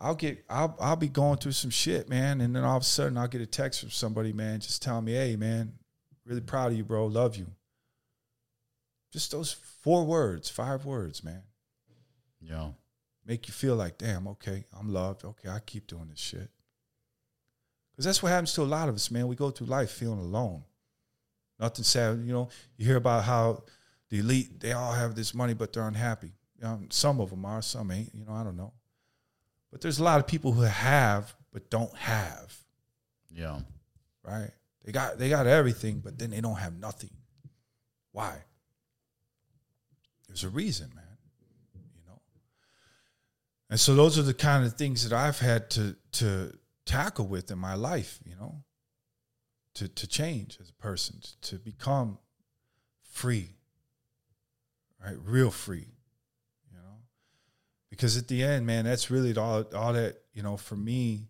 [0.05, 2.85] I'll get I'll I'll be going through some shit, man, and then all of a
[2.85, 5.79] sudden I'll get a text from somebody, man, just telling me, "Hey, man,
[6.27, 7.07] really proud of you, bro.
[7.07, 7.47] Love you."
[9.11, 11.43] Just those four words, five words, man,
[12.39, 12.73] Yeah.
[13.25, 15.25] make you feel like, "Damn, okay, I'm loved.
[15.25, 16.51] Okay, I keep doing this shit."
[17.93, 19.27] Because that's what happens to a lot of us, man.
[19.27, 20.65] We go through life feeling alone.
[21.59, 22.51] Nothing sad, you know.
[22.77, 23.65] You hear about how
[24.11, 26.35] the elite they all have this money, but they're unhappy.
[26.57, 28.15] You know, some of them are, some ain't.
[28.15, 28.75] You know, I don't know.
[29.75, 32.57] But there's a lot of people who have but don't have.
[33.35, 33.59] Yeah.
[34.23, 34.53] Right?
[34.85, 37.11] They got they got everything, but then they don't have nothing.
[38.13, 38.37] Why?
[40.29, 41.19] There's a reason, man.
[41.75, 42.21] You know.
[43.69, 46.57] And so those are the kind of things that I've had to to
[46.87, 48.63] tackle with in my life, you know,
[49.75, 52.19] to to change as a person, to become
[53.11, 53.57] free,
[55.05, 55.17] right?
[55.21, 55.94] Real free,
[57.95, 61.29] because at the end, man, that's really all all that you know for me.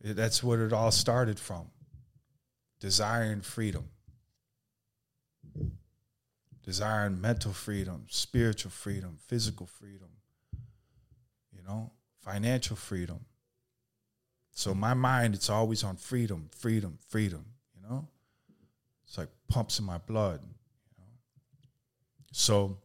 [0.00, 1.70] That's what it all started from,
[2.78, 3.88] desiring freedom,
[6.62, 10.08] desiring mental freedom, spiritual freedom, physical freedom,
[11.52, 13.24] you know, financial freedom.
[14.52, 17.44] So my mind, it's always on freedom, freedom, freedom.
[17.74, 18.06] You know,
[19.04, 20.40] it's like pumps in my blood.
[20.42, 21.10] You know,
[22.30, 22.78] so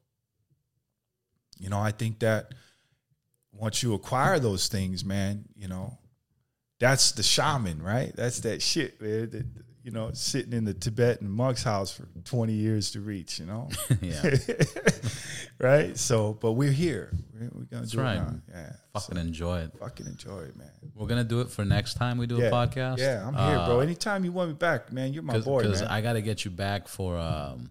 [1.60, 2.54] you know, I think that
[3.54, 5.98] once you acquire those things, man, you know,
[6.80, 8.12] that's the shaman, right?
[8.16, 9.30] That's that shit, man.
[9.30, 9.46] That,
[9.84, 13.40] you know, sitting in the Tibetan monk's house for twenty years to reach.
[13.40, 13.70] You know,
[14.02, 14.36] Yeah.
[15.60, 15.98] right?
[15.98, 17.12] So, but we're here.
[17.34, 18.16] We're, we're gonna do right.
[18.16, 18.36] it now.
[18.50, 19.72] Yeah, Fucking enjoy it.
[19.80, 20.72] fucking enjoy it, man.
[20.96, 22.46] We're gonna do it for next time we do yeah.
[22.46, 23.00] a podcast.
[23.00, 23.80] Yeah, I'm here, bro.
[23.80, 25.82] Uh, Anytime you want me back, man, you're my boy, Because.
[25.82, 27.70] I got to get you back for um,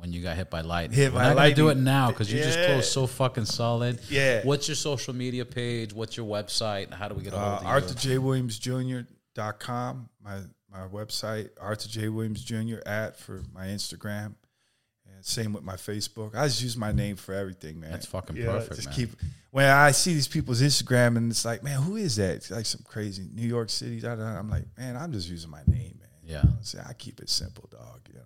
[0.00, 0.96] when you got hit by lightning.
[0.98, 2.66] Hit We're not gonna do it now because you just Yeah.
[2.68, 4.00] closed so fucking solid.
[4.08, 4.42] Yeah.
[4.44, 5.92] What's your social media page?
[5.92, 6.92] What's your website?
[6.92, 8.20] How do we get a hold uh, of you?
[8.20, 10.38] ArthurJWilliamsJr.com, my
[10.72, 12.08] my website, Arthur J.
[12.08, 12.78] Williams Jr.
[12.86, 14.34] at for my Instagram.
[15.06, 16.36] And same with my Facebook.
[16.36, 17.90] I just use my name for everything, man.
[17.90, 18.96] That's fucking know, perfect, Just man.
[18.96, 19.10] keep
[19.50, 22.36] when I see these people's Instagram and it's like, man, who is that?
[22.36, 24.00] It's like some crazy New York City.
[24.00, 24.38] Da, da, da.
[24.38, 26.08] I'm like, man, I'm just using my name, man.
[26.22, 26.42] Yeah.
[26.44, 28.02] You know, I keep it simple, dog.
[28.08, 28.24] You know.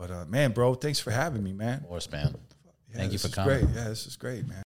[0.00, 1.84] But uh, man, bro, thanks for having me, man.
[1.86, 2.34] Horse man.
[2.90, 3.66] Yeah, Thank you for coming.
[3.66, 3.74] Great.
[3.76, 4.62] Yeah, this is great, man.